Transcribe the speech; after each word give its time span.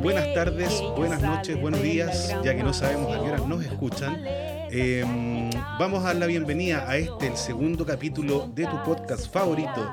Buenas 0.00 0.32
tardes, 0.32 0.82
buenas 0.96 1.20
noches, 1.20 1.60
buenos 1.60 1.82
días, 1.82 2.34
ya 2.42 2.56
que 2.56 2.62
no 2.62 2.72
sabemos 2.72 3.14
a 3.14 3.22
qué 3.22 3.30
hora 3.30 3.46
nos 3.46 3.62
escuchan. 3.62 4.24
Em, 4.24 5.50
vamos 5.78 6.02
a 6.02 6.06
dar 6.06 6.16
la 6.16 6.24
bienvenida 6.24 6.88
a 6.88 6.96
este, 6.96 7.26
el 7.26 7.36
segundo 7.36 7.84
capítulo 7.84 8.50
de 8.54 8.64
tu 8.64 8.82
podcast 8.82 9.30
favorito, 9.30 9.90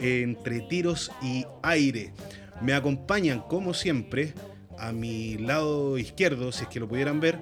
Entre 0.00 0.62
Tiros 0.62 1.12
y 1.22 1.46
Aire. 1.62 2.12
Me 2.60 2.74
acompañan, 2.74 3.38
como 3.42 3.72
siempre, 3.72 4.34
a 4.76 4.90
mi 4.90 5.38
lado 5.38 5.96
izquierdo, 5.96 6.50
si 6.50 6.64
es 6.64 6.68
que 6.68 6.80
lo 6.80 6.88
pudieran 6.88 7.20
ver, 7.20 7.38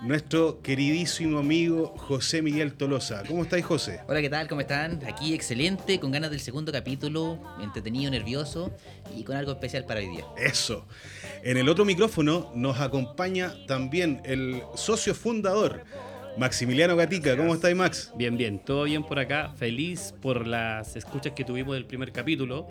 nuestro 0.00 0.62
queridísimo 0.62 1.38
amigo 1.38 1.94
José 1.96 2.40
Miguel 2.40 2.74
Tolosa. 2.74 3.22
¿Cómo 3.26 3.42
estáis, 3.42 3.64
José? 3.64 4.00
Hola, 4.06 4.20
¿qué 4.20 4.30
tal? 4.30 4.46
¿Cómo 4.48 4.60
están? 4.60 5.00
Aquí 5.06 5.34
excelente, 5.34 5.98
con 5.98 6.12
ganas 6.12 6.30
del 6.30 6.40
segundo 6.40 6.70
capítulo, 6.70 7.38
entretenido, 7.60 8.10
nervioso 8.10 8.72
y 9.16 9.24
con 9.24 9.36
algo 9.36 9.52
especial 9.52 9.84
para 9.86 10.00
hoy 10.00 10.08
día. 10.08 10.24
Eso. 10.36 10.86
En 11.42 11.56
el 11.56 11.68
otro 11.68 11.84
micrófono 11.84 12.52
nos 12.54 12.80
acompaña 12.80 13.54
también 13.66 14.20
el 14.24 14.62
socio 14.74 15.14
fundador, 15.14 15.84
Maximiliano 16.36 16.94
Gatica. 16.94 17.36
¿Cómo 17.36 17.54
estáis, 17.54 17.74
Max? 17.74 18.12
Bien, 18.16 18.36
bien, 18.36 18.60
todo 18.60 18.84
bien 18.84 19.02
por 19.02 19.18
acá. 19.18 19.52
Feliz 19.56 20.14
por 20.22 20.46
las 20.46 20.94
escuchas 20.94 21.32
que 21.32 21.44
tuvimos 21.44 21.74
del 21.74 21.84
primer 21.84 22.12
capítulo. 22.12 22.68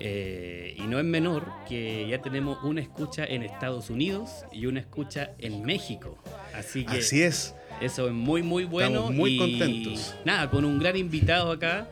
Eh, 0.00 0.74
y 0.76 0.82
no 0.82 0.98
es 0.98 1.04
menor 1.04 1.46
que 1.68 2.06
ya 2.08 2.20
tenemos 2.20 2.62
una 2.64 2.80
escucha 2.80 3.24
en 3.24 3.42
Estados 3.42 3.90
Unidos 3.90 4.44
y 4.52 4.66
una 4.66 4.80
escucha 4.80 5.32
en 5.38 5.62
México. 5.62 6.18
Así 6.54 6.84
que 6.84 6.98
Así 6.98 7.22
es. 7.22 7.54
eso 7.80 8.06
es 8.08 8.12
muy, 8.12 8.42
muy 8.42 8.64
bueno. 8.64 8.96
Estamos 8.96 9.14
muy 9.14 9.34
y 9.34 9.38
contentos. 9.38 10.14
Nada, 10.24 10.50
con 10.50 10.64
un 10.64 10.78
gran 10.78 10.96
invitado 10.96 11.50
acá 11.52 11.88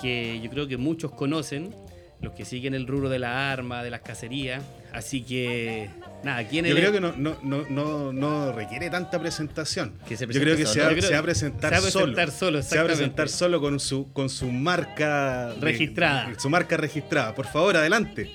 que 0.00 0.40
yo 0.40 0.50
creo 0.50 0.68
que 0.68 0.76
muchos 0.76 1.12
conocen, 1.12 1.74
los 2.20 2.32
que 2.32 2.44
siguen 2.44 2.74
el 2.74 2.86
rubro 2.86 3.08
de 3.08 3.18
la 3.18 3.52
arma, 3.52 3.82
de 3.82 3.90
las 3.90 4.00
cacerías. 4.00 4.62
Así 4.92 5.22
que, 5.22 5.90
nada, 6.24 6.44
¿quién 6.48 6.64
es 6.66 6.70
Yo 6.72 6.78
creo 6.78 6.92
que 6.92 7.00
no, 7.00 7.12
no, 7.16 7.36
no, 7.42 7.66
no, 7.68 8.12
no 8.12 8.52
requiere 8.52 8.88
tanta 8.90 9.18
presentación. 9.20 9.94
Que 10.08 10.16
se 10.16 10.26
Yo 10.26 10.40
creo 10.40 10.56
que 10.56 10.66
se 10.66 10.80
va, 10.80 10.86
Yo 10.90 10.96
creo 10.96 11.08
se 11.08 11.14
va 11.14 11.20
a 11.20 11.22
presentar 11.22 11.74
se 11.74 11.80
va 11.80 11.88
a 11.88 11.90
solo. 11.90 12.04
presentar 12.14 12.30
solo, 12.38 12.62
Se 12.62 12.76
va 12.76 12.82
a 12.82 12.86
presentar 12.86 13.28
solo 13.28 13.60
con 13.60 13.78
su, 13.80 14.12
con 14.12 14.28
su 14.28 14.50
marca 14.50 15.48
de- 15.54 15.60
Registrada. 15.60 16.32
su 16.38 16.48
marca 16.50 16.76
registrada. 16.76 17.34
Por 17.34 17.46
favor, 17.46 17.76
adelante. 17.76 18.30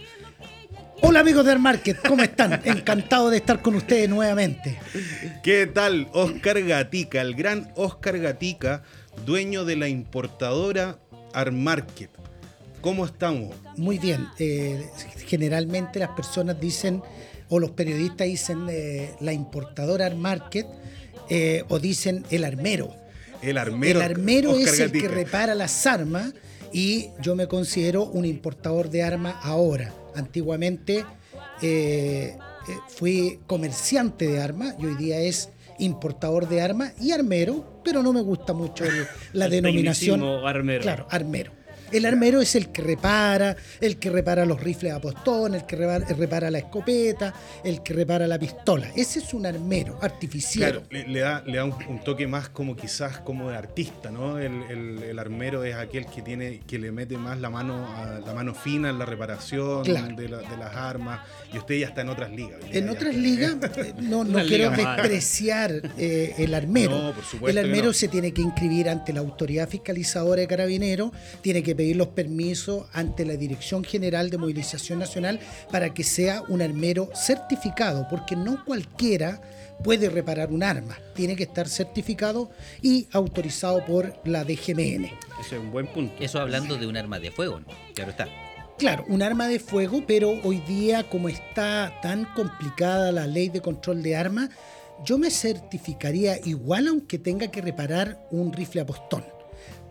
Hola 1.02 1.20
amigos 1.20 1.44
de 1.44 1.52
Armarket, 1.52 2.08
¿cómo 2.08 2.24
están? 2.24 2.54
Encantado 2.66 3.30
de 3.30 3.38
estar 3.38 3.62
con 3.62 3.76
ustedes 3.76 4.08
nuevamente. 4.08 4.80
¿Qué 5.44 5.68
tal? 5.68 6.08
Oscar 6.14 6.62
Gatica, 6.64 7.20
el 7.20 7.36
gran 7.36 7.74
Oscar 7.76 8.18
Gatica, 8.20 8.84
dueño 9.26 9.66
de 9.66 9.76
la 9.76 9.90
importadora 9.90 11.00
Armarket. 11.34 12.10
¿Cómo 12.84 13.06
estamos? 13.06 13.56
Muy 13.78 13.98
bien. 13.98 14.28
eh, 14.38 14.88
generalmente 15.26 16.00
las 16.00 16.10
personas 16.10 16.60
dicen, 16.60 17.02
o 17.50 17.58
los 17.60 17.72
periodistas 17.72 18.28
dicen 18.28 18.68
eh, 18.70 19.16
la 19.22 19.32
importadora 19.34 20.06
Armarket, 20.06 20.68
eh, 21.30 21.64
o 21.70 21.80
dicen 21.80 22.26
el 22.30 22.44
armero. 22.44 22.94
El 23.42 23.58
armero. 23.58 24.00
el 24.00 24.06
armero 24.06 24.52
Oscar 24.52 24.74
es 24.74 24.80
el 24.82 24.92
que 24.92 25.08
repara 25.08 25.56
las 25.56 25.88
armas 25.88 26.34
y 26.74 27.08
yo 27.22 27.36
me 27.36 27.48
considero 27.48 28.04
un 28.04 28.26
importador 28.26 28.90
de 28.90 29.04
armas 29.04 29.36
ahora. 29.44 29.94
Antiguamente 30.16 31.06
fui 32.90 33.40
comerciante 33.48 34.28
de 34.28 34.42
armas 34.42 34.76
y 34.80 34.86
hoy 34.86 34.96
día 34.96 35.20
es 35.20 35.50
importador 35.80 36.48
de 36.50 36.62
armas 36.62 36.94
y 37.02 37.12
armero, 37.12 37.82
pero 37.84 38.04
no 38.04 38.14
me 38.14 38.22
gusta 38.22 38.54
mucho 38.54 38.84
el- 38.86 39.08
la 39.34 39.46
El 39.46 39.52
denominación. 39.52 40.22
armero. 40.46 40.82
Claro, 40.82 41.08
armero. 41.10 41.52
El 41.94 42.06
armero 42.06 42.42
es 42.42 42.56
el 42.56 42.70
que 42.72 42.82
repara, 42.82 43.56
el 43.80 43.98
que 43.98 44.10
repara 44.10 44.46
los 44.46 44.60
rifles 44.62 44.94
a 44.94 45.00
postón, 45.00 45.56
el 45.56 45.66
que 45.66 45.76
repara, 45.76 46.06
repara 46.08 46.52
la 46.52 46.58
escopeta, 46.60 47.34
el 47.64 47.84
que 47.84 47.94
repara 47.94 48.28
la 48.28 48.40
pistola. 48.40 48.88
Ese 48.96 49.20
es 49.20 49.34
un 49.34 49.46
armero 49.46 49.98
artificial. 50.02 50.72
Claro, 50.72 50.88
le, 50.90 51.08
le 51.08 51.20
da, 51.20 51.44
le 51.46 51.58
da 51.58 51.66
un, 51.66 51.74
un 51.88 52.04
toque 52.04 52.28
más 52.28 52.50
como 52.50 52.76
quizás 52.76 53.20
como 53.20 53.50
de 53.50 53.58
artista, 53.58 54.12
¿no? 54.12 54.40
El, 54.40 54.64
el- 54.70 55.04
el 55.04 55.20
armero 55.20 55.64
es 55.64 55.76
aquel 55.76 56.06
que 56.08 56.22
tiene, 56.22 56.60
que 56.66 56.80
le 56.80 56.92
mete 56.92 57.18
más 57.18 57.40
la 57.40 57.50
mano, 57.50 57.88
a- 57.96 58.20
la 58.26 58.34
mano 58.34 58.54
fina 58.56 58.90
en 58.90 58.98
la 59.00 59.06
reparación 59.06 59.84
Claro. 59.84 60.16
de, 60.16 60.30
la- 60.30 60.38
de 60.40 60.58
las 60.58 60.76
armas. 60.76 61.20
Y 61.54 61.58
usted 61.58 61.76
ya 61.80 61.88
está 61.88 62.02
en 62.02 62.10
otras 62.10 62.32
ligas. 62.32 62.60
ya- 62.72 62.80
En 62.80 62.86
ya 62.86 62.92
otras 62.92 63.16
ligas, 63.16 63.56
eh, 63.78 63.94
no, 64.02 64.24
no 64.24 64.40
quiero 64.46 64.72
liga 64.76 64.96
despreciar 64.96 65.72
eh, 65.98 66.34
el 66.40 66.54
armero. 66.56 66.92
No, 66.92 67.14
por 67.14 67.24
supuesto 67.24 67.48
el 67.60 67.66
armero 67.66 67.88
no. 67.88 67.94
se 67.94 68.08
tiene 68.08 68.34
que 68.34 68.42
inscribir 68.42 68.90
ante 68.90 69.14
la 69.14 69.20
autoridad 69.20 69.70
fiscalizadora 69.70 70.42
de 70.42 70.48
carabineros, 70.48 71.12
tiene 71.42 71.62
que 71.62 71.76
pedir 71.84 71.98
los 71.98 72.08
permisos 72.08 72.86
ante 72.94 73.26
la 73.26 73.34
Dirección 73.34 73.84
General 73.84 74.30
de 74.30 74.38
Movilización 74.38 75.00
Nacional 75.00 75.42
para 75.70 75.94
que 75.94 76.06
sea 76.06 76.42
un 76.48 76.62
armero 76.62 77.10
certificado, 77.14 78.08
porque 78.10 78.38
no 78.38 78.64
cualquiera 78.64 79.42
puede 79.84 80.10
reparar 80.10 80.54
un 80.54 80.64
arma. 80.64 80.98
Tiene 81.14 81.36
que 81.36 81.44
estar 81.44 81.68
certificado 81.68 82.52
y 82.82 83.10
autorizado 83.12 83.84
por 83.84 84.18
la 84.24 84.46
DGMN. 84.46 85.12
Eso 85.42 85.56
es 85.58 85.62
un 85.62 85.72
buen 85.74 85.88
punto. 85.88 86.16
Eso 86.24 86.40
hablando 86.40 86.78
de 86.78 86.88
un 86.88 86.96
arma 86.96 87.20
de 87.20 87.32
fuego, 87.32 87.60
¿no? 87.60 87.68
Claro 87.94 88.12
está. 88.12 88.30
Claro, 88.78 89.04
un 89.10 89.22
arma 89.22 89.50
de 89.50 89.60
fuego, 89.60 90.06
pero 90.08 90.40
hoy 90.46 90.62
día 90.62 91.04
como 91.10 91.28
está 91.28 92.00
tan 92.02 92.24
complicada 92.34 93.12
la 93.12 93.28
ley 93.28 93.50
de 93.50 93.60
control 93.60 94.02
de 94.04 94.16
armas, 94.16 94.52
yo 95.04 95.18
me 95.18 95.30
certificaría 95.30 96.38
igual 96.46 96.88
aunque 96.88 97.20
tenga 97.20 97.52
que 97.52 97.62
reparar 97.62 98.26
un 98.32 98.54
rifle 98.54 98.80
a 98.80 98.86
postón, 98.86 99.26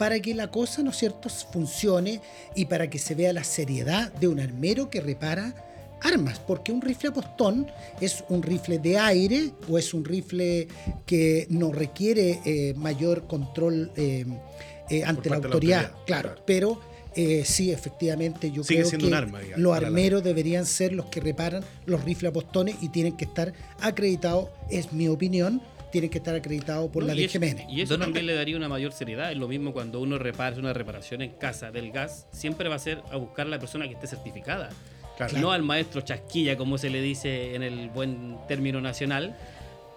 para 0.02 0.18
que 0.18 0.34
la 0.34 0.50
cosa, 0.50 0.82
¿no 0.82 0.90
es 0.90 0.96
cierto?, 0.96 1.28
funcione 1.28 2.20
y 2.56 2.64
para 2.64 2.90
que 2.90 2.98
se 2.98 3.14
vea 3.14 3.32
la 3.32 3.44
seriedad 3.44 4.12
de 4.14 4.26
un 4.26 4.40
armero 4.40 4.90
que 4.90 5.00
repara 5.00 5.54
armas, 6.00 6.40
porque 6.40 6.72
un 6.72 6.82
rifle 6.82 7.10
a 7.10 7.12
postón 7.12 7.68
es 8.00 8.24
un 8.28 8.42
rifle 8.42 8.80
de 8.80 8.98
aire 8.98 9.52
o 9.70 9.78
es 9.78 9.94
un 9.94 10.04
rifle 10.04 10.66
que 11.06 11.46
no 11.50 11.70
requiere 11.70 12.40
eh, 12.44 12.74
mayor 12.76 13.28
control 13.28 13.92
eh, 13.94 14.26
eh, 14.90 15.04
ante 15.04 15.30
la 15.30 15.36
autoridad, 15.36 15.92
claro, 16.04 16.30
claro. 16.30 16.42
pero 16.44 16.80
eh, 17.14 17.42
sí, 17.44 17.70
efectivamente, 17.70 18.50
yo 18.50 18.64
Sigue 18.64 18.84
creo 18.84 18.98
que 18.98 19.06
un 19.06 19.14
arma, 19.14 19.40
digamos, 19.40 19.62
los 19.62 19.76
armeros 19.76 20.24
deberían 20.24 20.64
ser 20.64 20.94
los 20.94 21.06
que 21.06 21.20
reparan 21.20 21.62
los 21.84 22.02
rifles 22.04 22.30
a 22.30 22.32
postones 22.32 22.76
y 22.80 22.88
tienen 22.88 23.16
que 23.16 23.26
estar 23.26 23.52
acreditados, 23.80 24.48
es 24.70 24.92
mi 24.92 25.08
opinión, 25.08 25.60
tienen 25.92 26.10
que 26.10 26.18
estar 26.18 26.34
acreditados 26.34 26.90
por 26.90 27.04
No, 27.04 27.14
la 27.14 27.20
y 27.20 27.24
eso- 27.24 27.38
DGMN. 27.38 27.70
Y 27.70 27.82
eso 27.82 27.92
Don- 27.94 28.00
también 28.00 28.26
le 28.26 28.34
daría 28.34 28.56
una 28.56 28.68
mayor 28.68 28.92
seriedad. 28.92 29.30
Es 29.30 29.38
lo 29.38 29.46
mismo 29.46 29.72
cuando 29.72 30.00
uno 30.00 30.18
repara 30.18 30.56
una 30.56 30.72
reparación 30.72 31.22
en 31.22 31.30
casa 31.32 31.70
del 31.70 31.92
gas, 31.92 32.26
siempre 32.32 32.68
va 32.68 32.74
a 32.76 32.78
ser 32.80 33.00
a 33.12 33.16
buscar 33.16 33.46
a 33.46 33.50
la 33.50 33.58
persona 33.60 33.86
que 33.86 33.94
esté 33.94 34.06
certificada. 34.08 34.70
Claro. 35.16 35.38
No 35.38 35.52
al 35.52 35.62
maestro 35.62 36.00
chasquilla, 36.00 36.56
como 36.56 36.78
se 36.78 36.90
le 36.90 37.00
dice 37.02 37.54
en 37.54 37.62
el 37.62 37.90
buen 37.90 38.38
término 38.48 38.80
nacional. 38.80 39.36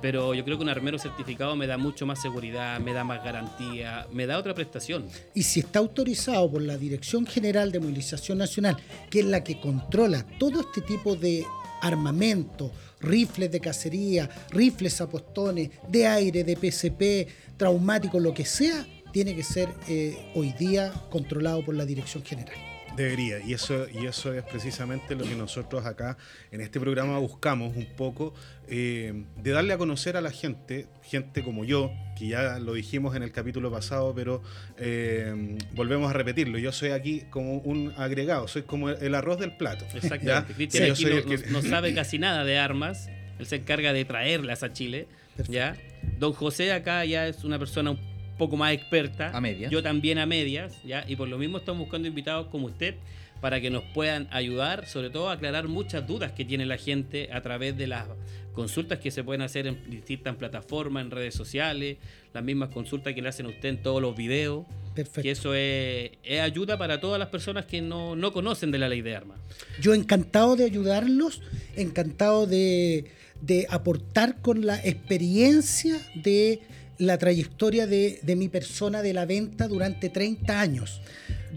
Pero 0.02 0.34
yo 0.36 0.44
creo 0.44 0.58
que 0.58 0.64
un 0.64 0.70
armero 0.70 1.00
certificado 1.00 1.56
me 1.56 1.68
da 1.68 1.78
mucho 1.78 2.06
más 2.06 2.22
seguridad, 2.22 2.80
me 2.82 2.92
da 2.92 3.06
más 3.06 3.24
garantía, 3.24 4.06
me 4.12 4.28
da 4.28 4.38
otra 4.38 4.54
prestación. 4.54 5.08
Y 5.34 5.44
si 5.44 5.62
está 5.62 5.80
autorizado 5.80 6.52
por 6.52 6.62
la 6.62 6.78
Dirección 6.78 7.26
General 7.26 7.72
de 7.72 7.80
Movilización 7.80 8.38
Nacional, 8.38 8.76
que 9.10 9.22
es 9.22 9.26
la 9.26 9.42
que 9.44 9.60
controla 9.60 10.26
todo 10.38 10.60
este 10.60 10.82
tipo 10.82 11.16
de 11.16 11.46
armamento, 11.82 12.72
rifles 13.00 13.52
de 13.52 13.60
cacería, 13.60 14.30
rifles 14.50 15.02
a 15.02 15.10
postones, 15.10 15.70
de 15.88 16.08
aire, 16.08 16.44
de 16.44 16.56
PCP, 16.56 17.58
traumático, 17.58 18.20
lo 18.20 18.34
que 18.34 18.46
sea, 18.46 18.86
tiene 19.12 19.36
que 19.36 19.44
ser 19.44 19.70
eh, 19.88 20.32
hoy 20.36 20.54
día 20.54 20.94
controlado 21.10 21.64
por 21.64 21.76
la 21.76 21.86
Dirección 21.86 22.24
General. 22.24 22.75
Debería, 22.96 23.40
y 23.40 23.54
eso, 23.54 23.88
y 23.90 24.06
eso 24.06 24.34
es 24.34 24.44
precisamente 24.44 25.16
lo 25.16 25.24
que 25.26 25.36
nosotros 25.36 25.86
acá 25.86 26.18
en 26.52 26.62
este 26.62 26.80
programa 26.80 27.18
buscamos 27.20 27.76
un 27.76 27.86
poco, 27.96 28.34
eh, 28.68 29.26
de 29.38 29.52
darle 29.52 29.74
a 29.74 29.78
conocer 29.78 30.16
a 30.18 30.22
la 30.22 30.32
gente, 30.32 30.88
gente 31.04 31.44
como 31.44 31.66
yo, 31.66 31.92
que 32.18 32.28
ya 32.28 32.58
lo 32.60 32.74
dijimos 32.74 33.16
en 33.16 33.24
el 33.24 33.32
capítulo 33.32 33.70
pasado, 33.72 34.14
pero 34.16 34.42
eh, 34.78 35.58
volvemos 35.74 36.10
a 36.10 36.14
repetirlo. 36.14 36.58
Yo 36.58 36.72
soy 36.72 36.90
aquí 36.92 37.24
como 37.30 37.58
un 37.60 37.94
agregado, 37.98 38.48
soy 38.48 38.62
como 38.64 38.90
el, 38.90 38.98
el 39.04 39.16
arroz 39.16 39.40
del 39.40 39.58
plato. 39.58 39.86
Exactamente. 39.94 40.54
Cristian 40.54 40.92
aquí 40.92 41.06
no, 41.06 41.24
que- 41.26 41.38
no- 41.50 41.62
no 41.62 41.62
sabe 41.62 41.94
casi 41.94 42.18
nada 42.20 42.44
de 42.46 42.58
armas. 42.58 43.10
Él 43.40 43.46
se 43.46 43.58
encarga 43.58 43.92
de 43.92 44.06
traerlas 44.06 44.64
a 44.64 44.72
Chile. 44.72 45.08
¿ya? 45.50 45.76
Don 46.20 46.32
José 46.32 46.72
acá 46.72 47.04
ya 47.04 47.28
es 47.28 47.44
una 47.44 47.60
persona 47.60 47.92
un 47.92 48.00
poco 48.38 48.58
más 48.58 48.74
experta. 48.74 49.36
A 49.36 49.42
medias. 49.42 49.72
Yo 49.72 49.82
también 49.84 50.18
a 50.18 50.26
medias. 50.26 50.82
¿ya? 50.84 51.06
Y 51.08 51.16
por 51.16 51.28
lo 51.28 51.38
mismo 51.38 51.58
estamos 51.58 51.80
buscando 51.80 52.08
invitados 52.08 52.48
como 52.48 52.68
usted 52.68 52.96
para 53.42 53.62
que 53.62 53.70
nos 53.70 53.84
puedan 53.94 54.28
ayudar, 54.32 54.88
sobre 54.88 55.10
todo 55.10 55.30
a 55.30 55.34
aclarar 55.34 55.68
muchas 55.68 56.08
dudas 56.08 56.32
que 56.32 56.46
tiene 56.46 56.66
la 56.66 56.78
gente 56.78 57.30
a 57.32 57.42
través 57.42 57.78
de 57.78 57.88
las 57.88 58.08
consultas 58.54 59.00
que 59.00 59.12
se 59.12 59.24
pueden 59.24 59.42
hacer 59.42 59.68
en 59.68 59.90
distintas 59.90 60.36
plataformas, 60.36 61.04
en 61.04 61.12
redes 61.12 61.36
sociales, 61.36 61.98
las 62.34 62.44
mismas 62.44 62.70
consultas 62.70 63.14
que 63.14 63.22
le 63.22 63.30
hacen 63.30 63.46
a 63.46 63.50
usted 63.50 63.70
en 63.70 63.84
todos 63.84 64.02
los 64.02 64.16
videos. 64.16 64.66
Perfecto. 64.96 65.22
Que 65.22 65.32
eso 65.32 65.54
es, 65.54 66.12
es 66.24 66.40
ayuda 66.40 66.78
para 66.78 67.00
todas 67.02 67.20
las 67.20 67.28
personas 67.28 67.66
que 67.66 67.82
no, 67.82 68.16
no 68.16 68.32
conocen 68.32 68.72
de 68.72 68.80
la 68.80 68.88
ley 68.88 69.02
de 69.02 69.16
armas. 69.16 69.38
Yo 69.82 69.94
encantado 69.94 70.56
de 70.56 70.64
ayudarlos, 70.64 71.42
encantado 71.76 72.48
de, 72.48 73.12
de 73.42 73.68
aportar 73.70 74.42
con 74.42 74.66
la 74.66 74.78
experiencia 74.78 76.00
de 76.16 76.62
la 76.98 77.18
trayectoria 77.18 77.88
de, 77.88 78.20
de 78.22 78.36
mi 78.36 78.50
persona 78.50 79.02
de 79.02 79.14
la 79.14 79.26
venta 79.26 79.68
durante 79.68 80.10
30 80.10 80.60
años. 80.60 81.02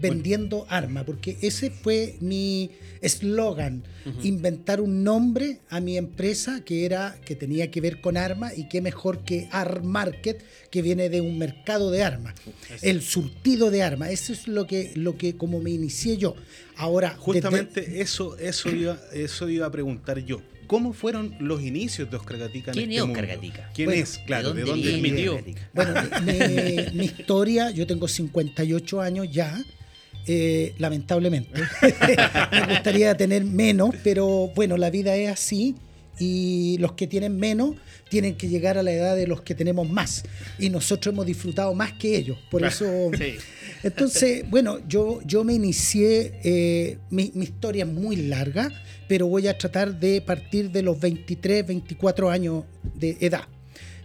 vendiendo 0.01 0.65
armas, 0.69 1.03
porque 1.03 1.37
ese 1.41 1.71
fue 1.71 2.15
mi 2.21 2.71
eslogan, 3.01 3.83
inventar 4.23 4.81
un 4.81 5.03
nombre 5.03 5.59
a 5.69 5.79
mi 5.79 5.97
empresa 5.97 6.61
que 6.63 6.85
era 6.85 7.17
que 7.25 7.35
tenía 7.35 7.69
que 7.69 7.81
ver 7.81 8.01
con 8.01 8.17
armas 8.17 8.57
y 8.57 8.67
qué 8.67 8.81
mejor 8.81 9.23
que 9.23 9.47
Arm 9.51 9.85
Market, 9.85 10.43
que 10.71 10.81
viene 10.81 11.09
de 11.09 11.21
un 11.21 11.37
mercado 11.37 11.91
de 11.91 12.03
armas, 12.03 12.35
el 12.81 13.01
surtido 13.01 13.71
de 13.71 13.83
armas, 13.83 14.11
eso 14.11 14.33
es 14.33 14.47
lo 14.47 14.67
que 14.67 14.91
lo 14.95 15.17
que 15.17 15.35
como 15.35 15.59
me 15.59 15.71
inicié 15.71 16.17
yo. 16.17 16.35
Ahora 16.75 17.15
justamente 17.17 18.01
eso 18.01 18.37
eso 18.37 18.69
iba 18.69 18.97
eso 19.13 19.49
iba 19.49 19.65
a 19.67 19.71
preguntar 19.71 20.19
yo. 20.19 20.41
¿Cómo 20.69 20.93
fueron 20.93 21.35
los 21.39 21.63
inicios 21.63 22.11
de 22.11 22.17
Oscar 22.17 22.37
Gatica? 22.37 22.69
En 22.69 22.77
¿Quién 22.77 22.89
este 22.91 22.95
es 22.97 23.01
Oscar 23.01 23.25
mundo? 23.25 23.35
Gatica? 23.35 23.69
¿Quién 23.73 23.85
Bueno, 23.87 24.03
es? 24.03 24.17
Claro, 24.19 24.53
¿de 24.53 24.61
¿de 24.61 24.69
dónde, 24.69 24.91
dónde 24.91 25.01
viene? 25.01 25.17
tío. 25.17 25.35
Gatica? 25.37 25.69
Bueno, 25.73 25.93
mi, 26.93 26.97
mi 26.99 27.05
historia, 27.05 27.71
yo 27.71 27.87
tengo 27.87 28.07
58 28.07 29.01
años 29.01 29.27
ya, 29.31 29.59
eh, 30.27 30.75
lamentablemente. 30.77 31.59
Me 32.51 32.67
gustaría 32.67 33.17
tener 33.17 33.43
menos, 33.45 33.95
pero 34.03 34.51
bueno, 34.55 34.77
la 34.77 34.91
vida 34.91 35.15
es 35.15 35.31
así 35.31 35.75
y 36.19 36.77
los 36.79 36.91
que 36.91 37.07
tienen 37.07 37.35
menos 37.39 37.75
tienen 38.09 38.35
que 38.35 38.47
llegar 38.47 38.77
a 38.77 38.83
la 38.83 38.91
edad 38.91 39.15
de 39.15 39.25
los 39.25 39.41
que 39.41 39.55
tenemos 39.55 39.89
más. 39.89 40.23
Y 40.59 40.69
nosotros 40.69 41.13
hemos 41.13 41.25
disfrutado 41.25 41.73
más 41.73 41.93
que 41.93 42.15
ellos. 42.15 42.37
Por 42.51 42.63
eso... 42.63 42.85
Sí. 43.17 43.37
Entonces, 43.83 44.43
bueno, 44.49 44.79
yo, 44.87 45.21
yo 45.25 45.43
me 45.43 45.53
inicié, 45.53 46.39
eh, 46.43 46.97
mi, 47.09 47.31
mi 47.35 47.45
historia 47.45 47.83
es 47.85 47.91
muy 47.91 48.15
larga, 48.15 48.71
pero 49.07 49.27
voy 49.27 49.47
a 49.47 49.57
tratar 49.57 49.99
de 49.99 50.21
partir 50.21 50.71
de 50.71 50.83
los 50.83 50.99
23, 50.99 51.65
24 51.65 52.29
años 52.29 52.65
de 52.95 53.17
edad. 53.19 53.47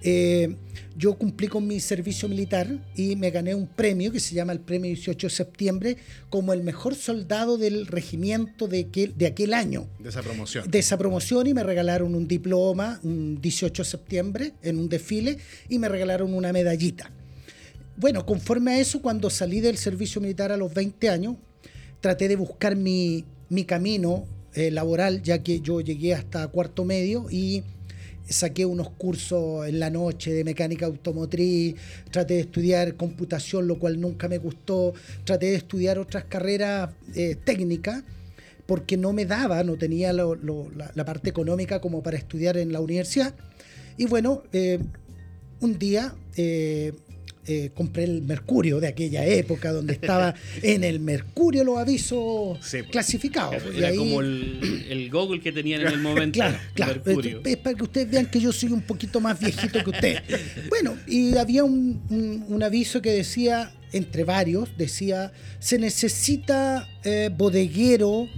Eh, 0.03 0.55
yo 0.97 1.15
cumplí 1.15 1.49
con 1.49 1.67
mi 1.67 1.81
servicio 1.81 2.29
militar 2.29 2.69
y 2.95 3.17
me 3.17 3.31
gané 3.31 3.55
un 3.55 3.67
premio 3.67 4.13
que 4.13 4.21
se 4.21 4.35
llama 4.35 4.53
el 4.53 4.61
Premio 4.61 4.89
18 4.89 5.27
de 5.27 5.31
Septiembre 5.33 5.97
como 6.31 6.53
el 6.53 6.63
mejor 6.63 6.95
soldado 6.95 7.59
del 7.59 7.87
regimiento 7.87 8.69
de 8.69 8.81
aquel, 8.81 9.17
de 9.17 9.27
aquel 9.27 9.55
año 9.55 9.89
De 9.99 10.11
esa 10.11 10.23
promoción. 10.23 10.71
de 10.71 10.79
esa 10.79 10.97
promoción 10.97 11.47
y 11.47 11.55
me 11.55 11.65
regalaron 11.65 12.15
un 12.15 12.29
diploma 12.29 13.01
un 13.03 13.41
18 13.41 13.83
de 13.83 13.89
septiembre 13.89 14.53
en 14.63 14.79
un 14.79 14.89
desfile 14.89 15.39
y 15.69 15.79
me 15.79 15.89
regalaron 15.89 16.33
una 16.33 16.53
medallita. 16.53 17.11
Bueno, 17.97 18.27
conforme 18.27 18.73
a 18.73 18.81
eso, 18.81 19.01
cuando 19.01 19.31
salí 19.31 19.61
del 19.61 19.77
servicio 19.77 20.21
militar 20.21 20.51
a 20.51 20.57
los 20.57 20.75
20 20.75 21.09
años, 21.09 21.37
traté 22.01 22.29
de 22.29 22.37
buscar 22.37 22.77
mi, 22.77 23.25
mi 23.49 23.65
camino 23.65 24.27
eh, 24.55 24.71
laboral, 24.71 25.23
ya 25.23 25.43
que 25.43 25.61
yo 25.61 25.81
llegué 25.81 26.15
hasta 26.15 26.47
cuarto 26.49 26.85
medio 26.85 27.27
y 27.31 27.63
saqué 28.29 28.67
unos 28.67 28.91
cursos 28.91 29.67
en 29.69 29.79
la 29.79 29.91
noche 29.91 30.33
de 30.33 30.45
mecánica 30.45 30.87
automotriz, 30.87 31.77
traté 32.11 32.35
de 32.35 32.41
estudiar 32.41 32.97
computación, 32.97 33.69
lo 33.69 33.79
cual 33.79 34.01
nunca 34.01 34.29
me 34.29 34.39
gustó, 34.39 34.95
traté 35.25 35.47
de 35.47 35.57
estudiar 35.57 35.99
otras 35.99 36.25
carreras 36.25 36.91
eh, 37.15 37.37
técnicas 37.45 38.03
porque 38.67 38.97
no 38.97 39.13
me 39.13 39.27
daba, 39.27 39.63
no 39.63 39.77
tenía 39.77 40.13
la 40.13 41.05
parte 41.05 41.29
económica 41.31 41.81
como 41.81 42.03
para 42.03 42.17
estudiar 42.17 42.57
en 42.57 42.73
la 42.73 42.81
universidad. 42.81 43.35
Y 43.99 44.07
bueno, 44.07 44.43
eh, 44.53 44.79
un 45.61 45.79
día 45.79 46.15
eh, 46.37 46.93
eh, 47.47 47.71
compré 47.75 48.05
el 48.05 48.23
Mercurio 48.23 48.81
de 48.81 48.89
aquella 48.89 49.25
época, 49.27 49.73
donde 49.73 49.93
estaba 49.95 50.35
en 50.63 50.85
el 50.85 51.01
Mercurio 51.01 51.65
los 51.65 51.79
avisos 51.79 52.59
Sí, 52.61 52.79
pues. 52.79 52.91
clasificados. 52.91 53.63
Era 53.77 53.89
ahí- 53.89 53.97
como 53.97 54.21
el, 54.21 54.87
el 54.89 55.11
Google 55.11 55.41
que 55.41 55.53
tenían 55.53 55.83
en 55.83 55.89
el 55.89 55.99
momento. 56.01 56.35
Claro, 56.39 56.59
claro. 56.75 57.03
Mercurio. 57.05 57.41
Es 57.45 57.57
para 57.59 57.77
que 57.77 57.83
ustedes 57.83 58.11
vean 58.11 58.27
que 58.27 58.41
yo 58.41 58.53
soy 58.53 58.71
un 58.73 58.83
poquito 58.83 59.21
más 59.21 59.39
viejito 59.39 59.83
que 59.85 59.91
ustedes. 59.91 60.23
Bueno, 60.69 60.97
y 61.07 61.37
había 61.37 61.65
un, 61.65 62.03
un- 62.11 62.45
un 62.49 62.63
aviso 62.63 63.01
que 63.03 63.11
decía, 63.13 63.73
entre 63.93 64.25
varios, 64.25 64.77
decía, 64.77 65.33
se 65.59 65.79
necesita 65.79 66.89
eh, 67.05 67.31
bodeguero 67.37 68.29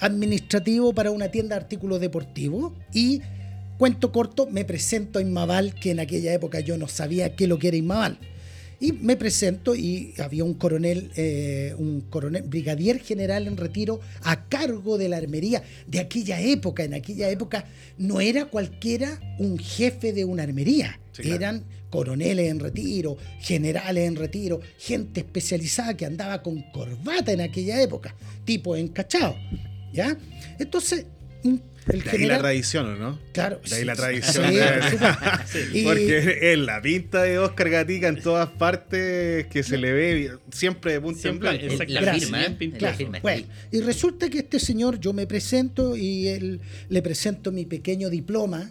administrativo 0.00 0.92
para 0.94 1.10
una 1.10 1.28
tienda 1.30 1.56
de 1.56 1.62
artículos 1.62 2.00
deportivos 2.00 2.72
y... 2.92 3.20
Cuento 3.78 4.10
corto, 4.10 4.46
me 4.50 4.64
presento 4.64 5.18
a 5.18 5.22
Inmaval, 5.22 5.74
que 5.74 5.90
en 5.90 6.00
aquella 6.00 6.32
época 6.32 6.60
yo 6.60 6.78
no 6.78 6.88
sabía 6.88 7.36
qué 7.36 7.46
lo 7.46 7.58
que 7.58 7.68
era 7.68 7.76
Inmaval. 7.76 8.16
Y 8.78 8.92
me 8.92 9.16
presento 9.16 9.74
y 9.74 10.12
había 10.18 10.44
un 10.44 10.54
coronel, 10.54 11.10
eh, 11.16 11.74
un 11.78 12.02
coronel, 12.02 12.42
brigadier 12.42 13.00
general 13.00 13.46
en 13.46 13.56
retiro 13.56 14.00
a 14.22 14.48
cargo 14.48 14.98
de 14.98 15.08
la 15.08 15.16
armería 15.16 15.62
de 15.86 15.98
aquella 16.00 16.40
época. 16.40 16.84
En 16.84 16.92
aquella 16.94 17.30
época 17.30 17.64
no 17.96 18.20
era 18.20 18.44
cualquiera 18.46 19.18
un 19.38 19.58
jefe 19.58 20.12
de 20.12 20.24
una 20.26 20.42
armería. 20.42 21.00
Sí, 21.12 21.22
claro. 21.22 21.36
Eran 21.36 21.64
coroneles 21.88 22.50
en 22.50 22.60
retiro, 22.60 23.16
generales 23.40 24.06
en 24.06 24.16
retiro, 24.16 24.60
gente 24.78 25.20
especializada 25.20 25.96
que 25.96 26.04
andaba 26.04 26.42
con 26.42 26.60
corbata 26.72 27.32
en 27.32 27.40
aquella 27.40 27.80
época, 27.80 28.14
tipo 28.44 28.76
encachado. 28.76 29.34
¿Ya? 29.94 30.18
Entonces, 30.58 31.06
un- 31.44 31.62
el 31.88 32.02
De 32.02 32.10
ahí 32.10 32.24
la 32.26 32.38
tradición, 32.38 32.86
¿o 32.86 32.96
¿no? 32.96 33.18
Claro. 33.32 33.60
De 33.68 33.74
ahí 33.74 33.80
sí, 33.80 33.84
la 33.86 33.94
tradición. 33.96 34.44
sí, 35.46 35.82
Porque 35.84 36.52
es 36.52 36.58
la 36.58 36.80
pinta 36.82 37.22
de 37.22 37.38
Oscar 37.38 37.70
Gatica 37.70 38.08
en 38.08 38.20
todas 38.20 38.48
partes 38.50 39.46
que 39.46 39.62
se 39.62 39.78
le 39.78 39.92
ve 39.92 40.30
siempre 40.50 40.92
de 40.92 41.00
punta 41.00 41.18
en 41.18 41.22
Siempre, 41.22 41.50
blanco. 41.50 41.64
exacto. 41.72 41.92
La 41.94 42.00
Gracias. 42.00 42.24
firma, 42.24 42.42
¿eh? 42.44 42.72
La 42.80 42.94
firma 42.94 43.18
bueno, 43.20 43.46
y 43.70 43.80
resulta 43.80 44.28
que 44.28 44.38
este 44.38 44.58
señor, 44.58 44.98
yo 45.00 45.12
me 45.12 45.26
presento 45.26 45.96
y 45.96 46.28
él 46.28 46.60
le 46.88 47.02
presento 47.02 47.52
mi 47.52 47.64
pequeño 47.66 48.10
diploma 48.10 48.70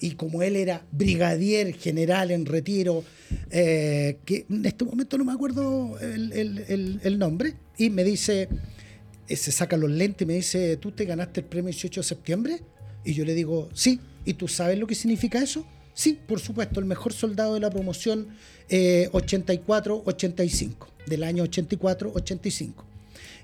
y 0.00 0.12
como 0.12 0.42
él 0.42 0.56
era 0.56 0.82
brigadier 0.90 1.74
general 1.76 2.32
en 2.32 2.44
retiro, 2.46 3.04
eh, 3.50 4.18
que 4.24 4.46
en 4.50 4.64
este 4.66 4.84
momento 4.84 5.16
no 5.16 5.24
me 5.24 5.32
acuerdo 5.32 5.96
el, 6.00 6.32
el- 6.32 6.64
el- 6.68 7.00
el 7.04 7.18
nombre, 7.18 7.54
y 7.78 7.88
me 7.90 8.02
dice, 8.02 8.48
se 9.36 9.52
saca 9.52 9.76
los 9.76 9.90
lentes 9.90 10.22
y 10.22 10.26
me 10.26 10.34
dice, 10.34 10.76
¿tú 10.76 10.92
te 10.92 11.04
ganaste 11.04 11.40
el 11.40 11.46
premio 11.46 11.70
18 11.70 12.00
de 12.00 12.06
septiembre? 12.06 12.60
Y 13.04 13.14
yo 13.14 13.24
le 13.24 13.34
digo, 13.34 13.68
sí, 13.74 14.00
¿y 14.24 14.34
tú 14.34 14.48
sabes 14.48 14.78
lo 14.78 14.86
que 14.86 14.94
significa 14.94 15.42
eso? 15.42 15.66
Sí, 15.94 16.18
por 16.26 16.40
supuesto, 16.40 16.80
el 16.80 16.86
mejor 16.86 17.12
soldado 17.12 17.54
de 17.54 17.60
la 17.60 17.70
promoción 17.70 18.28
eh, 18.68 19.08
84-85, 19.12 20.86
del 21.06 21.24
año 21.24 21.44
84-85 21.44 22.92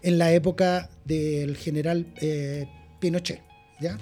en 0.02 0.18
la 0.18 0.32
época 0.32 0.90
del 1.04 1.56
general 1.56 2.06
eh, 2.20 2.66
Pinochet. 3.00 3.40
¿ya? 3.80 3.98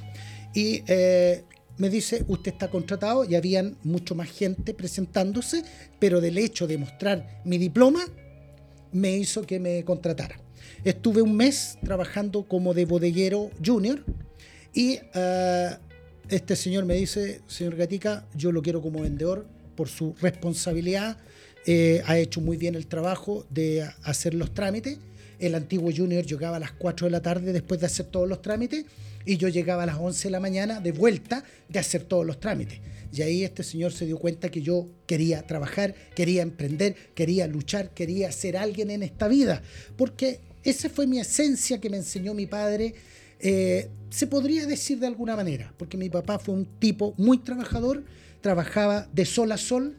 Y 0.54 0.82
eh, 0.86 1.44
me 1.78 1.90
dice, 1.90 2.24
usted 2.28 2.52
está 2.52 2.68
contratado, 2.68 3.24
y 3.24 3.34
habían 3.34 3.76
mucho 3.82 4.14
más 4.14 4.30
gente 4.30 4.74
presentándose, 4.74 5.62
pero 5.98 6.20
del 6.20 6.38
hecho 6.38 6.66
de 6.66 6.78
mostrar 6.78 7.42
mi 7.44 7.58
diploma 7.58 8.00
me 8.92 9.16
hizo 9.16 9.42
que 9.42 9.58
me 9.60 9.84
contratara. 9.84 10.45
Estuve 10.86 11.20
un 11.20 11.34
mes 11.34 11.78
trabajando 11.82 12.44
como 12.44 12.72
de 12.72 12.84
bodeguero 12.84 13.50
junior 13.64 14.04
y 14.72 15.00
eh, 15.14 15.70
este 16.28 16.54
señor 16.54 16.84
me 16.84 16.94
dice, 16.94 17.40
señor 17.48 17.74
Gatica, 17.74 18.24
yo 18.36 18.52
lo 18.52 18.62
quiero 18.62 18.80
como 18.80 19.00
vendedor 19.00 19.48
por 19.74 19.88
su 19.88 20.14
responsabilidad, 20.20 21.16
eh, 21.66 22.02
ha 22.06 22.16
hecho 22.18 22.40
muy 22.40 22.56
bien 22.56 22.76
el 22.76 22.86
trabajo 22.86 23.44
de 23.50 23.84
hacer 24.04 24.34
los 24.34 24.54
trámites. 24.54 24.98
El 25.40 25.56
antiguo 25.56 25.90
junior 25.90 26.24
llegaba 26.24 26.58
a 26.58 26.60
las 26.60 26.70
4 26.70 27.08
de 27.08 27.10
la 27.10 27.20
tarde 27.20 27.52
después 27.52 27.80
de 27.80 27.86
hacer 27.86 28.06
todos 28.06 28.28
los 28.28 28.40
trámites 28.40 28.84
y 29.24 29.38
yo 29.38 29.48
llegaba 29.48 29.82
a 29.82 29.86
las 29.86 29.98
11 29.98 30.28
de 30.28 30.30
la 30.30 30.38
mañana 30.38 30.78
de 30.78 30.92
vuelta 30.92 31.42
de 31.68 31.80
hacer 31.80 32.04
todos 32.04 32.24
los 32.24 32.38
trámites. 32.38 32.78
Y 33.12 33.22
ahí 33.22 33.42
este 33.42 33.64
señor 33.64 33.92
se 33.92 34.06
dio 34.06 34.18
cuenta 34.18 34.50
que 34.50 34.62
yo 34.62 34.86
quería 35.06 35.44
trabajar, 35.48 35.96
quería 36.14 36.42
emprender, 36.42 36.94
quería 37.16 37.48
luchar, 37.48 37.90
quería 37.90 38.30
ser 38.30 38.56
alguien 38.56 38.92
en 38.92 39.02
esta 39.02 39.26
vida. 39.26 39.62
Porque 39.96 40.45
esa 40.70 40.88
fue 40.88 41.06
mi 41.06 41.18
esencia 41.18 41.80
que 41.80 41.90
me 41.90 41.96
enseñó 41.98 42.34
mi 42.34 42.46
padre. 42.46 42.94
eh, 43.40 43.88
se 44.08 44.26
podría 44.26 44.64
decir 44.66 44.98
de 44.98 45.06
alguna 45.06 45.36
manera, 45.36 45.74
porque 45.76 45.96
mi 45.98 46.08
papá 46.08 46.38
fue 46.38 46.54
un 46.54 46.64
tipo 46.78 47.12
muy 47.18 47.38
trabajador, 47.38 48.04
trabajaba 48.40 49.08
de 49.12 49.24
sol 49.26 49.52
a 49.52 49.58
sol, 49.58 49.94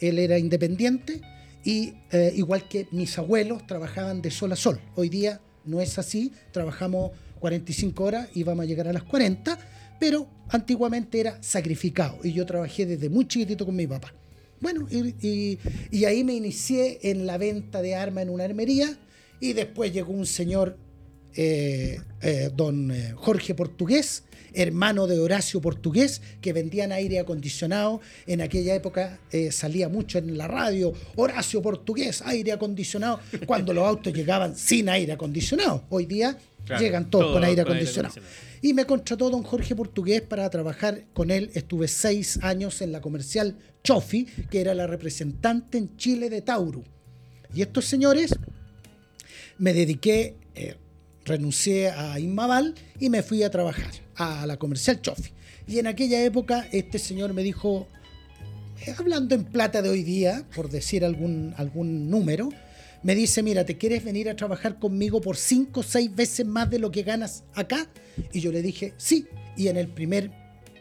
él 0.00 0.18
era 0.18 0.38
independiente 0.38 1.20
y 1.64 1.92
eh, 2.12 2.32
igual 2.36 2.66
que 2.68 2.86
mis 2.92 3.18
abuelos 3.18 3.66
trabajaban 3.66 4.22
de 4.22 4.30
sol 4.30 4.52
a 4.52 4.56
sol. 4.56 4.80
Hoy 4.94 5.08
día 5.10 5.40
no 5.66 5.80
es 5.82 5.98
así, 5.98 6.32
trabajamos 6.52 7.10
45 7.38 8.02
horas 8.04 8.28
y 8.34 8.44
vamos 8.44 8.62
a 8.62 8.66
llegar 8.66 8.88
a 8.88 8.92
las 8.94 9.02
40, 9.02 9.58
pero 9.98 10.26
antiguamente 10.48 11.20
era 11.20 11.42
sacrificado 11.42 12.18
y 12.24 12.32
yo 12.32 12.46
trabajé 12.46 12.86
desde 12.86 13.10
muy 13.10 13.26
chiquitito 13.26 13.66
con 13.66 13.76
mi 13.76 13.86
papá. 13.86 14.14
Bueno, 14.60 14.86
y, 14.90 15.14
y- 15.26 15.58
y 15.90 16.04
ahí 16.06 16.22
me 16.24 16.34
inicié 16.34 16.98
en 17.02 17.26
la 17.26 17.36
venta 17.36 17.82
de 17.82 17.94
armas 17.94 18.22
en 18.22 18.30
una 18.30 18.44
armería 18.44 18.96
y 19.40 19.54
después 19.54 19.92
llegó 19.92 20.12
un 20.12 20.26
señor, 20.26 20.76
eh, 21.34 21.98
eh, 22.22 22.50
don 22.54 22.90
eh, 22.90 23.12
Jorge 23.16 23.54
Portugués, 23.54 24.24
hermano 24.52 25.06
de 25.06 25.18
Horacio 25.18 25.60
Portugués, 25.60 26.20
que 26.40 26.52
vendían 26.52 26.92
aire 26.92 27.18
acondicionado. 27.18 28.00
En 28.26 28.40
aquella 28.40 28.74
época 28.74 29.18
eh, 29.32 29.52
salía 29.52 29.88
mucho 29.88 30.18
en 30.18 30.36
la 30.36 30.48
radio, 30.48 30.92
Horacio 31.16 31.62
Portugués, 31.62 32.22
aire 32.26 32.52
acondicionado, 32.52 33.20
cuando 33.46 33.72
los 33.72 33.86
autos 33.86 34.12
llegaban 34.12 34.56
sin 34.56 34.88
aire 34.88 35.12
acondicionado. 35.12 35.84
Hoy 35.88 36.06
día 36.06 36.36
Claro, 36.66 36.82
llegan 36.82 37.08
todos 37.10 37.24
todo 37.24 37.32
con 37.34 37.44
aire 37.44 37.62
con 37.62 37.72
aire 37.72 37.84
acondicionado. 37.86 38.12
acondicionado. 38.12 38.60
Y 38.62 38.74
me 38.74 38.84
contrató 38.84 39.30
don 39.30 39.42
Jorge 39.42 39.74
Portugués 39.74 40.20
para 40.20 40.48
trabajar 40.50 41.04
con 41.14 41.30
él. 41.30 41.50
Estuve 41.54 41.88
seis 41.88 42.38
años 42.42 42.82
en 42.82 42.92
la 42.92 43.00
comercial 43.00 43.56
Chofi, 43.82 44.26
que 44.50 44.60
era 44.60 44.74
la 44.74 44.86
representante 44.86 45.78
en 45.78 45.96
Chile 45.96 46.28
de 46.28 46.42
Tauro. 46.42 46.84
Y 47.54 47.62
estos 47.62 47.86
señores 47.86 48.34
me 49.60 49.74
dediqué, 49.74 50.36
eh, 50.54 50.74
renuncié 51.24 51.90
a 51.90 52.18
Inmaval 52.18 52.74
y 52.98 53.10
me 53.10 53.22
fui 53.22 53.42
a 53.42 53.50
trabajar 53.50 53.92
a 54.16 54.46
la 54.46 54.56
comercial 54.56 55.00
Chofi. 55.02 55.30
Y 55.68 55.78
en 55.78 55.86
aquella 55.86 56.24
época 56.24 56.66
este 56.72 56.98
señor 56.98 57.34
me 57.34 57.42
dijo, 57.42 57.86
eh, 58.86 58.94
hablando 58.98 59.34
en 59.34 59.44
plata 59.44 59.82
de 59.82 59.90
hoy 59.90 60.02
día, 60.02 60.44
por 60.56 60.70
decir 60.70 61.04
algún, 61.04 61.54
algún 61.58 62.08
número, 62.10 62.48
me 63.02 63.14
dice, 63.14 63.42
mira, 63.42 63.64
¿te 63.66 63.76
quieres 63.76 64.02
venir 64.02 64.30
a 64.30 64.36
trabajar 64.36 64.78
conmigo 64.78 65.20
por 65.20 65.36
cinco 65.36 65.80
o 65.80 65.82
seis 65.82 66.14
veces 66.14 66.46
más 66.46 66.70
de 66.70 66.78
lo 66.78 66.90
que 66.90 67.02
ganas 67.02 67.44
acá? 67.54 67.86
Y 68.32 68.40
yo 68.40 68.52
le 68.52 68.62
dije, 68.62 68.94
sí. 68.96 69.26
Y 69.56 69.68
en 69.68 69.76
el 69.76 69.88
primer 69.88 70.30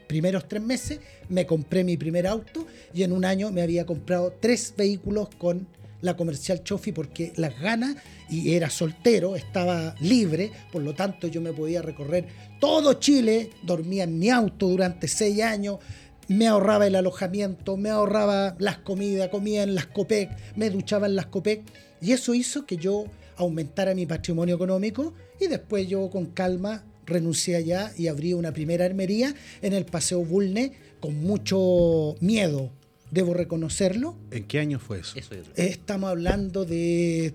primeros 0.08 0.48
tres 0.48 0.64
meses 0.64 1.00
me 1.28 1.46
compré 1.46 1.84
mi 1.84 1.96
primer 1.96 2.26
auto 2.26 2.66
y 2.96 3.04
en 3.04 3.12
un 3.12 3.26
año 3.26 3.52
me 3.52 3.62
había 3.62 3.86
comprado 3.86 4.34
tres 4.40 4.74
vehículos 4.76 5.30
con 5.38 5.68
la 6.02 6.16
comercial 6.16 6.64
Chofi 6.64 6.92
porque 6.92 7.34
las 7.36 7.60
ganas 7.60 7.96
y 8.30 8.54
era 8.54 8.70
soltero, 8.70 9.36
estaba 9.36 9.96
libre, 10.00 10.52
por 10.72 10.84
lo 10.84 10.94
tanto 10.94 11.28
yo 11.28 11.42
me 11.42 11.54
podía 11.54 11.82
recorrer 11.82 12.28
todo 12.60 12.94
Chile, 12.94 13.50
dormía 13.64 14.04
en 14.04 14.20
mi 14.20 14.30
auto 14.30 14.68
durante 14.68 15.08
seis 15.08 15.42
años, 15.42 15.80
me 16.28 16.48
ahorraba 16.48 16.88
el 16.88 16.96
alojamiento, 16.96 17.76
me 17.76 17.90
ahorraba 17.90 18.56
las 18.60 18.78
comidas, 18.78 19.30
comía 19.30 19.64
en 19.64 19.76
las 19.76 19.88
COPEC, 19.88 20.30
me 20.56 20.70
duchaba 20.70 21.08
en 21.08 21.16
las 21.16 21.26
COPEC 21.26 21.64
y 22.02 22.12
eso 22.12 22.34
hizo 22.34 22.66
que 22.66 22.78
yo 22.78 23.06
aumentara 23.36 23.96
mi 23.96 24.06
patrimonio 24.06 24.56
económico 24.56 25.14
y 25.40 25.48
después 25.48 25.88
yo 25.88 26.10
con 26.10 26.28
calma 26.28 26.84
renuncié 27.06 27.56
allá 27.56 27.92
y 27.98 28.08
abrí 28.08 28.34
una 28.34 28.54
primera 28.54 28.86
armería 28.86 29.34
en 29.62 29.74
el 29.74 29.86
Paseo 29.86 30.24
Bulne 30.24 30.74
con 31.00 31.20
mucho 31.22 32.16
miedo, 32.20 32.72
debo 33.12 33.34
reconocerlo. 33.34 34.16
¿En 34.32 34.44
qué 34.46 34.60
año 34.60 34.80
fue 34.80 35.00
eso? 35.00 35.18
Eso 35.18 35.34
es. 35.36 35.48
Estamos 35.56 36.10
hablando 36.10 36.66
de 36.66 37.34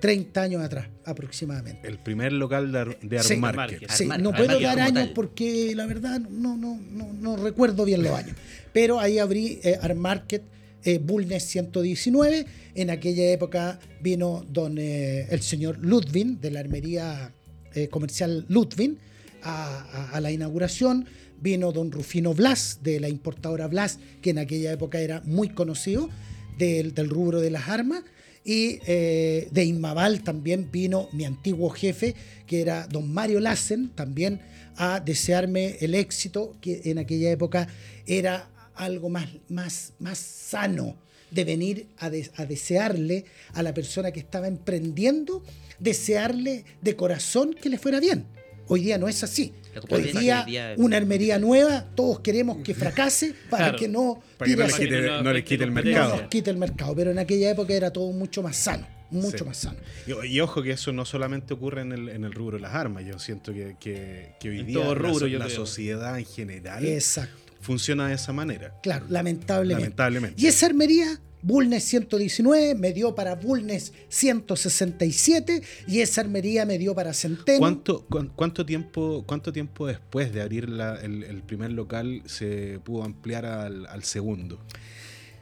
30 0.00 0.42
años 0.42 0.62
atrás 0.62 0.88
aproximadamente. 1.04 1.86
El 1.86 1.98
primer 1.98 2.32
local 2.32 2.72
de, 2.72 2.78
Ar- 2.78 2.98
de 3.00 3.22
Sí. 3.22 3.34
Armarket. 3.34 3.82
No 4.18 4.32
puedo 4.32 4.56
Armarket 4.56 4.62
dar 4.62 4.80
años 4.80 5.04
tal. 5.04 5.12
porque 5.14 5.72
la 5.76 5.86
verdad 5.86 6.18
no, 6.20 6.56
no, 6.56 6.80
no, 6.90 7.12
no 7.12 7.36
recuerdo 7.36 7.84
bien 7.84 8.02
los 8.02 8.12
años. 8.12 8.36
Pero 8.72 8.98
ahí 8.98 9.18
abrí 9.18 9.60
eh, 9.62 9.78
Armarket 9.80 10.42
eh, 10.84 10.98
Bulnes 10.98 11.44
119. 11.44 12.46
En 12.74 12.90
aquella 12.90 13.30
época 13.30 13.78
vino 14.00 14.44
don 14.48 14.76
eh, 14.78 15.26
el 15.30 15.40
señor 15.42 15.78
Ludwin 15.78 16.40
de 16.40 16.50
la 16.50 16.60
armería 16.60 17.32
eh, 17.74 17.88
comercial 17.88 18.44
Ludwin 18.48 18.98
a, 19.42 20.10
a- 20.10 20.16
a 20.16 20.20
la 20.20 20.32
inauguración. 20.32 21.06
Vino 21.42 21.72
don 21.72 21.90
Rufino 21.90 22.34
Blas 22.34 22.78
de 22.82 23.00
la 23.00 23.08
importadora 23.08 23.66
Blas, 23.66 23.98
que 24.22 24.30
en 24.30 24.38
aquella 24.38 24.72
época 24.72 25.00
era 25.00 25.20
muy 25.24 25.48
conocido 25.48 26.08
del, 26.56 26.94
del 26.94 27.08
rubro 27.10 27.40
de 27.40 27.50
las 27.50 27.68
armas. 27.68 28.04
Y 28.44 28.78
eh, 28.86 29.48
de 29.52 29.64
Inmaval 29.64 30.22
también 30.24 30.70
vino 30.72 31.08
mi 31.12 31.24
antiguo 31.24 31.70
jefe, 31.70 32.14
que 32.46 32.60
era 32.60 32.86
don 32.88 33.12
Mario 33.12 33.38
Lassen, 33.40 33.90
también 33.90 34.40
a 34.76 34.98
desearme 35.00 35.76
el 35.80 35.94
éxito, 35.94 36.56
que 36.60 36.80
en 36.86 36.98
aquella 36.98 37.30
época 37.30 37.68
era 38.06 38.48
algo 38.74 39.08
más, 39.10 39.28
más, 39.48 39.92
más 40.00 40.18
sano 40.18 40.96
de 41.30 41.44
venir 41.44 41.86
a, 41.98 42.10
de- 42.10 42.30
a 42.36 42.44
desearle 42.46 43.24
a 43.54 43.62
la 43.62 43.72
persona 43.74 44.10
que 44.10 44.20
estaba 44.20 44.48
emprendiendo, 44.48 45.42
desearle 45.78 46.64
de 46.80 46.96
corazón 46.96 47.54
que 47.54 47.68
le 47.68 47.78
fuera 47.78 48.00
bien. 48.00 48.26
Hoy 48.68 48.82
día 48.82 48.98
no 48.98 49.08
es 49.08 49.22
así. 49.22 49.52
Hoy 49.90 50.02
día, 50.12 50.44
hoy 50.44 50.50
día- 50.52 50.74
una 50.76 50.96
armería 50.98 51.38
nueva, 51.38 51.86
todos 51.94 52.20
queremos 52.20 52.58
que 52.62 52.74
fracase 52.74 53.34
para 53.50 53.64
Claro. 53.64 53.78
que 53.78 53.88
no 53.88 54.22
Para 54.36 54.48
que 54.50 54.54
tire 54.54 54.56
no 54.62 54.66
le 54.68 54.72
hacia- 54.74 54.84
quite, 54.86 55.00
no- 55.02 55.22
no 55.22 55.32
le 55.32 55.38
no 55.40 55.44
quite 55.46 55.64
el 55.64 55.70
no- 55.70 55.80
no 55.80 55.82
mercado. 55.84 56.16
nos 56.16 56.28
quite 56.28 56.50
el 56.50 56.56
mercado. 56.58 56.94
Pero 56.94 57.10
en 57.10 57.18
aquella 57.18 57.50
época 57.50 57.72
era 57.72 57.90
todo 57.90 58.12
mucho 58.12 58.42
más 58.42 58.56
sano, 58.56 58.86
mucho 59.10 59.38
Sí. 59.38 59.44
más 59.44 59.56
sano. 59.56 59.78
Y, 60.06 60.26
y 60.26 60.40
ojo 60.40 60.62
que 60.62 60.72
eso 60.72 60.92
no 60.92 61.04
solamente 61.06 61.54
ocurre 61.54 61.80
en 61.82 61.92
el, 61.92 62.08
en 62.10 62.24
el 62.24 62.32
rubro 62.32 62.56
de 62.58 62.62
las 62.62 62.74
armas. 62.74 63.04
Yo 63.06 63.18
siento 63.18 63.52
que, 63.54 63.76
que- 63.80 64.34
que 64.38 64.50
hoy 64.50 64.60
En 64.60 64.66
día 64.66 64.74
todo 64.82 64.94
la 64.94 65.00
rubro, 65.08 65.26
la, 65.26 65.48
sociedad 65.48 66.18
en 66.18 66.26
general 66.26 66.84
Exacto. 66.84 67.52
funciona 67.60 68.08
de 68.08 68.14
esa 68.14 68.32
manera. 68.34 68.74
Claro, 68.82 69.06
lamentablemente. 69.08 69.82
Lamentablemente. 69.84 70.42
Y 70.42 70.46
esa 70.48 70.66
armería, 70.66 71.18
Bulnes 71.42 71.82
119, 71.84 72.74
me 72.76 72.92
dio 72.92 73.14
para 73.14 73.34
Bulnes 73.34 73.92
167 74.08 75.62
y 75.88 76.00
esa 76.00 76.20
armería 76.20 76.64
me 76.64 76.78
dio 76.78 76.94
para 76.94 77.12
Centeno. 77.12 77.58
¿Cuánto, 77.58 78.06
cuán- 78.08 78.30
cuánto, 78.34 78.64
tiempo, 78.64 79.24
¿Cuánto 79.26 79.52
tiempo 79.52 79.86
después 79.86 80.32
de 80.32 80.40
abrir 80.42 80.68
la- 80.68 81.00
el, 81.02 81.22
el 81.24 81.42
primer 81.42 81.72
local 81.72 82.22
se 82.26 82.78
pudo 82.84 83.02
ampliar 83.04 83.44
al, 83.44 83.86
al 83.86 84.04
segundo? 84.04 84.58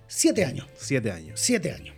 Siete 0.09 0.45
años. 0.45 0.66
Siete 0.78 1.11
años. 1.12 1.38
Siete 1.40 1.71
años. 1.73 1.95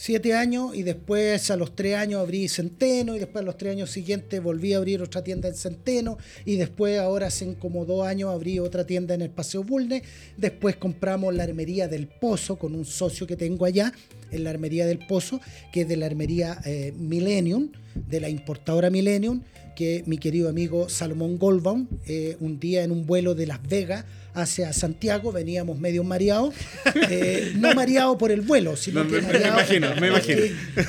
Siete 0.00 0.32
años 0.32 0.76
y 0.76 0.84
después 0.84 1.50
a 1.50 1.56
los 1.56 1.74
tres 1.74 1.96
años 1.96 2.20
abrí 2.20 2.46
Centeno 2.46 3.16
y 3.16 3.18
después 3.18 3.42
a 3.42 3.44
los 3.44 3.56
tres 3.56 3.72
años 3.72 3.90
siguientes 3.90 4.40
volví 4.40 4.72
a 4.72 4.76
abrir 4.76 5.02
otra 5.02 5.24
tienda 5.24 5.48
en 5.48 5.56
Centeno 5.56 6.18
y 6.44 6.54
después 6.54 7.00
ahora 7.00 7.26
hace 7.26 7.56
como 7.56 7.84
dos 7.84 8.06
años 8.06 8.32
abrí 8.32 8.60
otra 8.60 8.86
tienda 8.86 9.16
en 9.16 9.22
el 9.22 9.30
Paseo 9.30 9.64
Bulne. 9.64 10.04
Después 10.36 10.76
compramos 10.76 11.34
la 11.34 11.42
armería 11.42 11.88
del 11.88 12.06
Pozo 12.06 12.60
con 12.60 12.76
un 12.76 12.84
socio 12.84 13.26
que 13.26 13.34
tengo 13.34 13.64
allá 13.64 13.92
en 14.30 14.44
la 14.44 14.50
armería 14.50 14.86
del 14.86 15.04
Pozo, 15.04 15.40
que 15.72 15.80
es 15.80 15.88
de 15.88 15.96
la 15.96 16.06
armería 16.06 16.60
eh, 16.64 16.94
Millennium, 16.96 17.72
de 17.96 18.20
la 18.20 18.28
importadora 18.28 18.90
Millennium, 18.90 19.42
que 19.74 20.04
mi 20.06 20.18
querido 20.18 20.48
amigo 20.48 20.88
Salomón 20.88 21.38
Goldbaum, 21.38 21.88
eh, 22.06 22.36
un 22.38 22.60
día 22.60 22.84
en 22.84 22.92
un 22.92 23.04
vuelo 23.04 23.34
de 23.34 23.48
Las 23.48 23.60
Vegas 23.66 24.04
hacia 24.40 24.72
Santiago, 24.72 25.32
veníamos 25.32 25.78
medio 25.78 26.04
mareados, 26.04 26.54
eh, 27.10 27.52
no 27.56 27.74
mareados 27.74 28.16
por 28.16 28.30
el 28.30 28.40
vuelo, 28.42 28.76
sino 28.76 29.04
No, 29.04 29.10
que 29.10 29.16
me- 29.16 29.20
me 29.22 29.26
mareados 29.32 29.70
imagino, 29.70 30.00
me 30.00 30.08
imagino. 30.08 30.40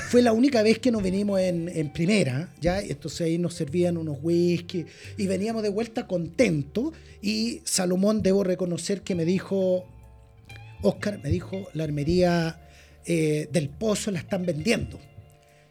Fue 0.08 0.22
la 0.22 0.32
única 0.32 0.62
vez 0.62 0.78
que 0.78 0.90
nos 0.90 1.02
venimos 1.02 1.40
en, 1.40 1.68
en 1.68 1.92
primera, 1.92 2.48
¿ya? 2.60 2.80
Entonces 2.80 3.22
ahí 3.22 3.38
nos 3.38 3.54
servían 3.54 3.96
unos 3.96 4.18
whisky 4.22 4.86
y 5.16 5.26
veníamos 5.26 5.62
de 5.62 5.68
vuelta 5.68 6.06
contentos 6.06 6.92
y 7.22 7.60
Salomón, 7.64 8.22
debo 8.22 8.44
reconocer 8.44 9.02
que 9.02 9.14
me 9.14 9.24
dijo, 9.24 9.84
Oscar, 10.82 11.20
me 11.22 11.30
dijo, 11.30 11.68
la 11.74 11.84
armería 11.84 12.60
eh, 13.06 13.48
del 13.52 13.68
Pozo 13.68 14.10
la 14.10 14.18
están 14.20 14.46
vendiendo. 14.46 14.98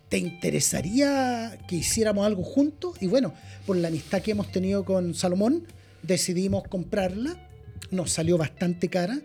¿Te 0.10 0.18
interesaría 0.18 1.58
que 1.68 1.76
hiciéramos 1.78 2.26
algo 2.26 2.44
juntos? 2.44 2.96
Y 3.00 3.08
bueno, 3.08 3.34
por 3.66 3.78
la 3.78 3.88
amistad 3.90 4.22
que 4.22 4.32
hemos 4.32 4.52
tenido 4.52 4.84
con 4.84 5.14
Salomón, 5.14 5.66
decidimos 6.02 6.64
comprarla. 6.68 7.49
Nos 7.92 8.12
salió 8.12 8.38
bastante 8.38 8.88
cara. 8.90 9.20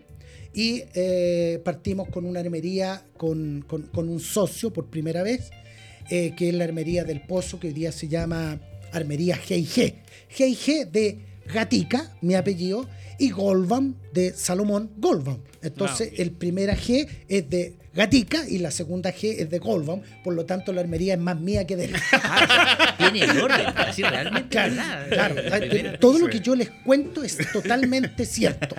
Y 0.53 0.83
eh, 0.93 1.59
partimos 1.65 2.07
con 2.09 2.25
una 2.25 2.39
armería 2.39 3.03
con, 3.17 3.63
con- 3.67 3.83
con 3.83 4.07
un 4.07 4.19
socio 4.21 4.71
por 4.71 4.89
primera 4.89 5.21
vez, 5.21 5.49
eh, 6.09 6.33
que 6.37 6.47
es 6.49 6.55
la 6.55 6.63
armería 6.63 7.03
del 7.03 7.21
Pozo, 7.21 7.59
que 7.59 7.67
hoy 7.67 7.73
día 7.73 7.91
se 7.91 8.07
llama 8.07 8.61
Armería 8.93 9.35
G&G. 9.37 9.95
G&G 10.33 10.89
de 10.89 11.19
Gatica, 11.53 12.15
mi 12.21 12.35
apellido, 12.35 12.87
y 13.19 13.31
Golbam 13.31 13.95
de 14.13 14.31
Salomón 14.33 14.91
Golbam. 14.97 15.39
Entonces, 15.61 16.11
el 16.17 16.31
primera 16.31 16.75
G 16.77 17.07
es 17.27 17.49
de 17.49 17.75
Gatica 17.95 18.47
y 18.47 18.57
la 18.59 18.71
segunda 18.71 19.11
G 19.13 19.35
es 19.39 19.49
de 19.49 19.59
Golbam. 19.59 20.01
Por 20.23 20.33
lo 20.33 20.45
tanto, 20.45 20.73
la 20.73 20.81
armería 20.81 21.13
es 21.13 21.19
más 21.19 21.39
mía 21.39 21.65
que 21.65 21.75
de 21.77 21.85
él. 21.85 21.93
Ah, 22.13 22.95
tiene 22.97 23.21
el 23.23 23.39
orden. 23.41 23.67
Así 23.75 24.01
realmente. 24.03 24.49
Claro, 24.49 24.73
¿verdad? 24.75 25.07
claro. 25.09 25.35
La 25.49 25.57
primera- 25.59 25.99
Todo 25.99 26.19
lo 26.19 26.27
que 26.27 26.39
yo 26.41 26.55
les 26.55 26.69
cuento 26.69 27.23
es 27.23 27.37
totalmente 27.53 28.25
cierto. 28.25 28.75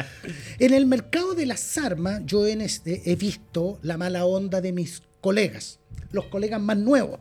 En 0.58 0.74
el 0.74 0.84
mercado 0.86 1.34
de 1.34 1.46
las 1.46 1.78
armas, 1.78 2.20
yo 2.26 2.46
en 2.46 2.60
este- 2.60 3.02
he 3.10 3.16
visto 3.16 3.78
la 3.82 3.96
mala 3.96 4.24
onda 4.26 4.60
de 4.60 4.72
mis 4.72 5.02
colegas, 5.20 5.78
los 6.12 6.26
colegas 6.26 6.60
más 6.60 6.76
nuevos, 6.76 7.20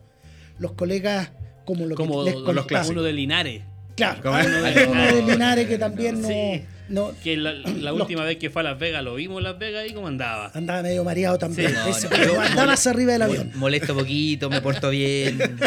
los 0.60 0.74
colegas 0.74 1.32
como 1.66 1.86
lo 1.86 1.96
Como 1.96 2.24
que 2.26 2.32
les 2.32 2.40
los 2.56 2.90
uno 2.90 3.02
de 3.04 3.14
Linares. 3.14 3.64
Claro, 3.96 4.22
Como- 4.22 4.38
Como- 4.38 4.92
uno 4.92 5.06
de 5.16 5.22
Linares 5.24 5.68
que 5.68 5.78
también 5.78 6.22
no, 6.22 6.28
Sí. 6.28 6.62
No- 6.90 7.14
Que 7.24 7.36
la, 7.38 7.94
última 7.94 8.24
vez 8.24 8.38
que 8.38 8.50
fue 8.50 8.62
a 8.62 8.64
Las 8.64 8.80
Vegas 8.80 9.04
lo 9.04 9.16
vimos 9.16 9.38
en 9.40 9.44
Las 9.46 9.58
Vegas 9.60 9.86
y 9.90 9.94
cómo 9.94 10.08
andaba. 10.08 10.52
andaba 10.54 10.82
medio 10.84 11.04
mareado 11.04 11.38
también. 11.38 11.70
Sí. 11.70 11.76
No, 11.76 11.88
Ese, 11.88 12.04
no, 12.10 12.16
pero 12.16 12.42
andaba 12.42 12.74
hacia 12.74 12.92
arriba 12.92 13.14
del 13.14 13.22
avión. 13.24 13.52
Molesto 13.56 13.96
poquito, 13.96 14.50
me 14.50 14.62
porto 14.62 14.90
bien. 14.90 15.38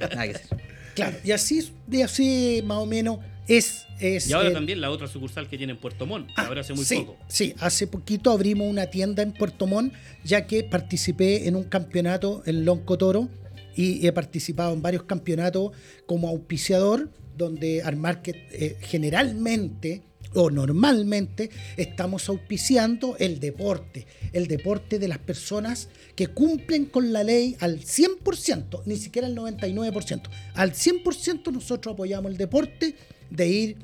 Nada 0.00 0.24
que, 0.26 0.34
hacer. 0.34 0.46
Claro, 0.94 1.16
y 1.24 1.30
así, 1.32 1.70
y 1.90 2.02
así 2.02 2.62
más 2.64 2.78
o 2.78 2.86
menos 2.86 3.18
es. 3.46 3.86
es 4.00 4.28
Y 4.28 4.32
ahora 4.32 4.48
el- 4.48 4.54
también 4.54 4.80
la 4.80 4.90
otra 4.90 5.06
sucursal 5.06 5.48
que 5.48 5.56
tiene 5.56 5.72
en 5.74 5.78
Puerto 5.78 6.04
Montt, 6.06 6.28
Ah, 6.36 6.46
ahora 6.46 6.60
hace 6.62 6.74
muy 6.74 6.84
sí, 6.84 6.96
poco. 6.96 7.16
Sí, 7.28 7.54
hace 7.60 7.86
poquito 7.86 8.30
abrimos 8.32 8.68
una 8.68 8.86
tienda 8.86 9.22
en 9.22 9.32
Puerto 9.32 9.66
Montt, 9.66 9.94
ya 10.24 10.46
que 10.46 10.64
participé 10.64 11.46
en 11.48 11.54
un 11.56 11.64
campeonato 11.64 12.42
en 12.44 12.64
Lonco 12.64 12.98
Toro 12.98 13.28
y 13.76 14.04
he 14.06 14.12
participado 14.12 14.74
en 14.74 14.82
varios 14.82 15.04
campeonatos 15.04 15.70
como 16.06 16.28
auspiciador, 16.28 17.08
donde 17.36 17.82
Armarket 17.82 18.36
eh, 18.50 18.76
generalmente 18.80 20.02
o 20.34 20.50
normalmente 20.50 21.50
estamos 21.76 22.28
auspiciando 22.28 23.16
el 23.18 23.40
deporte, 23.40 24.06
el 24.32 24.46
deporte 24.46 24.98
de 24.98 25.08
las 25.08 25.18
personas 25.18 25.88
que 26.14 26.28
cumplen 26.28 26.86
con 26.86 27.12
la 27.12 27.24
ley 27.24 27.56
al 27.60 27.80
100%, 27.80 28.82
ni 28.86 28.96
siquiera 28.96 29.26
al 29.26 29.36
99%. 29.36 30.22
Al 30.54 30.72
100% 30.72 31.52
nosotros 31.52 31.94
apoyamos 31.94 32.30
el 32.30 32.38
deporte 32.38 32.94
de 33.30 33.48
ir 33.48 33.76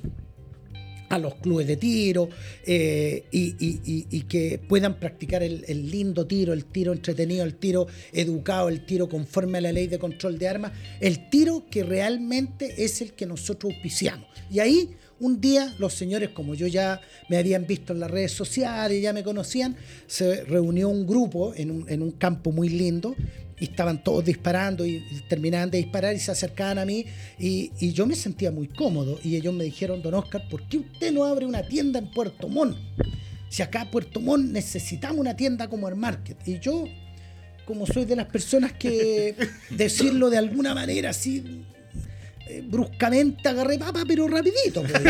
a 1.08 1.18
los 1.18 1.36
clubes 1.36 1.66
de 1.66 1.76
tiro 1.76 2.28
eh, 2.64 3.24
y, 3.30 4.22
que 4.22 4.58
puedan 4.68 4.98
practicar 4.98 5.42
el 5.42 5.90
lindo 5.90 6.26
tiro, 6.26 6.52
el 6.52 6.64
tiro 6.64 6.92
entretenido, 6.92 7.44
el 7.44 7.54
tiro 7.54 7.86
educado, 8.12 8.68
el 8.68 8.84
tiro 8.84 9.08
conforme 9.08 9.58
a 9.58 9.60
la 9.60 9.72
ley 9.72 9.86
de 9.86 9.98
control 9.98 10.38
de 10.38 10.48
armas, 10.48 10.72
el 11.00 11.30
tiro 11.30 11.66
que 11.70 11.84
realmente 11.84 12.84
es 12.84 13.00
el 13.00 13.12
que 13.12 13.26
nosotros 13.26 13.72
auspiciamos. 13.72 14.26
Y 14.50 14.58
ahí 14.58 14.96
un 15.20 15.40
día 15.40 15.74
los 15.78 15.94
señores, 15.94 16.30
como 16.30 16.54
yo 16.54 16.66
ya 16.66 17.00
me 17.28 17.38
habían 17.38 17.66
visto 17.66 17.92
en 17.92 18.00
las 18.00 18.10
redes 18.10 18.32
sociales, 18.32 19.00
ya 19.00 19.12
me 19.12 19.22
conocían, 19.22 19.76
se 20.06 20.44
reunió 20.44 20.88
un 20.88 21.06
grupo 21.06 21.54
en 21.54 21.70
un, 21.70 21.88
en 21.88 22.02
un 22.02 22.12
campo 22.12 22.52
muy 22.52 22.68
lindo 22.68 23.14
y 23.58 23.64
estaban 23.64 24.04
todos 24.04 24.24
disparando 24.24 24.84
y 24.84 25.02
terminaban 25.28 25.70
de 25.70 25.78
disparar 25.78 26.14
y 26.14 26.18
se 26.18 26.30
acercaban 26.30 26.78
a 26.78 26.84
mí 26.84 27.06
y, 27.38 27.70
y 27.80 27.92
yo 27.92 28.06
me 28.06 28.14
sentía 28.14 28.50
muy 28.50 28.68
cómodo 28.68 29.18
y 29.24 29.36
ellos 29.36 29.54
me 29.54 29.64
dijeron, 29.64 30.02
don 30.02 30.14
Oscar, 30.14 30.46
¿por 30.50 30.68
qué 30.68 30.78
usted 30.78 31.12
no 31.12 31.24
abre 31.24 31.46
una 31.46 31.62
tienda 31.62 31.98
en 31.98 32.10
Puerto 32.10 32.48
Montt? 32.48 32.76
Si 33.48 33.62
acá 33.62 33.82
en 33.82 33.90
Puerto 33.90 34.20
Montt 34.20 34.50
necesitamos 34.50 35.18
una 35.18 35.36
tienda 35.36 35.68
como 35.68 35.88
el 35.88 35.94
Market. 35.94 36.36
Y 36.46 36.58
yo, 36.58 36.84
como 37.64 37.86
soy 37.86 38.04
de 38.04 38.16
las 38.16 38.26
personas 38.26 38.72
que 38.72 39.34
decirlo 39.70 40.28
de 40.28 40.36
alguna 40.36 40.74
manera 40.74 41.10
así 41.10 41.64
eh, 42.46 42.62
bruscamente 42.66 43.48
agarré 43.48 43.78
papa, 43.78 44.04
pero 44.06 44.26
rapidito. 44.28 44.82
pues. 44.82 45.02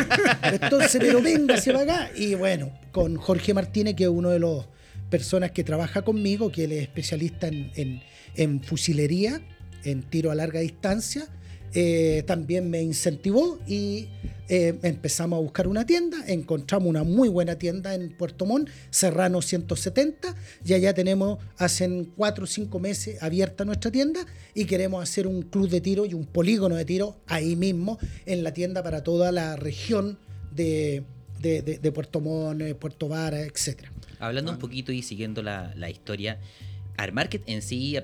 Entonces, 0.61 0.99
pero 1.01 1.21
venga, 1.23 1.57
va 1.73 1.83
acá. 1.83 2.11
Y 2.17 2.35
bueno, 2.35 2.71
con 2.93 3.17
Jorge 3.17 3.55
Martínez, 3.55 3.95
que 3.97 4.05
es 4.05 4.11
uno 4.11 4.31
de 4.31 4.39
los 4.39 4.67
personas 5.11 5.51
que 5.53 5.63
trabaja 5.65 6.03
conmigo, 6.03 6.51
que 6.51 6.65
él 6.65 6.73
es 6.73 6.83
especialista 6.83 7.49
en, 7.49 7.71
en- 7.77 8.03
en 8.37 8.63
fusilería, 8.63 9.41
en 9.85 10.03
tiro 10.03 10.31
a 10.31 10.35
larga 10.35 10.61
distancia, 10.61 11.27
eh, 11.75 12.23
también 12.27 12.71
me 12.71 12.83
incentivó 12.83 13.59
y 13.67 14.09
eh, 14.49 14.79
empezamos 14.83 15.37
a 15.39 15.41
buscar 15.41 15.67
una 15.67 15.85
tienda, 15.87 16.19
encontramos 16.27 16.89
una 16.89 17.03
muy 17.03 17.29
buena 17.29 17.57
tienda 17.57 17.95
en 17.95 18.11
Puerto 18.17 18.47
Montt, 18.47 18.69
Serrano 18.91 19.43
170, 19.43 20.35
y 20.65 20.73
allá 20.75 20.95
tenemos, 20.95 21.39
hace 21.59 22.07
cuatro 22.17 22.45
o 22.45 22.47
cinco 22.47 22.79
meses 22.79 23.23
abierta 23.23 23.65
nuestra 23.65 23.91
tienda 23.91 24.25
y 24.55 24.65
queremos 24.67 25.03
hacer 25.03 25.27
un 25.27 25.43
club 25.43 25.69
de 25.69 25.81
tiro 25.81 26.07
y 26.07 26.15
un 26.15 26.27
polígono 26.27 26.77
de 26.77 26.85
tiro 26.85 27.17
ahí 27.27 27.57
mismo 27.57 27.99
en 28.25 28.45
la 28.45 28.53
tienda 28.55 28.83
para 28.83 29.03
toda 29.03 29.33
la 29.33 29.57
región 29.57 30.19
de, 30.55 31.03
de- 31.41 31.63
de- 31.63 31.79
de 31.79 31.93
Puerto 31.93 32.21
Montt, 32.21 32.63
Puerto 32.77 33.09
Vara, 33.09 33.41
etcétera. 33.41 33.93
Hablando 34.19 34.53
un 34.53 34.59
poquito 34.59 34.93
y 34.93 35.03
siguiendo 35.03 35.43
la, 35.43 35.75
la 35.77 35.91
historia, 35.91 36.39
Armarket 36.97 37.43
en 37.47 37.63
sí, 37.63 37.97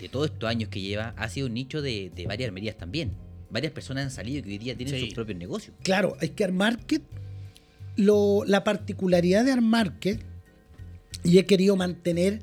de 0.00 0.08
todos 0.08 0.30
estos 0.30 0.48
años 0.48 0.68
que 0.68 0.80
lleva, 0.80 1.14
ha 1.16 1.28
sido 1.28 1.46
un 1.46 1.54
nicho 1.54 1.82
de, 1.82 2.10
de 2.14 2.26
varias 2.26 2.48
armerías 2.48 2.76
también. 2.76 3.12
Varias 3.50 3.72
personas 3.72 4.04
han 4.04 4.10
salido 4.10 4.42
que 4.42 4.50
hoy 4.50 4.58
día 4.58 4.76
tienen 4.76 4.94
Sí. 4.94 5.06
sus 5.06 5.14
propios 5.14 5.38
negocios. 5.38 5.74
Claro, 5.82 6.16
hay 6.20 6.30
que 6.30 6.44
Armarket, 6.44 7.02
lo, 7.96 8.44
la 8.46 8.64
particularidad 8.64 9.44
de 9.44 9.52
Armarket, 9.52 10.20
y 11.24 11.38
he 11.38 11.46
querido 11.46 11.74
mantener 11.76 12.40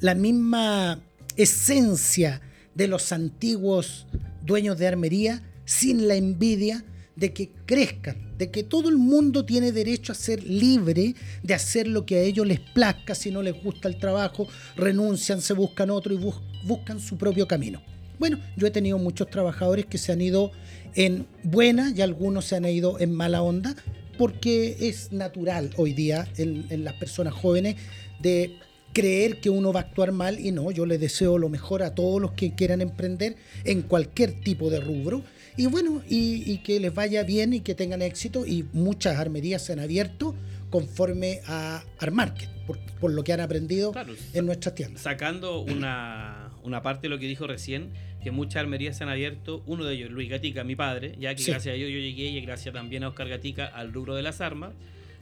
la 0.00 0.14
misma 0.14 1.00
esencia 1.36 2.40
de 2.74 2.88
los 2.88 3.12
antiguos 3.12 4.06
dueños 4.44 4.78
de 4.78 4.86
armería, 4.88 5.42
sin 5.64 6.08
la 6.08 6.14
envidia 6.16 6.84
de 7.16 7.32
que 7.32 7.50
crezcan, 7.64 8.16
de 8.38 8.50
que 8.50 8.62
todo 8.62 8.88
el 8.90 8.98
mundo 8.98 9.44
tiene 9.44 9.72
derecho 9.72 10.12
a 10.12 10.14
ser 10.14 10.44
libre 10.44 11.14
de 11.42 11.54
hacer 11.54 11.88
lo 11.88 12.04
que 12.04 12.16
a 12.16 12.20
ellos 12.20 12.46
les 12.46 12.60
plazca, 12.60 13.14
si 13.14 13.30
no 13.30 13.42
les 13.42 13.54
gusta 13.62 13.88
el 13.88 13.98
trabajo, 13.98 14.46
renuncian, 14.76 15.40
se 15.40 15.54
buscan 15.54 15.90
otro 15.90 16.12
y 16.14 16.18
bus- 16.18 16.42
buscan 16.64 17.00
su 17.00 17.16
propio 17.16 17.48
camino. 17.48 17.82
Bueno, 18.18 18.38
yo 18.56 18.66
he 18.66 18.70
tenido 18.70 18.98
muchos 18.98 19.28
trabajadores 19.30 19.86
que 19.86 19.98
se 19.98 20.12
han 20.12 20.20
ido 20.20 20.52
en 20.94 21.26
buena 21.42 21.92
y 21.94 22.00
algunos 22.02 22.44
se 22.46 22.56
han 22.56 22.64
ido 22.66 22.98
en 23.00 23.12
mala 23.12 23.42
onda, 23.42 23.74
porque 24.18 24.76
es 24.80 25.12
natural 25.12 25.70
hoy 25.76 25.92
día 25.92 26.26
en, 26.36 26.66
en 26.70 26.84
las 26.84 26.94
personas 26.94 27.34
jóvenes 27.34 27.76
de 28.20 28.56
creer 28.94 29.40
que 29.40 29.50
uno 29.50 29.74
va 29.74 29.80
a 29.80 29.82
actuar 29.82 30.12
mal 30.12 30.40
y 30.40 30.52
no, 30.52 30.70
yo 30.70 30.86
les 30.86 30.98
deseo 30.98 31.36
lo 31.36 31.50
mejor 31.50 31.82
a 31.82 31.94
todos 31.94 32.18
los 32.18 32.32
que 32.32 32.54
quieran 32.54 32.80
emprender 32.80 33.36
en 33.64 33.82
cualquier 33.82 34.40
tipo 34.40 34.70
de 34.70 34.80
rubro 34.80 35.22
y 35.56 35.66
bueno, 35.66 36.02
y, 36.08 36.50
y 36.50 36.58
que 36.58 36.78
les 36.80 36.94
vaya 36.94 37.22
bien 37.22 37.52
y 37.54 37.60
que 37.60 37.74
tengan 37.74 38.02
éxito 38.02 38.46
y 38.46 38.64
muchas 38.72 39.16
armerías 39.18 39.62
se 39.64 39.72
han 39.72 39.78
abierto 39.80 40.34
conforme 40.70 41.40
a 41.46 41.84
Armarket, 41.98 42.48
por, 42.66 42.78
por 43.00 43.12
lo 43.12 43.22
que 43.24 43.32
han 43.32 43.40
aprendido 43.40 43.92
Claro, 43.92 44.14
en 44.34 44.46
nuestras 44.46 44.74
tiendas. 44.74 45.02
Sacando 45.02 45.60
una, 45.60 46.50
una 46.62 46.82
parte 46.82 47.02
de 47.02 47.08
lo 47.10 47.18
que 47.18 47.26
dijo 47.26 47.46
recién, 47.46 47.90
que 48.22 48.30
muchas 48.32 48.56
armerías 48.62 48.96
se 48.98 49.04
han 49.04 49.10
abierto, 49.10 49.62
uno 49.66 49.84
de 49.84 49.94
ellos, 49.94 50.10
Luis 50.10 50.28
Gatica, 50.28 50.64
mi 50.64 50.74
padre, 50.76 51.14
ya 51.18 51.34
que 51.34 51.42
Sí. 51.42 51.50
gracias 51.52 51.72
a 51.72 51.76
ellos 51.76 51.90
yo 51.90 51.98
llegué 51.98 52.24
y 52.30 52.40
gracias 52.40 52.74
también 52.74 53.04
a 53.04 53.08
Oscar 53.08 53.28
Gatica 53.28 53.66
al 53.66 53.92
rubro 53.92 54.14
de 54.16 54.22
las 54.22 54.40
armas. 54.40 54.72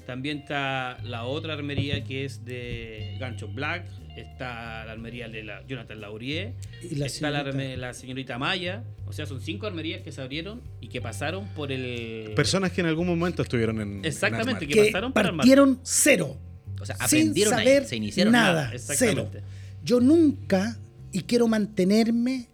También 0.06 0.38
está 0.38 0.98
la 1.04 1.24
otra 1.24 1.52
armería 1.54 2.04
que 2.04 2.24
es 2.24 2.44
de 2.44 3.16
Gancho 3.20 3.48
Black, 3.48 3.86
está 4.16 4.84
la 4.84 4.92
armería 4.92 5.28
de 5.28 5.42
la 5.42 5.66
Jonathan 5.66 6.00
Laurier, 6.00 6.54
Y 6.82 6.94
la 6.96 7.06
está 7.06 7.30
la, 7.30 7.40
señorita- 7.44 7.56
arme- 7.58 7.76
la 7.76 7.94
señorita 7.94 8.38
Maya, 8.38 8.84
o 9.06 9.12
sea, 9.12 9.26
son 9.26 9.40
cinco 9.40 9.66
armerías 9.66 10.02
que 10.02 10.12
se 10.12 10.20
abrieron 10.22 10.60
y 10.80 10.88
que 10.88 11.00
pasaron 11.00 11.48
por 11.54 11.72
el... 11.72 12.32
Personas 12.36 12.72
que 12.72 12.80
en 12.80 12.86
algún 12.88 13.06
momento 13.06 13.42
estuvieron 13.42 13.80
en. 13.80 13.98
en 13.98 14.04
Exactamente, 14.04 14.50
Armarket. 14.50 14.68
que 14.68 14.74
que 14.74 14.90
pasaron 14.92 15.12
por 15.12 15.36
partieron 15.36 15.80
cero. 15.82 16.36
O 16.80 16.86
sea, 16.86 16.96
sin 16.96 17.04
aprendieron 17.04 17.54
ahí, 17.54 17.64
saber 17.66 17.84
se 17.86 17.96
iniciaron 17.96 18.32
nada, 18.32 18.64
nada, 18.66 18.78
cero. 18.78 19.22
exactamente. 19.22 19.40
Yo 19.84 20.00
nunca, 20.00 20.78
y 21.12 21.22
quiero 21.22 21.46
mantenerme, 21.48 22.48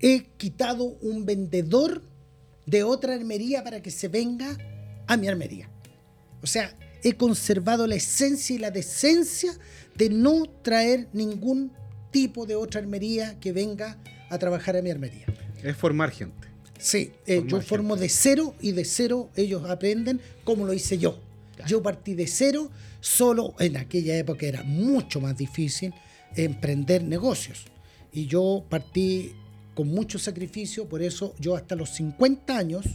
he 0.00 0.24
quitado 0.36 0.84
un 0.84 1.26
vendedor 1.26 2.02
de 2.66 2.82
otra 2.84 3.14
armería 3.14 3.62
para 3.64 3.82
que 3.82 3.90
se 3.90 4.08
venga 4.08 4.56
a 5.06 5.16
mi 5.16 5.28
armería. 5.28 5.68
O 6.42 6.46
sea, 6.46 6.74
he 7.02 7.14
conservado 7.14 7.86
la 7.86 7.96
esencia 7.96 8.54
y 8.56 8.58
la 8.58 8.70
decencia 8.70 9.52
de 9.96 10.10
no 10.10 10.44
traer 10.62 11.08
ningún 11.12 11.72
tipo 12.10 12.46
de 12.46 12.56
otra 12.56 12.80
armería 12.80 13.38
que 13.40 13.52
venga 13.52 13.98
a 14.28 14.38
trabajar 14.38 14.76
a 14.76 14.82
mi 14.82 14.90
armería. 14.90 15.26
Es 15.62 15.76
formar 15.76 16.10
gente. 16.10 16.48
Sí, 16.78 17.12
eh, 17.26 17.36
Formar 17.36 17.50
yo 17.50 17.60
formo 17.60 17.96
de 17.96 18.08
cero 18.08 18.54
y 18.60 18.72
de 18.72 18.84
cero 18.84 19.30
ellos 19.36 19.68
aprenden 19.68 20.20
como 20.44 20.64
lo 20.64 20.72
hice 20.72 20.98
yo. 20.98 21.18
Yo 21.66 21.82
partí 21.82 22.14
de 22.14 22.26
cero, 22.26 22.70
solo 23.00 23.54
en 23.58 23.76
aquella 23.76 24.16
época 24.16 24.46
era 24.46 24.62
mucho 24.62 25.20
más 25.20 25.36
difícil 25.36 25.92
emprender 26.34 27.04
negocios. 27.04 27.64
Y 28.12 28.26
yo 28.26 28.64
partí 28.68 29.34
con 29.74 29.88
mucho 29.88 30.18
sacrificio, 30.18 30.88
por 30.88 31.02
eso 31.02 31.34
yo 31.38 31.54
hasta 31.54 31.76
los 31.76 31.90
50 31.90 32.56
años, 32.56 32.86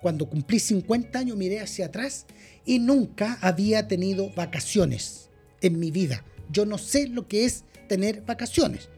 cuando 0.00 0.28
cumplí 0.28 0.58
50 0.58 1.18
años, 1.18 1.36
miré 1.36 1.60
hacia 1.60 1.86
atrás 1.86 2.26
y 2.66 2.80
nunca 2.80 3.38
había 3.40 3.86
tenido 3.86 4.30
vacaciones 4.34 5.21
en 5.62 5.78
mi 5.78 5.90
vida. 5.90 6.24
Yo 6.50 6.66
no 6.66 6.76
sé 6.78 7.08
lo 7.08 7.26
que 7.28 7.44
es 7.44 7.64
tener 7.88 8.22
vacaciones. 8.22 8.88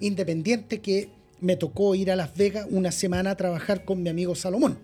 Independiente 0.00 0.80
que 0.80 1.08
me 1.40 1.56
tocó 1.56 1.94
ir 1.94 2.10
a 2.10 2.16
Las 2.16 2.34
Vegas 2.36 2.66
una 2.70 2.92
semana 2.92 3.30
a 3.30 3.36
trabajar 3.36 3.84
con 3.84 4.02
mi 4.02 4.08
amigo 4.10 4.34
Salomón. 4.34 4.78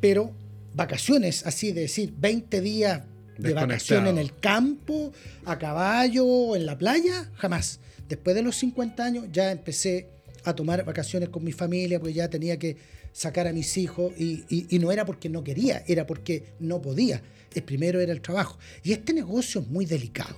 Pero 0.00 0.32
vacaciones, 0.74 1.46
así 1.46 1.72
de 1.72 1.82
decir, 1.82 2.14
20 2.18 2.60
días 2.60 3.02
de 3.38 3.52
vacaciones 3.54 4.10
en 4.12 4.18
el 4.18 4.38
campo, 4.38 5.12
a 5.44 5.58
caballo, 5.58 6.56
en 6.56 6.64
la 6.66 6.78
playa, 6.78 7.30
jamás. 7.34 7.80
Después 8.08 8.34
de 8.36 8.42
los 8.42 8.56
50 8.56 9.04
años 9.04 9.26
ya 9.32 9.50
empecé 9.52 10.08
a 10.44 10.54
tomar 10.54 10.84
vacaciones 10.84 11.28
con 11.28 11.42
mi 11.44 11.52
familia, 11.52 11.98
porque 11.98 12.14
ya 12.14 12.30
tenía 12.30 12.56
que 12.58 12.76
sacar 13.12 13.46
a 13.48 13.52
mis 13.52 13.76
hijos 13.78 14.12
y, 14.16 14.44
y- 14.48 14.66
y 14.70 14.78
no 14.78 14.92
era 14.92 15.04
porque 15.04 15.28
no 15.28 15.42
quería, 15.42 15.82
era 15.86 16.06
porque 16.06 16.44
no 16.60 16.80
podía. 16.80 17.20
El 17.54 17.62
primero 17.62 18.00
era 18.00 18.12
el 18.12 18.20
trabajo. 18.20 18.58
Y 18.84 18.92
este 18.92 19.12
negocio 19.12 19.60
es 19.62 19.66
muy 19.68 19.86
delicado. 19.86 20.36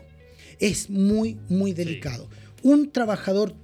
Es 0.58 0.90
muy, 0.90 1.38
muy 1.48 1.72
delicado. 1.72 2.28
Un 2.62 2.90
trabajador 2.90 3.54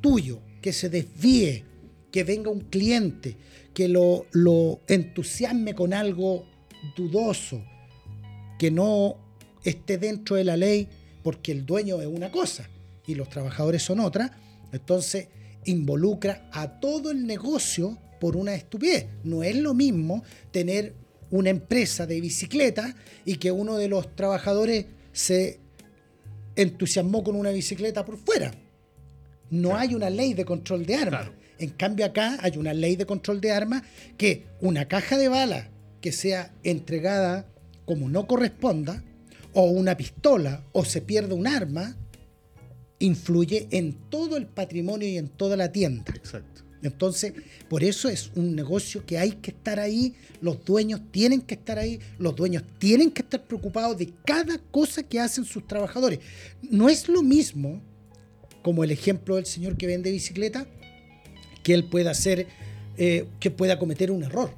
tuyo 0.00 0.40
que 0.60 0.72
se 0.72 0.88
desvíe, 0.88 1.64
que 2.10 2.24
venga 2.24 2.50
un 2.50 2.60
cliente, 2.60 3.36
que 3.74 3.88
lo, 3.88 4.26
lo 4.32 4.80
entusiasme 4.88 5.74
con 5.74 5.94
algo 5.94 6.44
dudoso, 6.96 7.62
que 8.58 8.70
no 8.70 9.16
esté 9.64 9.98
dentro 9.98 10.36
de 10.36 10.44
la 10.44 10.56
ley 10.56 10.88
porque 11.22 11.52
el 11.52 11.66
dueño 11.66 12.00
es 12.00 12.06
una 12.06 12.30
cosa 12.30 12.68
y 13.06 13.14
los 13.14 13.28
trabajadores 13.28 13.82
son 13.82 14.00
otra, 14.00 14.38
entonces 14.72 15.28
involucra 15.64 16.48
a 16.52 16.80
todo 16.80 17.10
el 17.10 17.26
negocio 17.26 17.98
por 18.20 18.36
una 18.36 18.54
estupidez. 18.54 19.06
No 19.24 19.42
es 19.42 19.56
lo 19.56 19.74
mismo 19.74 20.22
tener 20.50 20.94
una 21.30 21.50
empresa 21.50 22.06
de 22.06 22.20
bicicleta 22.20 22.94
y 23.24 23.36
que 23.36 23.52
uno 23.52 23.76
de 23.76 23.88
los 23.88 24.14
trabajadores 24.14 24.86
se 25.12 25.60
entusiasmó 26.62 27.22
con 27.22 27.36
una 27.36 27.50
bicicleta 27.50 28.04
por 28.04 28.16
fuera. 28.16 28.52
No 29.50 29.76
hay 29.76 29.94
una 29.94 30.10
ley 30.10 30.34
de 30.34 30.44
control 30.44 30.86
de 30.86 30.94
armas. 30.94 31.22
Claro. 31.22 31.36
En 31.58 31.70
cambio 31.70 32.06
acá 32.06 32.38
hay 32.40 32.56
una 32.56 32.72
ley 32.72 32.96
de 32.96 33.06
control 33.06 33.40
de 33.40 33.52
armas 33.52 33.82
que 34.16 34.46
una 34.60 34.86
caja 34.86 35.18
de 35.18 35.28
balas 35.28 35.68
que 36.00 36.12
sea 36.12 36.54
entregada 36.62 37.46
como 37.84 38.08
no 38.08 38.26
corresponda, 38.26 39.02
o 39.52 39.64
una 39.64 39.96
pistola, 39.96 40.64
o 40.72 40.84
se 40.84 41.00
pierde 41.02 41.34
un 41.34 41.48
arma, 41.48 41.96
influye 43.00 43.66
en 43.72 43.94
todo 44.08 44.36
el 44.36 44.46
patrimonio 44.46 45.08
y 45.08 45.18
en 45.18 45.28
toda 45.28 45.56
la 45.56 45.72
tienda. 45.72 46.04
Exacto. 46.14 46.62
Entonces, 46.82 47.34
por 47.68 47.84
eso 47.84 48.08
es 48.08 48.30
un 48.34 48.54
negocio 48.54 49.04
que 49.04 49.18
hay 49.18 49.32
que 49.32 49.50
estar 49.50 49.78
ahí, 49.78 50.14
los 50.40 50.64
dueños 50.64 51.00
tienen 51.10 51.40
que 51.40 51.54
estar 51.54 51.78
ahí, 51.78 52.00
los 52.18 52.34
dueños 52.34 52.62
tienen 52.78 53.10
que 53.10 53.22
estar 53.22 53.42
preocupados 53.44 53.98
de 53.98 54.12
cada 54.24 54.58
cosa 54.70 55.02
que 55.02 55.20
hacen 55.20 55.44
sus 55.44 55.66
trabajadores. 55.66 56.20
No 56.62 56.88
es 56.88 57.08
lo 57.08 57.22
mismo, 57.22 57.82
como 58.62 58.84
el 58.84 58.90
ejemplo 58.90 59.36
del 59.36 59.46
señor 59.46 59.76
que 59.76 59.86
vende 59.86 60.10
bicicleta, 60.10 60.66
que 61.62 61.74
él 61.74 61.84
pueda 61.84 62.12
hacer, 62.12 62.46
eh, 62.96 63.26
que 63.38 63.50
pueda 63.50 63.78
cometer 63.78 64.10
un 64.10 64.22
error. 64.22 64.52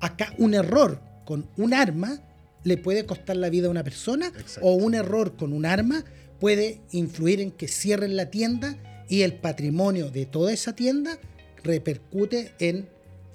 Acá 0.00 0.34
un 0.38 0.54
error 0.54 1.00
con 1.24 1.48
un 1.56 1.74
arma 1.74 2.20
le 2.64 2.76
puede 2.76 3.06
costar 3.06 3.36
la 3.36 3.50
vida 3.50 3.68
a 3.68 3.70
una 3.70 3.84
persona 3.84 4.26
Exacto. 4.26 4.60
o 4.62 4.74
un 4.74 4.94
error 4.94 5.36
con 5.36 5.52
un 5.52 5.64
arma 5.64 6.04
puede 6.40 6.80
influir 6.92 7.40
en 7.40 7.50
que 7.50 7.68
cierren 7.68 8.16
la 8.16 8.30
tienda 8.30 8.76
y 9.08 9.22
el 9.22 9.34
patrimonio 9.34 10.10
de 10.10 10.26
toda 10.26 10.52
esa 10.52 10.74
tienda 10.74 11.18
repercute 11.62 12.52
en 12.58 12.88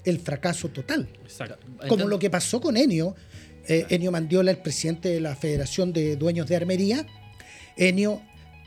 el 0.05 0.19
fracaso 0.19 0.69
total. 0.69 1.07
Exacto. 1.23 1.65
Como 1.87 2.07
lo 2.07 2.19
que 2.19 2.29
pasó 2.29 2.59
con 2.61 2.77
Enio. 2.77 3.15
Eh, 3.67 3.85
Enio 3.89 4.11
Mandiola, 4.11 4.51
el 4.51 4.57
presidente 4.57 5.09
de 5.09 5.21
la 5.21 5.35
Federación 5.35 5.93
de 5.93 6.17
Dueños 6.17 6.47
de 6.47 6.55
Armería. 6.55 7.05
Enio 7.77 8.21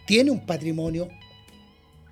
tiene 0.07 0.31
un 0.31 0.47
patrimonio, 0.47 1.09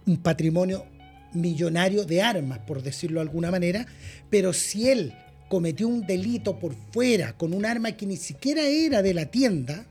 un 0.07 0.19
patrimonio 0.19 0.85
millonario 1.33 2.05
de 2.05 2.23
armas, 2.23 2.61
por 2.61 2.83
decirlo 2.83 3.21
de 3.21 3.29
alguna 3.29 3.51
manera, 3.51 3.87
pero 4.31 4.53
si 4.53 4.89
él 4.89 5.15
cometió 5.49 5.89
un 5.89 6.07
delito 6.07 6.59
por 6.59 6.75
fuera 6.93 7.37
con 7.37 7.55
un 7.55 7.65
arma 7.65 7.93
que 7.93 8.07
ni 8.07 8.17
siquiera 8.17 8.63
era 8.63 9.03
de 9.03 9.15
la 9.15 9.27
tienda, 9.27 9.87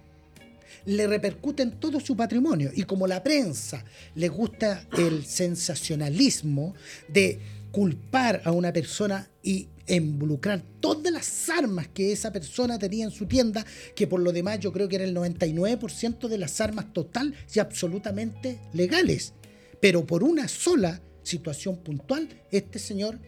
le 0.86 1.08
repercute 1.08 1.64
en 1.64 1.80
todo 1.80 2.00
su 2.00 2.16
patrimonio. 2.16 2.72
Y 2.74 2.84
como 2.84 3.08
la 3.08 3.24
prensa 3.24 3.84
le 4.16 4.30
gusta 4.30 4.88
el 4.98 5.26
sensacionalismo 5.26 6.76
de 7.08 7.40
culpar 7.72 8.42
a 8.46 8.52
una 8.52 8.72
persona 8.72 9.28
y 9.42 9.68
involucrar 9.88 10.64
todas 10.80 11.12
las 11.12 11.50
armas 11.50 11.88
que 11.94 12.12
esa 12.12 12.32
persona 12.32 12.80
tenía 12.80 13.06
en 13.06 13.12
su 13.12 13.26
tienda, 13.26 13.66
que 13.96 14.08
por 14.08 14.22
lo 14.22 14.32
demás 14.32 14.60
yo 14.60 14.72
creo 14.72 14.88
que 14.88 14.96
era 14.96 15.06
el 15.06 15.16
99% 15.16 16.28
de 16.28 16.38
las 16.38 16.62
armas 16.62 16.94
total 16.94 17.34
y 17.54 17.60
absolutamente 17.60 18.60
legales. 18.74 19.34
Pero 19.82 20.06
por 20.06 20.24
una 20.24 20.48
sola 20.48 21.02
situación 21.24 21.78
puntual, 21.78 22.30
este 22.52 22.80
señor 22.80 23.20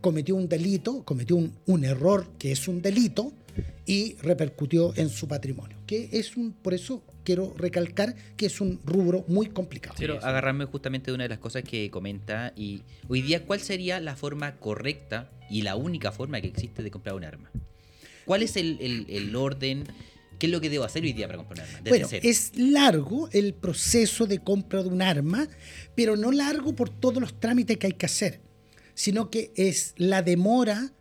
cometió 0.00 0.36
un 0.36 0.48
delito, 0.48 1.04
cometió 1.04 1.36
un, 1.36 1.52
un 1.66 1.84
error 1.84 2.30
que 2.38 2.52
es 2.52 2.68
un 2.68 2.80
delito 2.80 3.32
y 3.86 4.14
repercutió 4.16 4.92
en 4.96 5.08
su 5.08 5.26
patrimonio. 5.28 5.76
Que 5.86 6.08
es 6.12 6.36
un, 6.36 6.52
por 6.52 6.74
eso 6.74 7.02
quiero 7.24 7.54
recalcar 7.56 8.14
que 8.36 8.46
es 8.46 8.60
un 8.60 8.80
rubro 8.84 9.24
muy 9.28 9.46
complicado. 9.48 9.94
Quiero 9.96 10.16
agarrarme 10.24 10.64
justamente 10.66 11.10
de 11.10 11.14
una 11.14 11.24
de 11.24 11.28
las 11.30 11.38
cosas 11.38 11.62
que 11.64 11.90
comenta 11.90 12.52
y 12.56 12.82
hoy 13.08 13.22
día, 13.22 13.44
¿cuál 13.46 13.60
sería 13.60 14.00
la 14.00 14.16
forma 14.16 14.56
correcta 14.56 15.30
y 15.50 15.62
la 15.62 15.76
única 15.76 16.12
forma 16.12 16.40
que 16.40 16.48
existe 16.48 16.82
de 16.82 16.90
comprar 16.90 17.14
un 17.14 17.24
arma? 17.24 17.50
¿Cuál 18.24 18.42
es 18.42 18.56
el, 18.56 18.76
el- 18.80 19.06
el 19.08 19.34
orden? 19.36 19.84
¿Qué 20.38 20.46
es 20.46 20.52
lo 20.52 20.60
que 20.60 20.70
debo 20.70 20.84
hacer 20.84 21.02
hoy 21.02 21.12
día 21.14 21.26
para 21.26 21.38
comprar 21.38 21.58
un 21.58 21.64
arma? 21.64 21.78
Desde 21.82 21.90
Bueno, 21.90 22.06
cero. 22.08 22.22
es 22.24 22.52
largo 22.56 23.28
el 23.32 23.54
proceso 23.54 24.26
de 24.26 24.38
compra 24.38 24.82
de 24.82 24.88
un 24.88 25.02
arma, 25.02 25.48
pero 25.94 26.14
no 26.16 26.30
largo 26.30 26.74
por 26.76 26.90
todos 26.90 27.20
los 27.20 27.40
trámites 27.40 27.76
que 27.78 27.86
hay 27.88 27.92
que 27.94 28.06
hacer, 28.06 28.40
sino 28.94 29.30
que 29.30 29.50
es 29.56 29.94
la 29.96 30.22
demora 30.22 30.92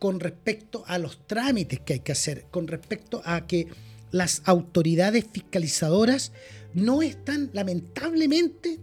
con 0.00 0.18
respecto 0.18 0.82
a 0.88 0.98
los 0.98 1.24
trámites 1.28 1.78
que 1.78 1.92
hay 1.92 2.00
que 2.00 2.10
hacer, 2.12 2.46
con 2.50 2.66
respecto 2.66 3.22
a 3.24 3.46
que 3.46 3.68
las 4.10 4.42
autoridades 4.46 5.24
fiscalizadoras 5.32 6.32
no 6.74 7.02
están 7.02 7.50
lamentablemente 7.52 8.80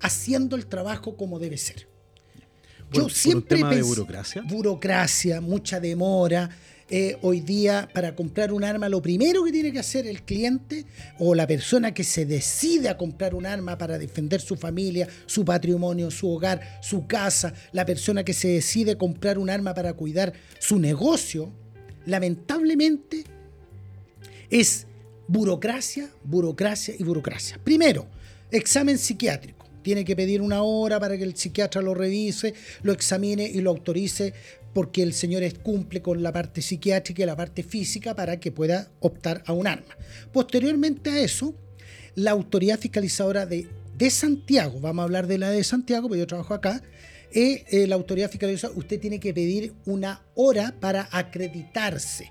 haciendo 0.00 0.56
el 0.56 0.66
trabajo 0.66 1.16
como 1.16 1.38
debe 1.38 1.56
ser. 1.58 1.86
Por- 2.90 3.02
por 3.02 3.36
un 3.36 3.42
tema 3.44 3.70
de 3.70 3.82
burocracia. 3.82 4.42
Burocracia, 4.42 5.40
mucha 5.40 5.78
demora. 5.78 6.50
Eh, 6.92 7.16
hoy 7.22 7.38
día, 7.38 7.88
para 7.94 8.16
comprar 8.16 8.52
un 8.52 8.64
arma, 8.64 8.88
lo 8.88 9.00
primero 9.00 9.44
que 9.44 9.52
tiene 9.52 9.70
que 9.70 9.78
hacer 9.78 10.08
el 10.08 10.22
cliente 10.22 10.86
o 11.20 11.36
la 11.36 11.46
persona 11.46 11.94
que 11.94 12.02
se 12.02 12.26
decide 12.26 12.88
a 12.88 12.96
comprar 12.96 13.36
un 13.36 13.46
arma 13.46 13.78
para 13.78 13.96
defender 13.96 14.40
su 14.40 14.56
familia, 14.56 15.06
su 15.26 15.44
patrimonio, 15.44 16.10
su 16.10 16.28
hogar, 16.28 16.80
su 16.82 17.06
casa, 17.06 17.54
la 17.70 17.86
persona 17.86 18.24
que 18.24 18.34
se 18.34 18.48
decide 18.48 18.96
comprar 18.98 19.38
un 19.38 19.50
arma 19.50 19.72
para 19.72 19.92
cuidar 19.92 20.32
su 20.58 20.80
negocio, 20.80 21.52
lamentablemente 22.06 23.22
es 24.50 24.88
burocracia, 25.28 26.10
burocracia 26.24 26.96
y 26.98 27.04
burocracia. 27.04 27.60
Primero, 27.62 28.08
examen 28.50 28.98
psiquiátrico. 28.98 29.60
Tiene 29.82 30.04
que 30.04 30.16
pedir 30.16 30.42
una 30.42 30.62
hora 30.62 31.00
para 31.00 31.16
que 31.16 31.22
el 31.22 31.36
psiquiatra 31.36 31.80
lo 31.80 31.94
revise, 31.94 32.52
lo 32.82 32.92
examine 32.92 33.44
y 33.44 33.60
lo 33.60 33.70
autorice 33.70 34.34
porque 34.72 35.02
el 35.02 35.12
señor 35.12 35.42
cumple 35.58 36.02
con 36.02 36.22
la 36.22 36.32
parte 36.32 36.62
psiquiátrica 36.62 37.22
y 37.22 37.26
la 37.26 37.36
parte 37.36 37.62
física 37.62 38.14
para 38.14 38.38
que 38.38 38.52
pueda 38.52 38.90
optar 39.00 39.42
a 39.46 39.52
un 39.52 39.66
arma. 39.66 39.96
Posteriormente 40.32 41.10
a 41.10 41.20
eso, 41.20 41.54
la 42.14 42.30
autoridad 42.30 42.78
fiscalizadora 42.78 43.46
de, 43.46 43.68
de 43.96 44.10
Santiago, 44.10 44.80
vamos 44.80 45.02
a 45.02 45.04
hablar 45.04 45.26
de 45.26 45.38
la 45.38 45.50
de 45.50 45.64
Santiago, 45.64 46.08
porque 46.08 46.20
yo 46.20 46.26
trabajo 46.26 46.54
acá, 46.54 46.82
eh, 47.32 47.64
eh, 47.70 47.86
la 47.86 47.94
autoridad 47.94 48.30
fiscalizadora, 48.30 48.78
usted 48.78 49.00
tiene 49.00 49.20
que 49.20 49.32
pedir 49.32 49.72
una 49.86 50.22
hora 50.34 50.74
para 50.80 51.08
acreditarse. 51.12 52.30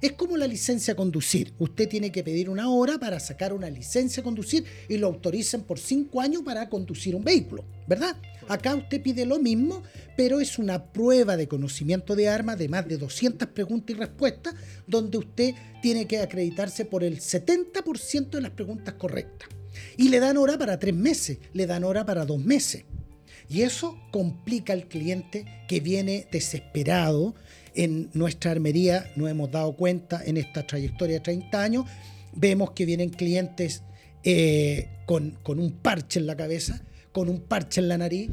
Es 0.00 0.12
como 0.12 0.36
la 0.36 0.46
licencia 0.46 0.92
a 0.92 0.96
conducir. 0.96 1.54
Usted 1.58 1.88
tiene 1.88 2.12
que 2.12 2.22
pedir 2.22 2.50
una 2.50 2.70
hora 2.70 2.98
para 2.98 3.20
sacar 3.20 3.52
una 3.52 3.70
licencia 3.70 4.20
a 4.20 4.24
conducir 4.24 4.64
y 4.88 4.98
lo 4.98 5.06
autoricen 5.06 5.62
por 5.62 5.78
cinco 5.78 6.20
años 6.20 6.42
para 6.42 6.68
conducir 6.68 7.14
un 7.14 7.24
vehículo, 7.24 7.64
¿verdad? 7.86 8.16
Acá 8.48 8.74
usted 8.74 9.02
pide 9.02 9.26
lo 9.26 9.38
mismo, 9.38 9.82
pero 10.16 10.40
es 10.40 10.58
una 10.58 10.92
prueba 10.92 11.36
de 11.36 11.48
conocimiento 11.48 12.14
de 12.14 12.28
armas 12.28 12.58
de 12.58 12.68
más 12.68 12.86
de 12.86 12.96
200 12.96 13.48
preguntas 13.48 13.96
y 13.96 13.98
respuestas, 13.98 14.54
donde 14.86 15.18
usted 15.18 15.54
tiene 15.82 16.06
que 16.06 16.20
acreditarse 16.20 16.84
por 16.84 17.02
el 17.02 17.18
70% 17.18 18.30
de 18.30 18.40
las 18.40 18.52
preguntas 18.52 18.94
correctas. 18.94 19.48
Y 19.96 20.08
le 20.10 20.20
dan 20.20 20.36
hora 20.36 20.58
para 20.58 20.78
tres 20.78 20.94
meses, 20.94 21.38
le 21.52 21.66
dan 21.66 21.84
hora 21.84 22.06
para 22.06 22.24
dos 22.24 22.38
meses. 22.38 22.84
Y 23.48 23.62
eso 23.62 23.98
complica 24.10 24.72
al 24.72 24.88
cliente 24.88 25.44
que 25.68 25.80
viene 25.80 26.26
desesperado. 26.32 27.34
En 27.76 28.10
nuestra 28.14 28.50
armería 28.50 29.12
nos 29.16 29.30
hemos 29.30 29.50
dado 29.50 29.76
cuenta 29.76 30.22
en 30.24 30.38
esta 30.38 30.66
trayectoria 30.66 31.16
de 31.16 31.20
30 31.20 31.62
años, 31.62 31.84
vemos 32.34 32.72
que 32.72 32.86
vienen 32.86 33.10
clientes 33.10 33.82
eh, 34.24 34.88
con, 35.06 35.32
con 35.42 35.60
un 35.60 35.72
parche 35.72 36.18
en 36.18 36.26
la 36.26 36.36
cabeza, 36.36 36.82
con 37.12 37.28
un 37.28 37.40
parche 37.40 37.80
en 37.80 37.88
la 37.88 37.98
nariz, 37.98 38.30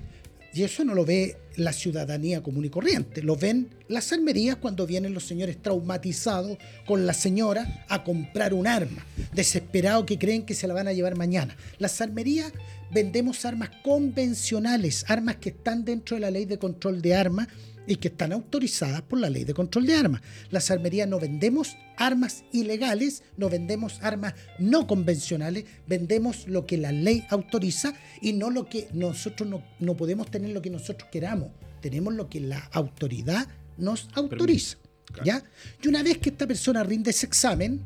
y 0.53 0.63
eso 0.63 0.85
no 0.85 0.93
lo 0.93 1.03
ve 1.03 1.37
la 1.55 1.73
ciudadanía 1.73 2.41
común 2.41 2.65
y 2.65 2.69
corriente, 2.69 3.23
lo 3.23 3.35
ven 3.35 3.69
las 3.87 4.13
armerías 4.13 4.55
cuando 4.55 4.85
vienen 4.85 5.13
los 5.13 5.25
señores 5.25 5.61
traumatizados 5.61 6.57
con 6.85 7.05
la 7.05 7.13
señora 7.13 7.85
a 7.89 8.03
comprar 8.03 8.53
un 8.53 8.67
arma, 8.67 9.05
desesperados 9.33 10.05
que 10.05 10.19
creen 10.19 10.45
que 10.45 10.53
se 10.53 10.67
la 10.67 10.73
van 10.73 10.87
a 10.87 10.93
llevar 10.93 11.17
mañana. 11.17 11.57
Las 11.79 11.99
armerías 12.01 12.53
vendemos 12.91 13.45
armas 13.45 13.71
convencionales, 13.83 15.05
armas 15.07 15.37
que 15.37 15.49
están 15.49 15.85
dentro 15.85 16.15
de 16.15 16.21
la 16.21 16.31
ley 16.31 16.45
de 16.45 16.59
control 16.59 17.01
de 17.01 17.15
armas 17.15 17.47
y 17.87 17.97
que 17.97 18.07
están 18.09 18.31
autorizadas 18.31 19.01
por 19.01 19.19
la 19.19 19.29
ley 19.29 19.43
de 19.43 19.53
control 19.53 19.85
de 19.85 19.95
armas. 19.95 20.21
Las 20.49 20.71
armerías 20.71 21.07
no 21.07 21.19
vendemos 21.19 21.75
armas 21.97 22.43
ilegales, 22.51 23.23
no 23.37 23.49
vendemos 23.49 23.99
armas 24.01 24.33
no 24.59 24.87
convencionales, 24.87 25.65
vendemos 25.87 26.47
lo 26.47 26.65
que 26.65 26.77
la 26.77 26.91
ley 26.91 27.25
autoriza 27.29 27.93
y 28.21 28.33
no 28.33 28.49
lo 28.49 28.67
que 28.67 28.87
nosotros 28.93 29.49
no, 29.49 29.63
no 29.79 29.95
podemos 29.95 30.29
tener 30.29 30.51
lo 30.51 30.61
que 30.61 30.69
nosotros 30.69 31.09
queramos, 31.11 31.49
tenemos 31.81 32.13
lo 32.13 32.29
que 32.29 32.39
la 32.39 32.59
autoridad 32.71 33.47
nos 33.77 34.07
autoriza. 34.13 34.77
¿ya? 35.23 35.43
Y 35.81 35.87
una 35.87 36.03
vez 36.03 36.17
que 36.17 36.29
esta 36.29 36.47
persona 36.47 36.83
rinde 36.83 37.11
ese 37.11 37.25
examen, 37.25 37.81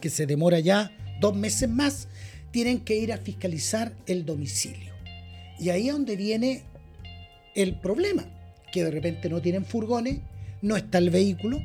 que 0.00 0.10
se 0.10 0.26
demora 0.26 0.60
ya 0.60 0.92
dos 1.20 1.34
meses 1.34 1.68
más, 1.68 2.08
tienen 2.50 2.80
que 2.80 2.96
ir 2.96 3.12
a 3.12 3.18
fiscalizar 3.18 3.92
el 4.06 4.24
domicilio. 4.24 4.92
Y 5.58 5.70
ahí 5.70 5.88
es 5.88 5.94
donde 5.94 6.16
viene 6.16 6.64
el 7.54 7.78
problema, 7.80 8.24
que 8.74 8.82
de 8.82 8.90
repente 8.90 9.28
no 9.28 9.40
tienen 9.40 9.64
furgones, 9.64 10.18
no 10.60 10.76
está 10.76 10.98
el 10.98 11.10
vehículo, 11.10 11.62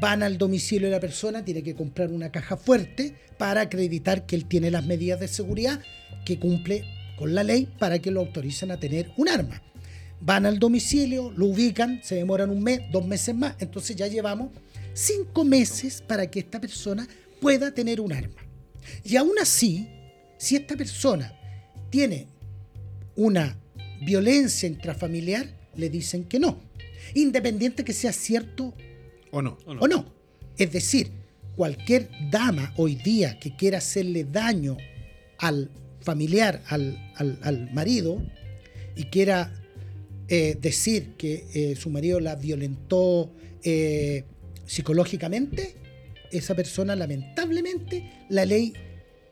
van 0.00 0.24
al 0.24 0.36
domicilio 0.36 0.88
de 0.88 0.94
la 0.96 0.98
persona, 0.98 1.44
tiene 1.44 1.62
que 1.62 1.76
comprar 1.76 2.10
una 2.10 2.32
caja 2.32 2.56
fuerte 2.56 3.14
para 3.38 3.60
acreditar 3.60 4.26
que 4.26 4.34
él 4.34 4.46
tiene 4.46 4.72
las 4.72 4.84
medidas 4.84 5.20
de 5.20 5.28
seguridad 5.28 5.80
que 6.24 6.40
cumple 6.40 6.84
con 7.16 7.36
la 7.36 7.44
ley 7.44 7.72
para 7.78 8.00
que 8.00 8.10
lo 8.10 8.18
autoricen 8.18 8.72
a 8.72 8.80
tener 8.80 9.12
un 9.16 9.28
arma. 9.28 9.62
Van 10.20 10.44
al 10.44 10.58
domicilio, 10.58 11.30
lo 11.36 11.46
ubican, 11.46 12.00
se 12.02 12.16
demoran 12.16 12.50
un 12.50 12.64
mes, 12.64 12.80
dos 12.90 13.06
meses 13.06 13.32
más, 13.32 13.54
entonces 13.60 13.94
ya 13.94 14.08
llevamos 14.08 14.50
cinco 14.92 15.44
meses 15.44 16.02
para 16.02 16.28
que 16.28 16.40
esta 16.40 16.60
persona 16.60 17.06
pueda 17.40 17.72
tener 17.72 18.00
un 18.00 18.12
arma. 18.12 18.42
Y 19.04 19.14
aún 19.14 19.38
así, 19.40 19.88
si 20.36 20.56
esta 20.56 20.76
persona 20.76 21.32
tiene 21.90 22.26
una 23.14 23.56
violencia 24.02 24.68
intrafamiliar, 24.68 25.59
le 25.76 25.88
dicen 25.90 26.24
que 26.24 26.38
no, 26.38 26.58
independiente 27.14 27.84
que 27.84 27.92
sea 27.92 28.12
cierto 28.12 28.74
¿O 29.30 29.42
no? 29.42 29.58
¿O 29.66 29.74
no? 29.74 29.80
o 29.80 29.88
no. 29.88 30.12
Es 30.56 30.72
decir, 30.72 31.10
cualquier 31.56 32.08
dama 32.30 32.72
hoy 32.76 32.94
día 32.96 33.38
que 33.38 33.56
quiera 33.56 33.78
hacerle 33.78 34.24
daño 34.24 34.76
al 35.38 35.70
familiar, 36.00 36.62
al, 36.68 36.98
al- 37.16 37.38
al 37.42 37.72
marido, 37.72 38.22
y 38.96 39.04
quiera 39.04 39.52
eh, 40.28 40.56
decir 40.60 41.14
que 41.16 41.46
eh, 41.54 41.76
su 41.76 41.90
marido 41.90 42.20
la 42.20 42.34
violentó 42.36 43.32
eh, 43.62 44.24
psicológicamente, 44.66 45.74
esa 46.32 46.54
persona 46.54 46.94
lamentablemente 46.96 48.10
la 48.28 48.44
ley, 48.44 48.72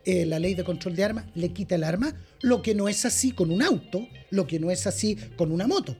eh, 0.05 0.27
la 0.27 0.39
ley 0.39 0.55
de 0.55 0.65
control 0.65 0.97
de 0.97 1.05
armas 1.05 1.27
le 1.35 1.53
quita 1.53 1.75
el 1.75 1.85
arma, 1.85 2.15
lo 2.43 2.61
que 2.63 2.75
no 2.75 2.89
es 2.89 3.05
así 3.07 3.33
con 3.33 3.51
un 3.51 3.63
auto, 3.63 4.07
lo 4.31 4.47
que 4.47 4.59
no 4.61 4.71
es 4.71 4.87
así 4.87 5.17
con 5.37 5.51
una 5.53 5.67
moto. 5.67 5.97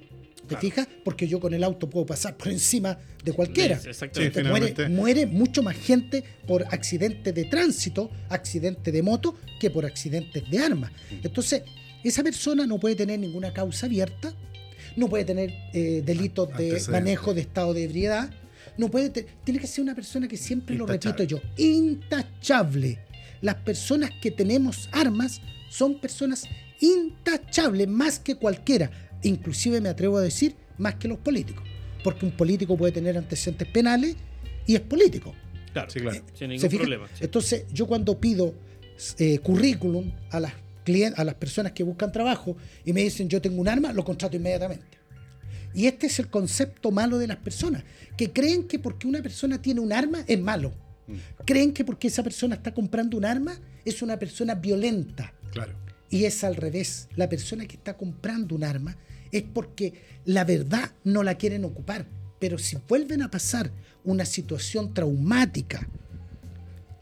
¿Te 0.49 0.55
Claro. 0.57 0.61
fijas? 0.61 0.89
Porque 1.05 1.29
yo 1.29 1.39
con 1.41 1.53
el 1.55 1.63
auto 1.63 1.89
puedo 1.91 2.07
pasar 2.07 2.37
por 2.37 2.49
encima 2.49 2.99
de 3.23 3.33
cualquiera. 3.33 3.79
Sí, 3.79 3.91
exactamente. 3.91 4.89
Muere, 4.89 5.27
mucho 5.27 5.63
más 5.63 5.77
gente 5.77 6.25
por 6.47 6.63
accidente 6.65 7.33
de 7.33 7.45
tránsito, 7.45 8.11
accidente 8.31 8.91
de 8.91 9.03
moto, 9.03 9.37
que 9.61 9.71
por 9.71 9.85
accidentes 9.85 10.49
de 10.51 10.59
armas. 10.59 10.91
Entonces, 11.23 11.63
esa 12.03 12.23
persona 12.23 12.67
no 12.67 12.79
puede 12.81 12.95
tener 12.97 13.19
ninguna 13.21 13.53
causa 13.53 13.87
abierta, 13.87 14.35
no 14.97 15.09
puede 15.09 15.25
tener 15.25 15.53
eh, 15.75 16.03
delitos 16.05 16.49
de 16.49 16.53
Antecedentes. 16.55 16.89
manejo 16.89 17.35
de 17.35 17.41
estado 17.43 17.75
de 17.75 17.85
ebriedad, 17.85 18.31
no 18.79 18.89
puede 18.91 19.11
te- 19.11 19.27
tiene 19.45 19.61
que 19.61 19.67
ser 19.67 19.83
una 19.83 19.95
persona 19.95 20.27
que 20.29 20.37
siempre 20.37 20.77
lo 20.77 20.87
repito 20.87 21.23
yo, 21.25 21.41
intachable. 21.57 22.99
Las 23.41 23.57
personas 23.57 24.11
que 24.21 24.31
tenemos 24.31 24.89
armas 24.93 25.41
son 25.71 26.01
personas 26.01 26.45
intachables 26.81 27.89
más 27.89 28.19
que 28.19 28.37
cualquiera, 28.37 28.91
inclusive 29.23 29.81
me 29.81 29.89
atrevo 29.89 30.19
a 30.19 30.23
decir 30.23 30.55
más 30.79 30.95
que 30.97 31.09
los 31.09 31.19
políticos, 31.19 31.65
porque 32.05 32.25
un 32.27 32.33
político 32.33 32.77
puede 32.77 32.93
tener 32.93 33.17
antecedentes 33.19 33.69
penales 33.69 34.17
y 34.67 34.75
es 34.75 34.81
político. 34.81 35.35
Claro, 35.73 35.91
Sí, 35.91 36.01
claro. 36.01 36.17
sin 36.35 36.35
¿Se 36.35 36.49
ningún 36.49 36.69
problema. 36.71 37.09
sí. 37.09 37.25
Entonces, 37.25 37.65
yo 37.73 37.87
cuando 37.87 38.19
pido 38.19 38.55
eh, 39.19 39.39
currículum 39.41 40.11
a 40.31 40.41
las, 40.41 40.53
a 41.17 41.25
las 41.25 41.35
personas 41.35 41.73
que 41.73 41.83
buscan 41.83 42.11
trabajo 42.11 42.57
y 42.85 42.93
me 42.93 43.03
dicen 43.03 43.29
yo 43.29 43.41
tengo 43.41 43.61
un 43.61 43.69
arma, 43.69 43.93
lo 43.93 44.05
contrato 44.05 44.37
inmediatamente. 44.37 44.99
Y 45.75 45.87
este 45.87 46.07
es 46.07 46.19
el 46.19 46.29
concepto 46.29 46.91
malo 46.91 47.19
de 47.19 47.27
las 47.27 47.37
personas, 47.37 47.85
que 48.17 48.33
creen 48.33 48.67
que 48.67 48.79
porque 48.79 49.07
una 49.07 49.23
persona 49.23 49.61
tiene 49.61 49.81
un 49.81 49.93
arma 49.93 50.25
es 50.27 50.41
malo. 50.41 50.73
Creen 51.47 51.73
que 51.73 51.85
porque 51.85 52.09
esa 52.09 52.23
persona 52.23 52.55
está 52.57 52.75
comprando 52.75 53.17
un 53.17 53.25
arma 53.25 53.59
es 53.85 54.03
una 54.03 54.19
persona 54.19 54.55
violenta. 54.55 55.33
Claro. 55.53 55.73
Y 56.11 56.25
es 56.25 56.45
al 56.45 56.57
revés. 56.57 57.09
La 57.17 57.29
persona 57.29 57.67
que 57.67 57.77
está 57.77 57.97
comprando 57.97 58.55
un 58.55 58.65
arma 58.65 58.97
es 59.31 59.43
porque 59.43 59.95
la 60.25 60.45
verdad 60.45 60.93
no 61.05 61.23
la 61.23 61.37
quieren 61.37 61.65
ocupar. 61.65 62.07
Pero 62.39 62.59
si 62.59 62.77
vuelven 62.89 63.23
a 63.23 63.31
pasar 63.31 63.71
una 64.05 64.25
situación 64.25 64.95
traumática, 64.95 65.89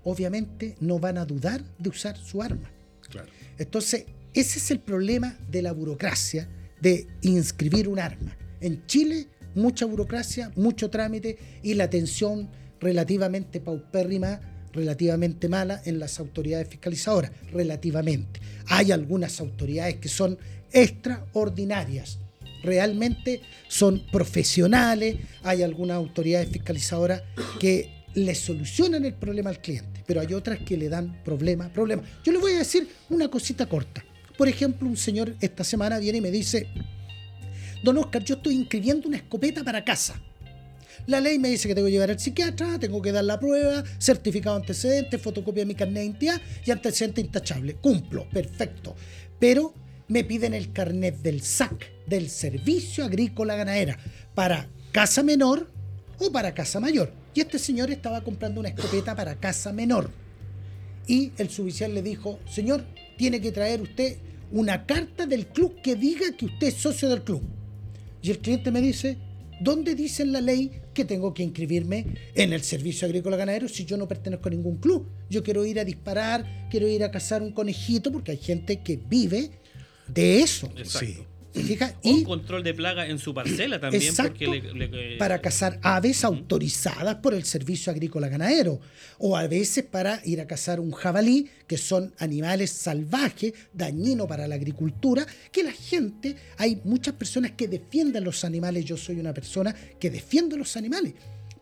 obviamente 0.05 0.77
no 0.81 0.99
van 0.99 1.19
a 1.19 1.25
dudar 1.25 1.63
de 1.79 1.91
usar 1.91 2.17
su 2.17 2.43
arma. 2.43 2.71
Claro. 3.09 3.29
Entonces, 3.59 4.07
ese 4.35 4.59
es 4.59 4.71
el 4.71 4.81
problema 4.81 5.39
de 5.51 5.63
la 5.63 5.73
burocracia 5.73 6.49
de 6.81 7.07
inscribir 7.23 7.89
un 7.89 7.99
arma. 7.99 8.37
En 8.61 8.87
Chile, 8.87 9.29
mucha 9.55 9.87
burocracia, 9.87 10.53
mucho 10.57 10.91
trámite 10.91 11.39
y 11.63 11.75
la 11.75 11.85
atención 11.85 12.51
relativamente 12.81 13.61
paupérrima, 13.61 14.41
relativamente 14.77 15.49
mala 15.49 15.83
en 15.85 15.99
las 15.99 16.21
autoridades 16.21 16.69
fiscalizadoras, 16.69 17.33
relativamente. 17.53 18.41
Hay 18.69 18.93
algunas 18.93 19.41
autoridades 19.41 19.97
que 19.97 20.09
son 20.09 20.39
extraordinarias, 20.73 22.19
realmente 22.63 23.41
son 23.69 24.03
profesionales, 24.13 25.17
hay 25.43 25.63
algunas 25.63 25.97
autoridades 25.97 26.49
fiscalizadoras 26.51 27.23
que 27.59 28.05
le 28.15 28.35
solucionan 28.35 29.05
el 29.05 29.15
problema 29.15 29.51
al 29.51 29.61
cliente, 29.61 30.03
pero 30.07 30.21
hay 30.21 30.33
otras 30.33 30.59
que 30.61 30.77
le 30.77 30.89
dan 30.89 31.23
problema, 31.25 31.69
problema. 31.73 32.03
Yo 32.25 32.33
le 32.33 32.39
voy 32.39 32.53
a 32.53 32.59
decir 32.59 32.89
una 33.11 33.29
cosita 33.29 33.67
corta. 33.67 34.05
Por 34.37 34.49
ejemplo, 34.49 34.89
un 34.89 34.97
señor 34.97 35.35
esta 35.41 35.65
semana 35.65 35.99
viene 35.99 36.19
y 36.19 36.21
me 36.21 36.31
dice, 36.31 36.67
don 37.83 37.99
Oscar, 37.99 38.23
yo 38.23 38.37
estoy 38.37 38.55
inscribiendo 38.55 39.09
una 39.09 39.19
escopeta 39.19 39.65
para 39.65 39.85
casa. 39.85 40.21
La 41.07 41.21
ley 41.21 41.39
me 41.39 41.49
dice 41.49 41.69
que 41.69 41.75
tengo 41.75 41.87
que 41.87 41.93
llevar 41.93 42.11
al 42.11 42.19
psiquiatra, 42.19 42.81
tengo 42.81 43.01
que 43.01 43.13
dar 43.13 43.25
la 43.25 43.39
prueba, 43.39 43.85
certificado 43.99 44.57
de 44.57 44.63
antecedentes, 44.63 45.23
fotocopia 45.23 45.63
de 45.63 45.67
mi 45.67 45.75
carnet 45.77 45.95
de 45.95 46.05
identidad 46.05 46.43
y 46.65 46.71
antecedente 46.73 47.21
intachable. 47.21 47.75
Cumplo, 47.75 48.29
perfecto. 48.29 48.97
Pero 49.39 49.73
me 50.09 50.25
piden 50.25 50.53
el 50.53 50.73
carnet 50.73 51.19
del 51.19 51.43
SAC, 51.43 51.93
del 52.07 52.29
Servicio 52.29 53.05
Agrícola 53.05 53.55
Ganadera, 53.55 53.99
para 54.35 54.69
casa 54.91 55.23
menor 55.23 55.71
o 56.19 56.33
para 56.33 56.55
casa 56.55 56.81
mayor. 56.81 57.13
Y 57.35 57.41
este 57.41 57.59
señor 57.61 57.91
estaba 57.91 58.25
comprando 58.25 58.59
una 58.59 58.71
escopeta 58.71 59.15
para 59.15 59.37
casa 59.37 59.73
menor. 59.73 60.11
Y 61.07 61.33
el 61.39 61.51
suboficial 61.51 61.95
le 61.95 62.03
dijo, 62.03 62.41
señor, 62.51 62.85
tiene 63.17 63.41
que 63.41 63.53
traer 63.53 63.81
usted 63.81 64.17
una 64.51 64.87
carta 64.87 65.27
del 65.27 65.47
club 65.47 65.81
que 65.83 65.95
diga 65.95 66.37
que 66.37 66.47
usted 66.47 66.69
es 66.69 66.75
socio 66.75 67.09
del 67.09 67.23
club. 67.23 67.43
Y 68.23 68.31
el 68.33 68.39
cliente 68.39 68.73
me 68.73 68.81
dice, 68.81 69.19
¿dónde 69.61 69.95
dice 69.95 70.23
en 70.23 70.33
la 70.33 70.41
ley 70.41 70.81
que 70.97 71.05
tengo 71.05 71.35
que 71.35 71.43
inscribirme 71.43 72.07
en 72.35 72.53
el 72.53 72.63
servicio 72.63 73.07
agrícola 73.07 73.37
ganadero 73.37 73.69
si 73.69 73.85
yo 73.85 73.97
no 73.97 74.09
pertenezco 74.09 74.49
a 74.49 74.51
ningún 74.51 74.79
club? 74.79 75.07
Yo 75.29 75.45
quiero 75.45 75.65
ir 75.67 75.79
a 75.79 75.85
disparar, 75.85 76.69
quiero 76.71 76.89
ir 76.89 77.05
a 77.05 77.11
cazar 77.11 77.43
un 77.43 77.53
conejito, 77.53 78.11
porque 78.11 78.33
hay 78.33 78.39
gente 78.39 78.81
que 78.81 78.97
vive 78.97 79.51
de 80.09 80.41
eso. 80.41 80.67
Exacto. 80.77 81.07
Sí. 81.07 81.36
Un 82.03 82.19
Y 82.21 82.23
control 82.25 82.63
de 82.63 82.75
plaga 82.75 83.07
en 83.07 83.19
su 83.19 83.33
parcela 83.33 83.81
también, 83.81 84.03
Exacto, 84.03 84.33
porque 84.45 84.75
le, 84.75 84.89
le- 84.89 85.17
para 85.19 85.41
cazar 85.41 85.79
aves 85.83 86.25
autorizadas 86.25 87.17
por 87.17 87.35
el 87.35 87.45
servicio 87.45 87.91
agrícola 87.93 88.29
ganadero 88.29 88.81
o 89.19 89.37
a 89.37 89.47
veces 89.47 89.85
para 89.85 90.21
ir 90.25 90.41
a 90.41 90.47
cazar 90.47 90.81
un 90.81 90.93
jabalí 90.93 91.49
que 91.67 91.79
son 91.79 92.13
animales 92.19 92.71
salvajes 92.71 93.53
dañinos 93.73 94.27
para 94.27 94.47
la 94.47 94.55
agricultura 94.57 95.27
que 95.51 95.63
la 95.65 95.73
gente 95.73 96.37
hay 96.59 96.81
muchas 96.85 97.15
personas 97.15 97.53
que 97.53 97.69
defienden 97.69 98.25
los 98.25 98.45
animales 98.45 98.85
yo 98.85 98.97
soy 98.97 99.19
una 99.19 99.33
persona 99.33 99.75
que 99.99 100.11
defiende 100.11 100.57
los 100.57 100.77
animales 100.77 101.15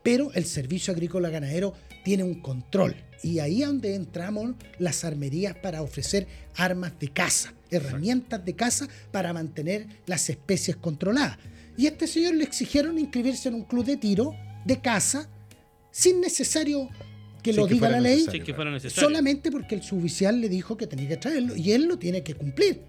pero 0.02 0.32
el 0.34 0.44
servicio 0.44 0.92
agrícola 0.92 1.30
ganadero 1.30 1.72
tiene 2.04 2.24
un 2.24 2.40
control 2.40 2.94
y 3.22 3.38
ahí 3.38 3.62
es 3.62 3.68
donde 3.68 3.94
entramos 3.94 4.54
las 4.78 5.04
armerías 5.04 5.56
para 5.56 5.80
ofrecer 5.80 6.26
armas 6.56 6.92
de 7.00 7.08
caza, 7.08 7.54
herramientas 7.76 8.44
de 8.44 8.54
caza 8.54 8.88
para 9.10 9.32
mantener 9.32 9.86
las 10.06 10.28
especies 10.30 10.76
controladas. 10.76 11.38
Y 11.76 11.86
a 11.86 11.90
este 11.90 12.06
señor 12.06 12.34
le 12.34 12.44
exigieron 12.44 12.98
inscribirse 12.98 13.48
en 13.48 13.54
un 13.54 13.64
club 13.64 13.84
de 13.84 13.96
tiro 13.96 14.34
de 14.64 14.80
caza 14.80 15.28
sin 15.90 16.20
necesario 16.20 16.88
que 17.42 17.52
Sin 17.52 17.60
lo 17.60 17.68
que 17.68 17.74
diga 17.74 17.88
la 17.90 18.00
ley, 18.00 18.16
necesario. 18.16 18.40
Sí, 18.40 18.46
que 18.46 18.54
fuera 18.54 18.70
necesario. 18.70 19.08
solamente 19.08 19.50
porque 19.50 19.74
el 19.74 19.82
suboficial 19.82 20.40
le 20.40 20.48
dijo 20.48 20.76
que 20.76 20.86
tenía 20.86 21.08
que 21.08 21.16
traerlo 21.18 21.54
y 21.56 21.72
él 21.72 21.84
lo 21.84 21.98
tiene 21.98 22.22
que 22.22 22.34
cumplir. 22.34 22.80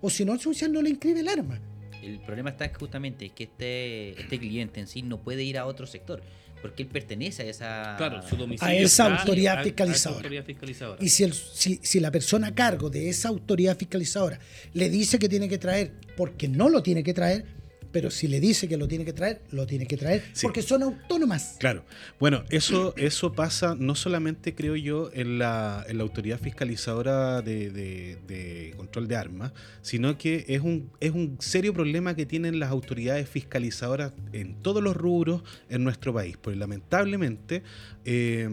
O 0.00 0.08
si 0.08 0.24
no, 0.24 0.32
el 0.32 0.40
suboficial 0.40 0.72
no 0.72 0.82
le 0.82 0.90
inscribe 0.90 1.20
el 1.20 1.28
arma. 1.28 1.60
El 2.02 2.20
problema 2.20 2.50
está 2.50 2.70
justamente 2.74 3.28
que 3.30 3.44
este, 3.44 4.20
este 4.20 4.38
cliente 4.38 4.80
en 4.80 4.88
sí 4.88 5.02
no 5.02 5.20
puede 5.22 5.44
ir 5.44 5.58
a 5.58 5.66
otro 5.66 5.86
sector, 5.86 6.22
porque 6.62 6.84
él 6.84 6.88
pertenece 6.88 7.42
a 7.42 7.46
esa... 7.46 7.94
Claro, 7.98 8.22
su 8.26 8.36
domicilio. 8.36 8.72
A 8.72 8.74
esa 8.74 9.08
está- 9.08 9.20
autoridad 9.20 9.54
a- 9.54 9.58
a 9.58 9.60
esa 9.60 9.64
fiscalizadora. 9.68 10.16
autoridad 10.18 10.44
fiscalizadora. 10.44 11.04
Y 11.04 11.08
si, 11.10 11.24
el- 11.24 11.34
si, 11.34 11.80
si 11.82 12.00
la 12.00 12.10
persona 12.10 12.46
a 12.46 12.54
cargo 12.54 12.88
de 12.88 13.08
esa 13.10 13.28
autoridad 13.28 13.76
fiscalizadora 13.76 14.38
le 14.72 14.88
dice 14.88 15.18
que 15.18 15.28
tiene 15.28 15.48
que 15.48 15.58
traer, 15.58 15.92
porque 16.16 16.48
no 16.48 16.68
lo 16.68 16.82
tiene 16.82 17.02
que 17.02 17.12
traer, 17.12 17.44
pero 17.92 18.10
si 18.10 18.26
le 18.26 18.40
dice 18.40 18.66
que 18.68 18.76
lo 18.76 18.88
tiene 18.88 19.04
que 19.04 19.12
traer, 19.12 19.42
lo 19.50 19.66
tiene 19.66 19.86
que 19.86 19.96
traer, 19.96 20.22
Sí. 20.32 20.42
porque 20.46 20.62
son 20.62 20.82
autónomas. 20.82 21.56
Claro. 21.60 21.84
Bueno, 22.18 22.42
eso, 22.50 22.94
eso 22.96 23.32
pasa 23.32 23.76
no 23.78 23.94
solamente, 23.94 24.54
creo 24.54 24.74
yo, 24.76 25.10
en 25.12 25.38
la, 25.38 25.84
en 25.88 25.98
la 25.98 26.02
autoridad 26.02 26.40
fiscalizadora 26.40 27.42
de, 27.42 27.70
de- 27.70 28.18
de 28.26 28.74
control 28.76 29.06
de 29.08 29.16
armas, 29.16 29.52
sino 29.82 30.16
que 30.18 30.44
es 30.48 30.62
un, 30.62 30.90
es 31.00 31.12
un 31.12 31.36
serio 31.40 31.72
problema 31.74 32.16
que 32.16 32.24
tienen 32.26 32.58
las 32.58 32.70
autoridades 32.70 33.28
fiscalizadoras 33.28 34.12
en 34.32 34.54
todos 34.62 34.82
los 34.82 34.96
rubros 34.96 35.42
en 35.68 35.84
nuestro 35.84 36.14
país. 36.14 36.36
Porque 36.40 36.58
lamentablemente 36.58 37.62
eh, 38.04 38.48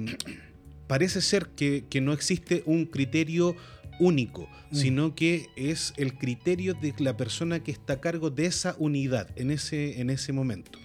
parece 0.88 1.21
ser 1.21 1.47
que, 1.56 1.86
que 1.89 2.02
no 2.02 2.13
existe 2.13 2.63
un 2.65 2.86
criterio 2.86 3.56
único, 3.99 4.47
Mm. 4.71 4.75
sino 4.75 5.15
que 5.15 5.47
es 5.55 5.93
el 5.97 6.17
criterio 6.17 6.73
de 6.73 6.93
la 6.99 7.17
persona 7.17 7.62
que 7.63 7.71
está 7.71 7.93
a 7.93 8.01
cargo 8.01 8.29
de 8.29 8.45
esa 8.45 8.75
unidad 8.79 9.27
en 9.35 9.51
ese, 9.51 9.99
en 10.01 10.09
ese 10.09 10.31
momento. 10.33 10.79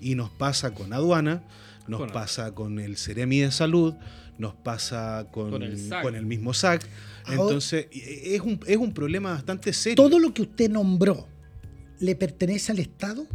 Y 0.00 0.14
nos 0.14 0.30
pasa 0.30 0.72
con 0.74 0.92
aduana, 0.92 1.42
nos 1.88 2.10
pasa 2.12 2.54
con 2.54 2.78
el 2.78 2.96
Ceremi 2.96 3.40
de 3.40 3.50
Salud, 3.50 3.94
nos 4.38 4.54
pasa 4.54 5.26
con, 5.32 5.50
Con 5.50 5.62
el 5.62 5.78
SAC. 5.78 6.02
con 6.02 6.14
el 6.14 6.24
mismo 6.26 6.54
SAC. 6.54 6.86
Ahora- 7.24 7.42
Entonces, 7.42 7.86
es 7.92 8.40
un, 8.40 8.60
es 8.66 8.76
un 8.76 8.92
problema 8.94 9.32
bastante 9.32 9.72
serio. 9.72 9.96
Todo 9.96 10.18
lo 10.18 10.32
que 10.32 10.42
usted 10.42 10.70
nombró 10.70 11.26
le 11.98 12.14
pertenece 12.14 12.72
al 12.72 12.78
Estado. 12.78 13.26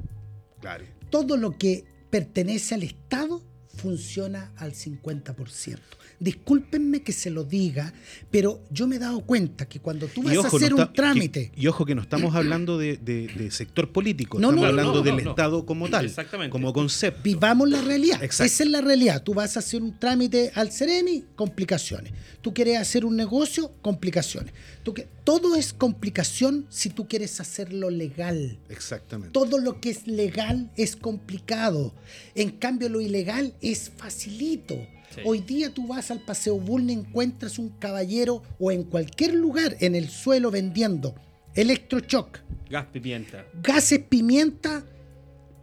Claro. 0.61 0.85
Todo 1.11 1.37
lo 1.37 1.57
que 1.57 1.83
pertenece 2.09 2.73
al 2.75 2.83
Estado 2.83 3.43
funciona 3.75 4.51
al 4.57 4.73
50%. 4.73 5.79
Discúlpenme 6.19 7.01
que 7.03 7.11
se 7.11 7.29
lo 7.29 7.43
diga, 7.43 7.93
pero 8.31 8.61
yo 8.71 8.87
me 8.87 8.95
he 8.95 8.99
dado 8.99 9.19
cuenta 9.21 9.67
que 9.67 9.79
cuando 9.79 10.07
tú 10.07 10.23
vas 10.23 10.35
a 10.37 10.47
hacer 10.47 10.71
no 10.71 10.77
un 10.83 10.93
trámite, 10.93 11.51
que- 11.51 11.61
y 11.61 11.67
ojo 11.67 11.85
que 11.85 11.93
no 11.95 12.01
estamos 12.01 12.35
hablando 12.35 12.77
de, 12.77 12.97
de- 12.97 13.27
de 13.27 13.51
sector 13.51 13.91
político, 13.91 14.39
No, 14.39 14.49
estamos 14.49 14.61
no, 14.63 14.67
hablando 14.69 14.93
no, 14.95 15.01
del. 15.01 15.19
Estado 15.27 15.65
como 15.65 15.89
tal, 15.89 16.05
Exactamente. 16.05 16.51
como 16.51 16.71
concepto. 16.71 17.21
vivamos 17.23 17.69
la 17.69 17.81
realidad. 17.81 18.23
Exacto. 18.23 18.45
Esa 18.45 18.63
es 18.63 18.69
la 18.69 18.81
realidad. 18.81 19.23
Tú 19.23 19.33
vas 19.33 19.55
a 19.55 19.59
hacer 19.59 19.81
un 19.81 19.97
trámite 19.99 20.51
al 20.55 20.71
Ceremi, 20.71 21.23
complicaciones. 21.35 22.13
Tú 22.41 22.53
quieres 22.53 22.77
hacer 22.77 23.05
un 23.05 23.15
negocio, 23.15 23.71
complicaciones. 23.81 24.53
Tú 24.83 24.93
que- 24.93 25.07
todo 25.23 25.55
es 25.55 25.73
complicación 25.73 26.65
si 26.69 26.89
tú 26.89 27.07
quieres 27.07 27.39
hacerlo 27.39 27.89
legal. 27.89 28.57
Exactamente. 28.69 29.33
Todo 29.33 29.57
lo 29.57 29.81
que 29.81 29.89
es 29.89 30.07
legal 30.07 30.69
es 30.77 30.95
complicado. 30.95 31.93
En 32.35 32.51
cambio, 32.51 32.87
lo 32.89 33.01
ilegal 33.01 33.53
es 33.61 33.91
facilito. 33.97 34.75
Sí. 35.15 35.21
Hoy 35.25 35.39
día 35.39 35.73
tú 35.73 35.87
vas 35.87 36.11
al 36.11 36.19
Paseo 36.19 36.59
Bulne, 36.59 36.93
encuentras 36.93 37.57
un 37.57 37.69
caballero 37.69 38.43
o 38.59 38.71
en 38.71 38.83
cualquier 38.83 39.33
lugar 39.33 39.75
en 39.79 39.95
el 39.95 40.09
suelo 40.09 40.51
vendiendo 40.51 41.15
electrochoc, 41.53 42.39
Gas 42.69 42.87
pimienta. 42.91 43.45
gases 43.63 43.99
pimienta 43.99 44.83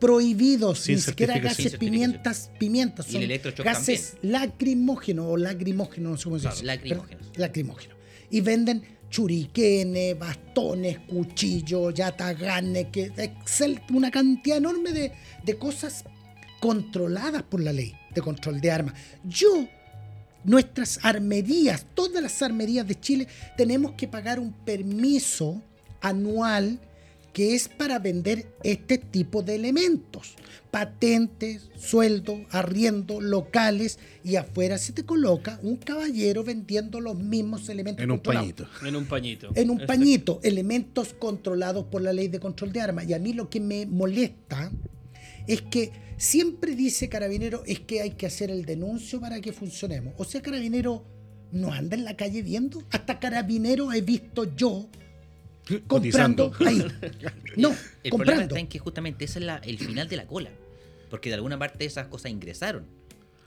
prohibidos, 0.01 0.81
Sin 0.81 0.97
ni 0.97 1.01
siquiera 1.01 1.39
gases 1.39 1.71
Sin 1.73 1.79
pimientas, 1.79 2.51
pimientas, 2.59 3.07
Y 3.07 3.11
el 3.11 3.15
son 3.15 3.23
electrochoc 3.23 3.65
gases 3.65 4.17
lacrimógenos 4.23 5.27
o 5.29 5.37
lagrimógenos, 5.37 6.11
no 6.13 6.17
sé 6.17 6.25
cómo 6.25 6.37
se 6.39 6.43
Claro, 6.43 6.55
dice. 6.57 6.65
lacrimógenos. 6.67 7.27
Pero- 7.33 7.41
lacrimógenos. 7.41 7.97
Y 8.31 8.41
venden 8.41 8.83
churiquenes, 9.11 10.19
bastones, 10.19 10.99
cuchillos, 11.01 11.93
yataganes, 11.95 12.87
que 12.91 13.13
excel, 13.19 13.81
una 13.93 14.11
cantidad 14.11 14.57
enorme 14.57 14.93
de, 14.93 15.13
de 15.45 15.59
cosas 15.59 16.05
controladas 16.61 17.43
por 17.43 17.61
la 17.61 17.73
ley 17.73 17.93
de 18.15 18.21
control 18.21 18.61
de 18.61 18.71
armas. 18.71 18.95
Yo, 19.25 19.69
nuestras 20.45 20.99
armerías, 21.03 21.87
todas 21.95 22.23
las 22.23 22.43
armerías 22.43 22.87
de 22.87 22.99
Chile, 22.99 23.29
tenemos 23.57 23.93
que 23.93 24.09
pagar 24.09 24.39
un 24.39 24.53
permiso 24.53 25.63
anual 26.01 26.81
que 27.33 27.55
es 27.55 27.69
para 27.69 27.99
vender 27.99 28.47
este 28.63 28.99
tipo 28.99 29.43
de 29.43 29.55
elementos. 29.55 30.35
Patentes, 30.71 31.71
sueldo, 31.79 32.45
arriendo, 32.51 33.21
locales 33.21 33.99
y 34.25 34.37
afuera 34.37 34.79
se 34.79 34.93
te 34.93 35.05
coloca 35.05 35.59
un 35.63 35.77
caballero 35.77 36.45
vendiendo 36.45 37.01
los 37.01 37.19
mismos 37.19 37.69
elementos. 37.69 38.03
En 38.03 38.11
un 38.11 38.21
pañito. 38.21 38.67
En 38.85 38.97
un 38.97 39.07
pañito. 39.07 39.51
En 39.55 39.71
un 39.71 39.87
pañito, 39.87 40.41
elementos 40.43 41.15
controlados 41.15 41.85
por 41.87 42.03
la 42.03 42.13
ley 42.13 42.29
de 42.29 42.41
control 42.41 42.73
de 42.73 42.81
armas. 42.81 43.07
Y 43.07 43.15
a 43.15 43.19
mí 43.19 43.33
lo 43.33 43.49
que 43.49 43.61
me 43.61 43.87
molesta 43.87 44.71
es 45.47 45.63
que 45.63 45.93
siempre 46.17 46.75
dice 46.77 47.09
Carabinero 47.09 47.63
es 47.67 47.81
que 47.81 48.01
hay 48.01 48.11
que 48.13 48.27
hacer 48.27 48.51
el 48.51 48.65
denuncio 48.65 49.21
para 49.21 49.41
que 49.41 49.53
funcionemos. 49.53 50.15
O 50.19 50.25
sea, 50.25 50.41
Carabinero 50.43 51.05
no 51.53 51.73
anda 51.73 51.97
en 51.97 52.05
la 52.05 52.17
calle 52.17 52.43
viendo. 52.43 52.83
Hasta 52.91 53.19
Carabinero 53.19 53.93
he 53.93 54.01
visto 54.01 54.55
yo 54.57 54.89
comprando 55.87 56.51
Cotizando. 56.51 56.53
ahí. 56.67 56.79
No, 57.57 57.71
El 57.71 58.11
problema 58.11 58.11
comprando. 58.11 58.43
está 58.43 58.59
en 58.59 58.67
que 58.69 58.79
justamente 58.79 59.25
ese 59.25 59.39
es 59.39 59.45
la- 59.45 59.59
el 59.59 59.79
final 59.79 60.09
de 60.09 60.17
la 60.17 60.27
cola. 60.27 60.51
Porque 61.11 61.29
de 61.29 61.35
alguna 61.37 61.59
parte 61.59 61.85
esas 61.85 62.07
cosas 62.09 62.31
ingresaron. 62.33 62.87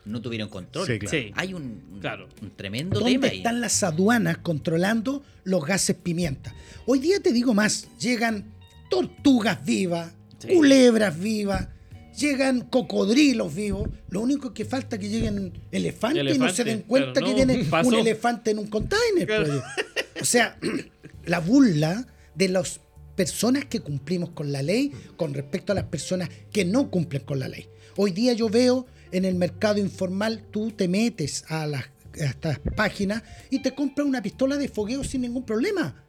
No 0.05 0.21
tuvieron 0.21 0.49
control. 0.49 0.85
Sí, 0.85 0.99
claro. 0.99 1.17
Sí. 1.17 1.31
Hay 1.35 1.53
un, 1.55 1.81
un- 1.91 1.99
Claro. 1.99 2.29
un 2.41 2.51
tremendo 2.55 2.99
tema 2.99 3.09
¿Dónde 3.11 3.27
ahí. 3.29 3.37
están 3.37 3.59
las 3.59 3.81
aduanas 3.81 4.37
controlando 4.37 5.23
los 5.45 5.65
gases 5.65 5.95
pimienta? 5.95 6.53
Hoy 6.85 6.99
día 6.99 7.19
te 7.19 7.33
digo 7.33 7.55
más, 7.55 7.87
llegan 7.99 8.53
tortugas 8.89 9.65
vivas, 9.65 10.13
Sí. 10.37 10.49
culebras 10.53 11.19
vivas, 11.19 11.69
llegan 12.17 12.61
cocodrilos 12.61 13.53
vivos. 13.53 13.89
Lo 14.09 14.21
único 14.21 14.53
que 14.53 14.65
falta 14.65 14.95
es 14.95 15.01
que 15.01 15.09
lleguen 15.09 15.53
elefantes 15.71 16.35
y 16.35 16.39
no 16.39 16.49
se 16.49 16.63
den 16.63 16.81
cuenta 16.81 17.21
que 17.21 17.33
viene 17.33 17.67
un 17.83 17.93
elefante 17.93 18.51
en 18.51 18.59
un 18.59 18.67
container. 18.67 19.25
Claro. 19.25 19.45
pues. 19.45 20.21
O 20.21 20.25
sea, 20.25 20.57
la 21.25 21.39
burla 21.39 22.07
de 22.35 22.49
las 22.49 22.79
personas 23.15 23.65
que 23.65 23.79
cumplimos 23.79 24.31
con 24.31 24.51
la 24.51 24.61
ley 24.61 24.91
con 25.15 25.33
respecto 25.33 25.71
a 25.71 25.75
las 25.75 25.85
personas 25.85 26.29
que 26.51 26.65
no 26.65 26.89
cumplen 26.89 27.23
con 27.23 27.39
la 27.39 27.47
ley. 27.47 27.67
Hoy 27.95 28.11
día 28.11 28.33
yo 28.33 28.49
veo 28.49 28.85
en 29.11 29.23
el 29.23 29.35
mercado 29.35 29.79
informal, 29.79 30.43
tú 30.51 30.71
te 30.71 30.87
metes 30.87 31.45
a 31.47 31.65
las 31.65 31.85
a 32.21 32.25
estas 32.25 32.59
páginas 32.75 33.23
y 33.49 33.59
te 33.59 33.73
compras 33.73 34.07
una 34.07 34.21
pistola 34.21 34.57
de 34.57 34.67
fogueo 34.69 35.03
sin 35.03 35.21
ningún 35.21 35.45
problema. 35.45 36.04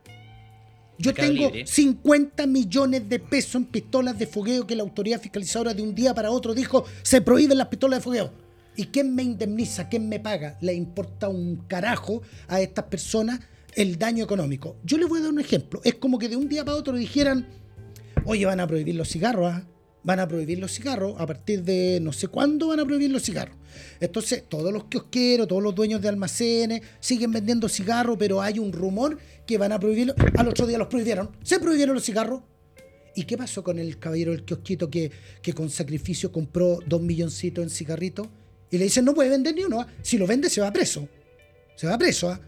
Yo 0.98 1.12
tengo 1.12 1.46
Libre. 1.50 1.66
50 1.66 2.46
millones 2.46 3.09
de 3.09 3.18
pesos 3.18 3.56
en 3.56 3.66
pistolas 3.66 4.18
de 4.18 4.26
fogueo 4.26 4.66
que 4.66 4.74
la 4.74 4.82
autoridad 4.82 5.20
fiscalizadora 5.20 5.74
de 5.74 5.82
un 5.82 5.94
día 5.94 6.14
para 6.14 6.30
otro 6.30 6.54
dijo 6.54 6.85
se 7.02 7.20
prohíben 7.20 7.59
las 7.59 7.68
pistolas 7.68 8.00
de 8.00 8.04
fogueo. 8.04 8.32
¿Y 8.76 8.87
quién 8.87 9.14
me 9.14 9.22
indemniza? 9.22 9.88
¿Quién 9.88 10.09
me 10.09 10.20
paga? 10.20 10.59
Le 10.61 10.74
importa 10.74 11.28
un 11.28 11.56
carajo 11.66 12.22
a 12.48 12.61
estas 12.61 12.85
personas 12.87 13.40
el 13.74 13.98
daño 13.98 14.24
económico. 14.24 14.76
Yo 14.85 14.98
les 14.98 15.09
voy 15.09 15.20
a 15.20 15.22
dar 15.22 15.32
un 15.32 15.40
ejemplo. 15.40 15.80
Es 15.85 15.94
como 15.94 16.18
que 16.18 16.28
de 16.28 16.37
un 16.37 16.48
día 16.48 16.64
para 16.64 16.76
otro 16.76 16.96
dijeran, 16.96 17.46
oye, 18.24 18.44
van 18.44 18.61
a 18.61 18.66
prohibir 18.66 18.94
los 18.94 19.09
cigarros, 19.09 19.52
¿ah? 19.52 19.66
van 20.06 20.20
a 20.20 20.28
prohibir 20.28 20.59
los 20.61 20.72
cigarros, 20.72 21.14
a 21.18 21.26
partir 21.26 21.64
de 21.64 21.98
no 22.00 22.12
sé 22.12 22.28
cuándo 22.28 22.68
van 22.68 22.78
a 22.78 22.85
prohibir 22.85 23.11
los 23.11 23.22
cigarros. 23.22 23.56
Entonces, 23.98 24.44
todos 24.48 24.72
los 24.72 24.85
kiosqueros, 24.85 25.48
todos 25.48 25.62
los 25.62 25.74
dueños 25.74 26.00
de 26.00 26.09
almacenes 26.09 26.80
siguen 27.00 27.32
vendiendo 27.32 27.68
cigarros, 27.68 28.16
pero 28.16 28.40
hay 28.40 28.59
un 28.59 28.72
rumor 28.72 29.18
que 29.46 29.59
van 29.59 29.72
a 29.72 29.78
prohibirlo. 29.78 30.14
Al 30.37 30.48
otro 30.48 30.66
día 30.66 30.78
los 30.78 30.88
prohibieron. 30.88 31.30
Se 31.42 31.59
prohibieron 31.59 31.94
los 31.94 32.04
cigarros. 32.04 32.42
¿Y 33.14 33.24
qué 33.24 33.38
pasó 33.38 33.64
con 33.64 33.78
el 33.78 33.98
caballero 33.98 34.32
del 34.32 34.44
kiosquito 34.44 34.90
que, 34.90 35.11
que 35.40 35.54
con 35.54 35.70
sacrificio 35.70 36.30
compró 36.30 36.80
dos 36.87 37.00
milloncitos 37.00 37.64
en 37.64 37.70
cigarritos? 37.70 38.28
Y 38.70 38.78
le 38.78 38.85
dicen, 38.85 39.04
no 39.04 39.14
puede 39.14 39.30
vender 39.30 39.54
ni 39.54 39.64
uno. 39.64 39.80
¿ah? 39.80 39.87
Si 40.02 40.18
lo 40.18 40.26
vende, 40.26 40.50
se 40.50 40.61
va 40.61 40.70
preso. 40.72 41.09
Se 41.76 41.87
va 41.87 41.96
preso. 41.96 42.28
¿ah? 42.28 42.40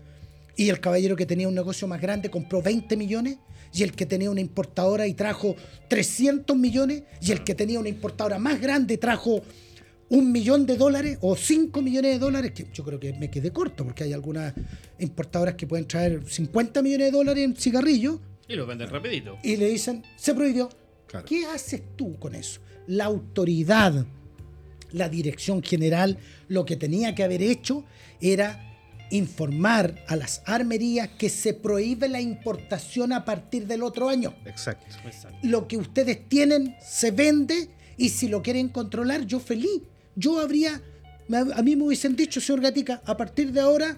Y 0.56 0.68
el 0.68 0.80
caballero 0.80 1.16
que 1.16 1.24
tenía 1.24 1.48
un 1.48 1.54
negocio 1.54 1.87
más 1.88 2.00
grande 2.00 2.30
compró 2.30 2.61
20 2.61 2.96
millones. 2.96 3.38
Y 3.72 3.82
el 3.82 3.92
que 3.92 4.06
tenía 4.06 4.30
una 4.30 4.40
importadora 4.40 5.06
y 5.06 5.14
trajo 5.14 5.56
300 5.88 6.56
millones. 6.56 7.04
Y 7.22 7.32
el 7.32 7.44
que 7.44 7.54
tenía 7.54 7.78
una 7.78 7.88
importadora 7.88 8.38
más 8.38 8.61
grande 8.61 8.98
trajo 8.98 9.42
un 10.11 10.33
millón 10.33 10.64
de 10.66 10.77
dólares 10.77 11.18
o 11.21 11.37
5 11.37 11.83
millones 11.83 12.12
de 12.14 12.18
dólares. 12.18 12.53
Que 12.55 12.66
yo 12.73 12.85
creo 12.85 12.99
que 12.99 13.12
me 13.14 13.31
quedé 13.31 13.51
corto 13.53 13.85
porque 13.85 14.05
hay 14.05 14.12
algunas 14.12 14.55
importadoras 14.99 15.55
que 15.55 15.66
pueden 15.66 15.87
traer 15.87 16.23
50 16.27 16.81
millones 16.83 17.07
de 17.09 17.18
dólares 17.18 17.44
en 17.44 17.57
cigarrillos 17.57 18.18
Y 18.49 18.55
lo 18.55 18.66
venden 18.66 18.88
rapidito. 18.88 19.37
y 19.42 19.57
le 19.57 19.68
dicen, 19.68 20.03
se 20.16 20.35
prohibió. 20.35 20.68
Claro. 21.07 21.27
¿Qué 21.27 21.44
haces 21.47 21.83
tú 21.97 22.18
con 22.18 22.35
eso? 22.35 22.61
La 22.87 23.05
autoridad, 23.05 24.07
la 24.92 25.09
dirección 25.09 25.62
general, 25.62 26.18
lo 26.49 26.64
que 26.64 26.77
tenía 26.77 27.14
que 27.14 27.23
haber 27.25 27.42
hecho 27.42 27.85
era 28.21 28.64
informar 29.11 30.05
a 30.07 30.16
las 30.16 30.42
armerías 30.44 31.09
que 31.18 31.31
se 31.31 31.55
prohíbe 31.55 32.09
la 32.09 32.21
importación 32.21 33.12
a 33.12 33.25
partir 33.25 33.66
del 33.66 33.83
otro 33.83 34.09
año. 34.09 34.35
Exacto. 34.44 34.87
Exacto. 35.07 35.38
Lo 35.42 35.66
que 35.66 35.77
ustedes 35.79 36.29
tienen 36.29 36.77
se 36.83 37.11
vende 37.11 37.71
y 37.97 38.11
si 38.11 38.29
lo 38.29 38.42
quieren 38.42 38.68
controlar, 38.68 39.25
yo 39.27 39.40
feliz. 39.40 39.81
Yo 40.18 40.40
habría, 40.40 40.81
a 41.54 41.62
mí 41.62 41.76
me 41.76 41.85
hubiesen 41.85 42.16
dicho, 42.16 42.40
señor 42.40 42.61
Gatica, 42.62 43.00
a 43.04 43.16
partir 43.16 43.52
de 43.52 43.61
ahora 43.61 43.96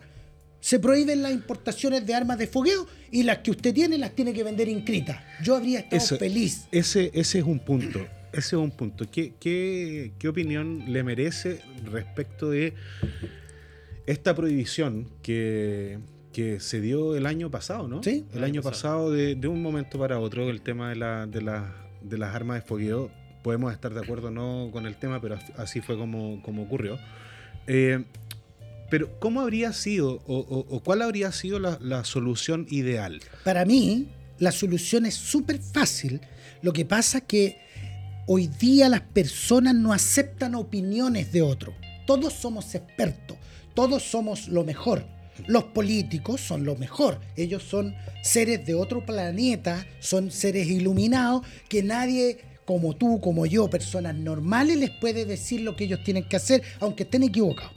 se 0.61 0.79
prohíben 0.79 1.23
las 1.23 1.33
importaciones 1.33 2.05
de 2.07 2.15
armas 2.15 2.37
de 2.39 2.47
fogueo 2.47 2.87
y 3.11 3.23
las 3.23 3.39
que 3.39 3.51
usted 3.51 3.73
tiene 3.73 3.97
las 3.97 4.11
tiene 4.15 4.35
que 4.35 4.43
vender 4.45 4.69
inscritas. 4.69 5.19
Yo 5.43 5.57
habría 5.57 5.79
estado 5.81 5.97
Eso- 6.03 6.19
feliz. 6.19 6.67
Ese, 6.73 7.11
ese 7.15 7.39
es 7.39 7.45
un 7.45 7.59
punto. 7.61 8.01
Ese 8.33 8.57
es 8.57 8.63
un 8.63 8.71
punto. 8.71 9.11
¿Qué, 9.11 9.33
qué, 9.41 10.13
qué 10.19 10.29
opinión 10.29 10.85
le 10.93 11.03
merece 11.03 11.63
respecto 11.85 12.51
de 12.51 12.75
esta 14.07 14.35
prohibición 14.35 15.07
que, 15.23 15.99
que 16.33 16.61
se 16.61 16.81
dio 16.81 17.17
el 17.17 17.27
año 17.27 17.51
pasado, 17.51 17.89
¿no? 17.89 18.03
Sí. 18.03 18.25
El 18.35 18.45
año 18.45 18.63
pasado, 18.63 19.11
de, 19.11 19.35
de 19.35 19.49
un 19.49 19.63
momento 19.63 19.99
para 19.99 20.19
otro, 20.21 20.51
el 20.51 20.61
tema 20.63 20.91
de, 20.91 20.97
la, 20.97 21.27
de, 21.27 21.43
la- 21.43 21.75
de 22.03 22.19
las 22.19 22.35
armas 22.35 22.61
de 22.63 22.67
fogueo. 22.69 23.11
Podemos 23.43 23.73
estar 23.73 23.93
de 23.95 24.01
acuerdo 24.01 24.29
o 24.29 24.31
no 24.31 24.71
con 24.73 24.87
el 24.87 24.97
tema, 24.97 25.21
pero 25.21 25.39
así 25.57 25.81
fue 25.81 25.97
como, 25.97 26.43
como 26.43 26.63
ocurrió. 26.63 26.99
Eh, 27.67 28.05
pero, 28.91 29.19
¿cómo 29.21 29.41
habría 29.41 29.73
sido 29.73 30.21
o, 30.27 30.81
cuál 30.85 31.03
habría 31.03 31.31
sido 31.31 31.61
la, 31.61 31.79
la 31.81 32.05
solución 32.05 32.67
ideal? 32.71 33.21
Para 33.45 33.65
mí, 33.65 34.09
la 34.39 34.51
solución 34.51 35.07
es 35.07 35.15
súper 35.15 35.61
fácil. 35.61 36.21
Lo 36.61 36.73
que 36.73 36.85
pasa 36.85 37.19
es 37.19 37.25
que 37.25 37.59
hoy 38.27 38.49
día 38.49 38.89
las 38.89 39.03
personas 39.03 39.75
no 39.75 39.93
aceptan 39.93 40.55
opiniones 40.57 41.31
de 41.33 41.43
otros. 41.43 41.75
Todos 42.07 42.33
somos 42.33 42.75
expertos, 42.75 43.37
todos 43.75 44.03
somos 44.03 44.49
lo 44.49 44.65
mejor. 44.65 45.05
Los 45.47 45.65
políticos 45.65 46.41
son 46.41 46.65
lo 46.65 46.77
mejor. 46.77 47.21
Ellos 47.37 47.63
son 47.63 47.95
seres 48.23 48.67
de 48.67 48.75
otro 48.75 49.05
planeta, 49.07 49.87
son 50.01 50.31
seres 50.31 50.67
iluminados 50.69 51.47
que 51.69 51.83
nadie 51.83 52.39
como 52.65 52.95
tú, 52.95 53.21
como 53.21 53.47
yo, 53.47 53.69
personas 53.69 54.15
normales, 54.15 54.77
les 54.77 54.91
puede 54.91 55.25
decir 55.25 55.63
lo 55.63 55.77
que 55.77 55.85
ellos 55.85 56.03
tienen 56.05 56.29
que 56.29 56.37
hacer, 56.37 56.63
aunque 56.81 57.05
estén 57.05 57.23
equivocados. 57.23 57.73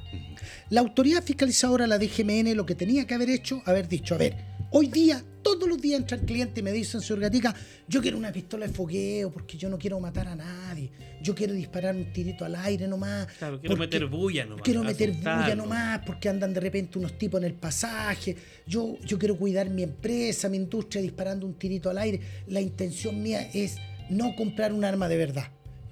La 0.69 0.81
autoridad 0.81 1.23
fiscalizadora, 1.23 1.87
la 1.87 1.97
DGMN, 1.97 2.55
lo 2.55 2.65
que 2.65 2.75
tenía 2.75 3.05
que 3.05 3.13
haber 3.13 3.29
hecho, 3.29 3.61
haber 3.65 3.87
dicho, 3.87 4.15
a 4.15 4.17
ver, 4.17 4.35
hoy 4.71 4.87
día, 4.87 5.23
todos 5.43 5.67
los 5.67 5.79
días 5.79 5.99
entra 5.99 6.17
el 6.17 6.25
cliente 6.25 6.61
y 6.61 6.63
me 6.63 6.71
dicen, 6.71 7.01
señor 7.01 7.19
Gatica, 7.19 7.53
yo 7.87 8.01
quiero 8.01 8.17
una 8.17 8.31
pistola 8.31 8.65
de 8.65 8.73
fogueo 8.73 9.29
porque 9.31 9.57
yo 9.57 9.69
no 9.69 9.77
quiero 9.77 9.99
matar 9.99 10.27
a 10.27 10.35
nadie. 10.35 10.91
yo 11.21 11.35
quiero 11.35 11.53
disparar 11.53 11.95
un 11.95 12.11
tirito 12.11 12.43
al 12.43 12.55
aire 12.55 12.87
nomás. 12.87 13.27
Claro, 13.37 13.59
quiero 13.59 13.77
meter 13.77 14.05
bulla 14.07 14.45
nomás. 14.45 14.63
Quiero 14.63 14.83
meter 14.83 15.11
bulla 15.11 15.55
nomás 15.55 15.99
porque 16.05 16.29
andan 16.29 16.53
de 16.53 16.59
repente 16.59 16.97
unos 16.97 17.17
tipos 17.17 17.39
en 17.39 17.45
el 17.45 17.53
pasaje. 17.53 18.35
Yo, 18.65 18.97
yo 19.05 19.19
quiero 19.19 19.37
cuidar 19.37 19.69
mi 19.69 19.83
empresa, 19.83 20.49
mi 20.49 20.57
industria, 20.57 21.01
disparando 21.01 21.45
un 21.45 21.53
tirito 21.53 21.89
al 21.89 21.97
aire. 21.97 22.19
La 22.47 22.61
intención 22.61 23.21
mía 23.21 23.49
es 23.53 23.77
no 24.09 24.35
comprar 24.35 24.73
un 24.73 24.83
arma 24.85 25.07
de 25.07 25.17
verdad. 25.17 25.47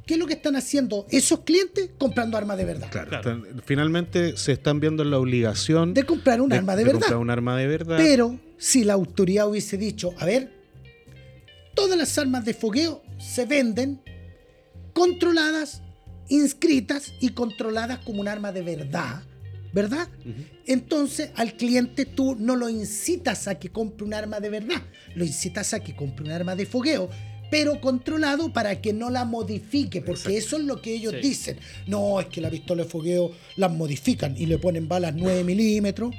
¿Qué 0.05 0.16
es 0.16 0.20
lo 0.20 0.26
que 0.28 0.34
están 0.34 0.55
haciendo 0.55 1.05
esos 1.12 1.41
clientes? 1.41 1.91
Comprando 1.97 2.38
armas 2.38 2.57
de 2.57 2.66
verdad. 2.66 2.89
Claro, 2.91 3.09
Claro. 3.09 3.32
están- 3.38 3.62
finalmente 3.66 4.36
se 4.36 4.51
están 4.53 4.80
viendo 4.80 5.03
en 5.03 5.12
la 5.12 5.20
obligación 5.20 5.93
De 5.93 6.03
comprar 6.03 6.41
un 6.41 6.51
arma 6.51 6.76
de, 6.76 6.84
verdad. 6.84 6.99
comprar 6.99 7.18
un 7.20 7.30
arma 7.30 7.55
de 7.57 7.68
verdad. 7.68 7.97
Pero 7.97 8.39
si 8.57 8.84
la 8.84 8.93
autoridad 8.93 9.47
hubiese 9.47 9.78
dicho, 9.78 10.12
a 10.20 10.26
ver, 10.26 10.51
todas 11.76 11.97
las 11.97 12.18
armas 12.18 12.43
de 12.45 12.53
fogueo 12.53 13.03
se 13.20 13.45
venden 13.45 14.01
controladas, 14.93 15.82
inscritas 16.30 17.14
y 17.22 17.30
controladas 17.30 17.99
como 17.99 18.22
un 18.22 18.28
arma 18.28 18.51
de 18.51 18.62
verdad, 18.64 19.22
¿verdad? 19.74 20.07
Entonces 20.66 21.30
al 21.36 21.53
cliente 21.55 22.05
tú 22.05 22.36
no 22.38 22.55
lo 22.55 22.68
incitas 22.70 23.47
a 23.47 23.55
que 23.55 23.70
compre 23.70 24.05
un 24.05 24.14
arma 24.14 24.39
de 24.39 24.49
verdad, 24.49 24.82
lo 25.16 25.24
incitas 25.24 25.74
a 25.74 25.80
que 25.80 25.95
compre 25.95 26.26
un 26.26 26.32
arma 26.32 26.55
de 26.55 26.66
fogueo. 26.66 27.09
Pero 27.52 27.80
controlado 27.82 28.52
para 28.54 28.82
que 28.82 28.93
no 28.93 29.10
la 29.12 29.26
modifique, 29.26 30.02
porque 30.02 30.38
eso 30.38 30.58
es 30.58 30.64
lo 30.64 30.82
que 30.82 30.95
ellos 30.95 31.14
Sí. 31.22 31.28
dicen. 31.28 31.58
No, 31.86 32.20
es 32.20 32.26
que 32.28 32.41
la 32.41 32.49
pistola 32.49 32.84
de 32.84 32.89
fogueo 32.89 33.32
las 33.58 33.72
modifican 33.72 34.36
y 34.38 34.47
le 34.47 34.58
ponen 34.58 34.88
balas 34.88 35.14
9 35.16 35.43
milímetros. 35.43 36.16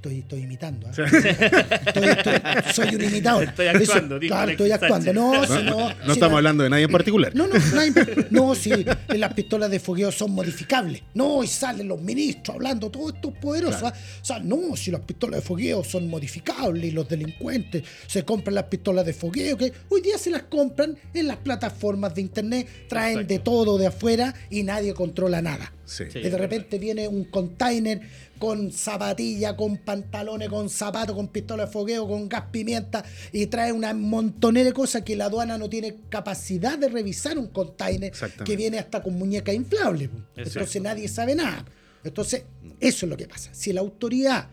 Estoy, 0.00 0.20
estoy 0.20 0.40
imitando. 0.44 0.88
Estoy- 0.88 2.08
estoy- 2.08 2.72
soy 2.72 2.94
un 2.94 3.04
imitador. 3.04 3.44
Estoy 3.44 3.66
actuando, 3.66 4.18
claro, 4.18 4.42
Alexis 4.44 4.52
estoy 4.66 4.70
actuando. 4.72 5.12
No, 5.12 5.34
no, 5.34 5.46
si 5.46 5.62
no, 5.62 5.88
no 5.90 5.94
si 6.06 6.10
estamos 6.12 6.20
la- 6.32 6.36
hablando 6.38 6.64
de 6.64 6.70
nadie 6.70 6.84
en 6.84 6.90
particular. 6.90 7.32
no, 7.34 7.46
no, 7.48 7.54
no, 7.54 7.80
hay- 7.80 7.92
no, 8.30 8.54
si 8.54 8.70
las 9.08 9.34
pistolas 9.34 9.70
de 9.70 9.78
fogueo 9.78 10.10
son 10.10 10.30
modificables. 10.30 11.02
No, 11.12 11.44
y 11.44 11.46
salen 11.48 11.86
los 11.86 12.00
ministros 12.00 12.54
hablando, 12.56 12.90
todo 12.90 13.10
esto 13.10 13.28
es 13.28 13.36
poderoso. 13.42 13.88
¿ah? 13.88 13.92
O 14.22 14.24
sea, 14.24 14.38
no, 14.38 14.74
si 14.74 14.90
las 14.90 15.02
pistolas 15.02 15.42
de 15.42 15.46
fogueo 15.46 15.84
son 15.84 16.08
modificables 16.08 16.82
y 16.82 16.92
los 16.92 17.06
delincuentes 17.06 17.82
se 18.06 18.24
compran 18.24 18.54
las 18.54 18.64
pistolas 18.64 19.04
de 19.04 19.12
fogueo, 19.12 19.58
que 19.58 19.70
hoy 19.90 20.00
día 20.00 20.16
se 20.16 20.30
las 20.30 20.44
compran 20.44 20.96
en 21.12 21.26
las 21.28 21.36
plataformas 21.36 22.14
de 22.14 22.22
internet, 22.22 22.66
traen 22.88 23.26
de 23.26 23.38
todo 23.38 23.76
de 23.76 23.88
afuera 23.88 24.32
y 24.48 24.62
nadie 24.62 24.94
controla 24.94 25.42
nada. 25.42 25.70
Sí. 25.90 26.04
Sí. 26.10 26.18
Y 26.20 26.28
de 26.30 26.38
repente 26.38 26.78
viene 26.78 27.08
un 27.08 27.24
container 27.24 28.00
con 28.38 28.72
zapatilla, 28.72 29.56
con 29.56 29.76
pantalones, 29.78 30.48
con 30.48 30.70
zapatos, 30.70 31.14
con 31.16 31.28
pistola 31.28 31.66
de 31.66 31.72
fogueo, 31.72 32.06
con 32.08 32.28
gas 32.28 32.44
pimienta 32.50 33.04
y 33.32 33.46
trae 33.46 33.72
una 33.72 33.92
montonera 33.92 34.66
de 34.68 34.72
cosas 34.72 35.02
que 35.02 35.16
la 35.16 35.26
aduana 35.26 35.58
no 35.58 35.68
tiene 35.68 35.96
capacidad 36.08 36.78
de 36.78 36.88
revisar 36.88 37.36
un 37.38 37.48
container 37.48 38.04
Exactamente. 38.10 38.44
que 38.50 38.56
viene 38.56 38.78
hasta 38.78 39.02
con 39.02 39.18
muñeca 39.18 39.52
inflable. 39.52 40.04
Exacto. 40.04 40.40
Entonces 40.60 40.82
nadie 40.82 41.08
sabe 41.08 41.34
nada. 41.34 41.64
Entonces, 42.04 42.44
eso 42.78 43.04
es 43.06 43.10
lo 43.10 43.16
que 43.16 43.26
pasa. 43.26 43.50
Si 43.52 43.72
la 43.74 43.80
autoridad 43.82 44.48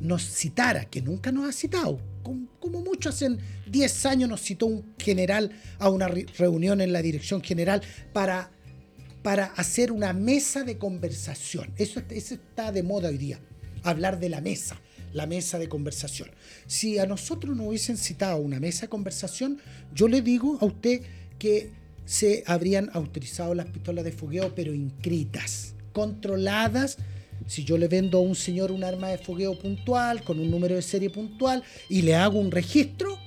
nos 0.00 0.22
citara, 0.22 0.84
que 0.84 1.00
nunca 1.00 1.32
nos 1.32 1.48
ha 1.48 1.52
citado, 1.52 1.98
como, 2.22 2.46
como 2.60 2.80
mucho 2.82 3.08
hace 3.08 3.36
10 3.68 4.06
años 4.06 4.28
nos 4.28 4.40
citó 4.42 4.66
un 4.66 4.84
general 4.98 5.50
a 5.78 5.88
una 5.90 6.08
re- 6.08 6.26
reunión 6.38 6.80
en 6.80 6.92
la 6.92 7.02
dirección 7.02 7.40
general 7.42 7.82
para, 8.12 8.50
para 9.22 9.46
hacer 9.46 9.92
una 9.92 10.12
mesa 10.12 10.64
de 10.64 10.78
conversación. 10.78 11.72
Eso, 11.76 12.00
está- 12.00 12.72
de 12.72 12.82
moda 12.82 13.08
hoy 13.08 13.18
día, 13.18 13.38
hablar 13.82 14.18
de 14.18 14.28
la 14.28 14.40
mesa, 14.40 14.80
la 15.12 15.26
mesa 15.26 15.58
de 15.58 15.68
conversación. 15.68 16.30
Si 16.66 16.98
a 16.98 17.06
nosotros 17.06 17.56
nos 17.56 17.66
hubiesen 17.68 17.96
citado 17.96 18.38
una 18.38 18.58
mesa 18.60 18.82
de 18.82 18.88
conversación, 18.88 19.58
yo 19.94 20.08
le 20.08 20.22
digo 20.22 20.58
a 20.60 20.64
usted 20.64 21.02
que 21.38 21.70
se 22.04 22.42
habrían 22.46 22.90
autorizado 22.92 23.54
las 23.54 23.66
pistolas 23.66 24.04
de 24.04 24.12
fogueo, 24.12 24.54
pero 24.54 24.74
inscritas, 24.74 25.74
controladas. 25.92 26.96
Si 27.46 27.64
yo 27.64 27.76
le 27.78 27.88
vendo 27.88 28.18
a 28.18 28.22
un 28.22 28.34
señor 28.34 28.72
un 28.72 28.84
arma 28.84 29.08
de 29.08 29.18
fogueo 29.18 29.58
puntual, 29.58 30.22
con 30.24 30.38
un 30.40 30.50
número 30.50 30.74
de 30.74 30.82
serie 30.82 31.10
puntual, 31.10 31.62
y 31.88 32.02
le 32.02 32.14
hago 32.14 32.38
un 32.38 32.50
registro, 32.50 33.18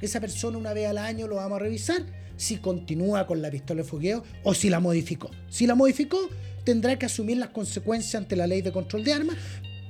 esa 0.00 0.20
persona 0.20 0.58
una 0.58 0.72
vez 0.72 0.86
al 0.88 0.98
año 0.98 1.26
lo 1.28 1.36
vamos 1.36 1.56
a 1.56 1.58
revisar 1.60 2.04
si 2.36 2.56
continúa 2.58 3.26
con 3.26 3.40
la 3.42 3.50
pistola 3.50 3.82
de 3.82 3.88
fogueo 3.88 4.24
o 4.42 4.54
si 4.54 4.68
la 4.70 4.80
modificó. 4.80 5.30
Si 5.48 5.66
la 5.66 5.74
modificó, 5.74 6.28
tendrá 6.64 6.98
que 6.98 7.06
asumir 7.06 7.36
las 7.38 7.50
consecuencias 7.50 8.14
ante 8.16 8.36
la 8.36 8.46
ley 8.46 8.62
de 8.62 8.72
control 8.72 9.04
de 9.04 9.12
armas. 9.12 9.36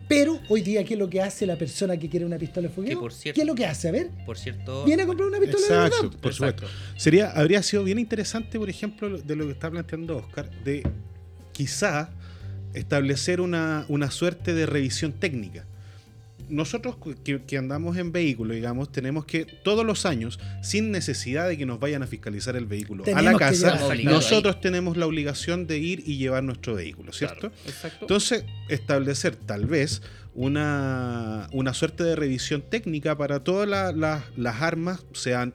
Pero 0.07 0.39
hoy 0.51 0.61
día, 0.61 0.85
¿qué 0.85 0.93
es 0.95 1.01
lo 1.01 1.09
que 1.09 1.23
hace 1.23 1.47
la 1.47 1.57
persona 1.57 1.97
que 1.97 2.11
quiere 2.11 2.27
una 2.27 2.37
pistola 2.37 2.69
de 2.69 2.75
fogueo? 2.75 3.01
por 3.01 3.13
cierto- 3.15 3.35
¿Qué 3.37 3.41
es 3.41 3.47
lo 3.47 3.55
que 3.55 3.65
hace? 3.65 3.89
A 3.89 3.93
ver, 3.93 4.11
Por 4.27 4.37
cierto, 4.37 4.85
viene 4.85 5.05
a 5.05 5.07
comprar 5.07 5.29
una 5.29 5.39
pistola 5.39 5.67
de 5.67 5.75
Exacto, 5.87 6.03
verdad. 6.11 6.21
por 6.21 6.33
Exacto. 6.33 6.67
supuesto. 6.67 7.01
Sería, 7.03 7.31
habría 7.31 7.63
sido 7.63 7.85
bien 7.85 7.99
interesante, 7.99 8.59
por 8.59 8.69
ejemplo, 8.69 9.17
de 9.17 9.35
lo 9.37 9.47
que 9.47 9.53
está 9.53 9.71
planteando 9.71 10.19
Oscar, 10.19 10.51
de 10.63 10.83
quizá 11.53 12.11
establecer 12.75 13.41
una, 13.41 13.87
una 13.89 14.11
suerte 14.11 14.53
de 14.53 14.67
revisión 14.67 15.13
técnica. 15.13 15.65
Nosotros 16.49 16.97
que, 17.25 17.43
que 17.43 17.57
andamos 17.59 17.97
en 17.97 18.13
vehículo, 18.13 18.55
digamos, 18.55 18.93
tenemos 18.93 19.25
que 19.25 19.45
todos 19.65 19.85
los 19.85 20.05
años, 20.07 20.39
sin 20.63 20.91
necesidad 20.91 21.49
de 21.49 21.57
que 21.57 21.67
nos 21.67 21.81
vayan 21.81 22.03
a 22.03 22.07
fiscalizar 22.07 22.55
el 22.57 22.67
vehículo 22.67 23.03
a 23.19 23.23
la 23.23 23.33
casa, 23.39 23.79
nosotros 24.13 24.61
tenemos 24.61 24.97
la 24.97 25.07
obligación 25.07 25.67
de 25.67 25.79
ir 25.79 26.03
y 26.07 26.19
llevar 26.19 26.43
nuestro 26.45 26.75
vehículo, 26.75 27.13
¿cierto? 27.13 27.51
Claro, 27.51 27.55
exacto. 27.67 27.99
Entonces, 28.03 28.45
establecer 28.69 29.37
tal 29.37 29.67
vez 29.67 30.03
una, 30.35 31.49
una 31.53 31.73
suerte 31.75 32.05
de 32.05 32.17
revisión 32.17 32.63
técnica 32.63 33.17
para 33.17 33.43
todas 33.43 33.69
la- 33.69 33.93
la- 33.93 34.25
las 34.37 34.61
armas, 34.63 35.05
sean 35.13 35.55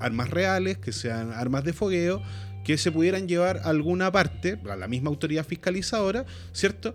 armas 0.00 0.30
reales, 0.30 0.78
que 0.78 0.92
sean 0.92 1.32
armas 1.32 1.64
de 1.64 1.72
fogueo, 1.72 2.22
que 2.64 2.76
se 2.78 2.90
pudieran 2.92 3.28
llevar 3.28 3.58
a 3.58 3.68
alguna 3.70 4.12
parte, 4.12 4.58
a 4.68 4.76
la 4.76 4.88
misma 4.88 5.08
autoridad 5.10 5.46
fiscalizadora, 5.46 6.26
¿cierto? 6.52 6.94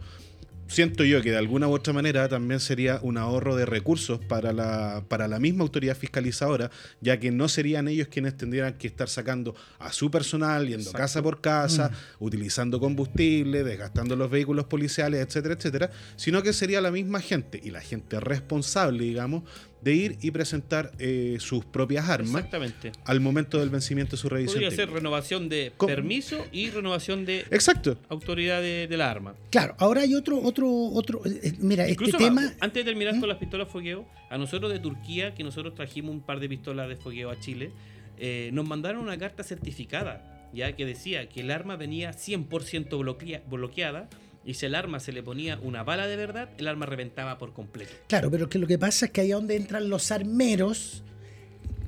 Siento 0.74 1.04
yo 1.04 1.22
que 1.22 1.30
de 1.30 1.38
alguna 1.38 1.68
u 1.68 1.72
otra 1.72 1.94
manera 1.94 2.28
también 2.28 2.60
sería 2.60 2.98
un 3.04 3.20
ahorro 3.20 3.56
de 3.56 3.64
recursos 3.64 4.20
para 4.26 4.52
la, 4.54 5.04
para 5.08 5.28
la 5.28 5.38
misma 5.38 5.62
autoridad 5.62 5.96
fiscalizadora, 5.96 6.72
ya 7.00 7.20
que 7.20 7.30
no 7.30 7.48
serían 7.48 7.88
ellos 7.88 8.08
quienes 8.08 8.36
tendrían 8.36 8.74
que 8.74 8.88
estar 8.88 9.08
sacando 9.08 9.54
a 9.78 9.94
su 9.94 10.10
personal, 10.10 10.64
yendo 10.64 10.82
Exacto. 10.82 10.98
casa 10.98 11.22
por 11.22 11.42
casa, 11.42 11.92
utilizando 12.18 12.80
combustible, 12.80 13.64
desgastando 13.64 14.16
los 14.16 14.32
vehículos 14.32 14.66
policiales, 14.66 15.24
etcétera, 15.24 15.54
etcétera, 15.54 15.92
sino 16.16 16.42
que 16.42 16.54
sería 16.54 16.82
la 16.82 16.90
misma 16.90 17.22
gente 17.22 17.62
y 17.64 17.70
la 17.70 17.82
gente 17.82 18.20
responsable, 18.20 19.04
digamos, 19.04 19.44
de 19.84 19.94
ir 19.94 20.18
y 20.22 20.32
presentar 20.32 20.92
eh, 21.00 21.38
sus 21.40 21.66
propias 21.66 22.08
armas 22.10 22.30
Exactamente. 22.36 22.92
al 23.06 23.20
momento 23.20 23.60
del 23.60 23.70
vencimiento 23.70 24.12
de 24.12 24.18
su 24.18 24.30
revisión. 24.30 24.62
Podría 24.62 24.72
ser 24.76 24.90
renovación 24.92 25.50
de 25.50 25.74
¿Cómo? 25.76 25.88
permiso 25.94 26.46
y 26.52 26.70
renovación 26.70 27.26
de 27.26 27.40
Exacto. 27.52 27.98
autoridad 28.10 28.62
de, 28.62 28.88
de 28.88 28.98
la 28.98 29.12
arma. 29.12 29.36
Claro, 29.50 29.76
ahora 29.80 30.02
hay 30.02 30.16
otro, 30.16 30.40
otro, 30.42 30.70
otro. 30.72 31.22
eh, 31.26 31.40
eh, 31.44 31.54
mira, 31.60 31.90
Incluso 31.90 32.18
este 32.18 32.24
tema. 32.30 32.54
antes 32.60 32.86
de 32.86 32.90
terminar 32.92 33.16
¿Mm? 33.16 33.20
con 33.20 33.30
las 33.30 33.38
pistolas 33.38 33.68
fogueo, 33.68 34.08
a 34.30 34.38
nosotros 34.38 34.72
de 34.72 34.80
Turquía, 34.80 35.34
que 35.36 35.44
nosotros 35.44 35.76
trajimos 35.76 36.12
un 36.12 36.22
par 36.22 36.40
de 36.40 36.50
pistolas 36.50 36.88
de 36.88 36.96
fogueo 36.96 37.30
a 37.30 37.40
Chile, 37.40 37.72
eh, 38.18 38.50
nos 38.54 38.68
mandaron 38.68 39.02
una 39.02 39.18
carta 39.18 39.44
certificada, 39.44 40.50
ya 40.54 40.76
que 40.76 40.86
decía 40.86 41.28
que 41.28 41.42
el 41.42 41.52
arma 41.52 41.76
venía 41.76 42.12
100% 42.14 42.98
bloquea- 43.00 43.42
bloqueada 43.50 44.08
y 44.46 44.54
si 44.56 44.66
el 44.66 44.76
arma 44.76 45.00
se 45.00 45.12
le 45.12 45.24
ponía 45.24 45.60
una 45.62 45.84
bala 45.84 46.08
de 46.08 46.16
verdad, 46.18 46.50
el 46.58 46.68
arma 46.68 46.86
reventaba 46.86 47.38
por 47.38 47.54
completo. 47.54 47.92
Claro, 48.08 48.30
pero 48.32 48.50
que 48.50 48.60
lo 48.60 48.68
que 48.68 48.78
pasa 48.78 49.06
es 49.06 49.12
que 49.12 49.22
ahí 49.22 49.30
es 49.30 49.36
donde 49.36 49.56
entran 49.56 49.90
los 49.90 50.12
armeros 50.12 51.04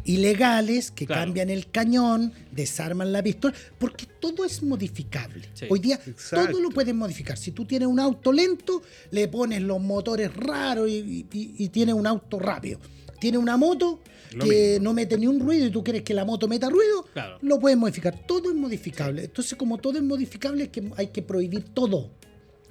ilegales 0.04 0.92
que 0.92 1.06
Claro. 1.08 1.24
cambian 1.24 1.50
el 1.50 1.72
cañón, 1.72 2.32
desarman 2.52 3.12
la 3.12 3.24
pistola, 3.24 3.56
porque 3.80 4.06
todo 4.20 4.46
es 4.46 4.62
modificable. 4.62 5.50
Sí. 5.54 5.66
Hoy 5.70 5.80
día 5.80 6.00
Exacto. 6.06 6.52
todo 6.52 6.62
lo 6.62 6.70
puedes 6.70 6.94
modificar. 6.94 7.38
Si 7.38 7.52
tú 7.52 7.66
tienes 7.66 7.88
un 7.88 8.00
auto 8.00 8.32
lento, 8.32 8.84
le 9.12 9.28
pones 9.28 9.62
los 9.64 9.82
motores 9.82 10.32
raros 10.36 10.88
y, 10.90 11.26
y- 11.34 11.56
y 11.58 11.70
tienes 11.70 11.96
un 11.96 12.06
auto 12.06 12.38
rápido. 12.40 12.80
Tienes 13.20 13.42
una 13.42 13.58
moto 13.58 14.02
Lo 14.36 14.46
que 14.46 14.72
mismo. 14.74 14.84
no 14.84 14.94
mete 14.94 15.18
ni 15.18 15.26
un 15.26 15.40
ruido 15.40 15.66
y 15.66 15.72
tú 15.72 15.84
quieres 15.84 16.04
que 16.04 16.14
la 16.14 16.24
moto 16.24 16.48
meta 16.48 16.70
ruido, 16.70 17.04
Claro. 17.14 17.40
lo 17.42 17.60
puedes 17.60 17.78
modificar. 17.78 18.16
Todo 18.28 18.50
es 18.50 18.56
modificable. 18.56 19.24
Entonces, 19.24 19.58
como 19.58 19.80
todo 19.80 19.98
es 19.98 20.04
modificable, 20.04 20.66
es 20.66 20.70
que 20.70 20.84
hay 20.98 21.08
que 21.08 21.24
prohibir 21.24 21.64
todo. 21.74 22.12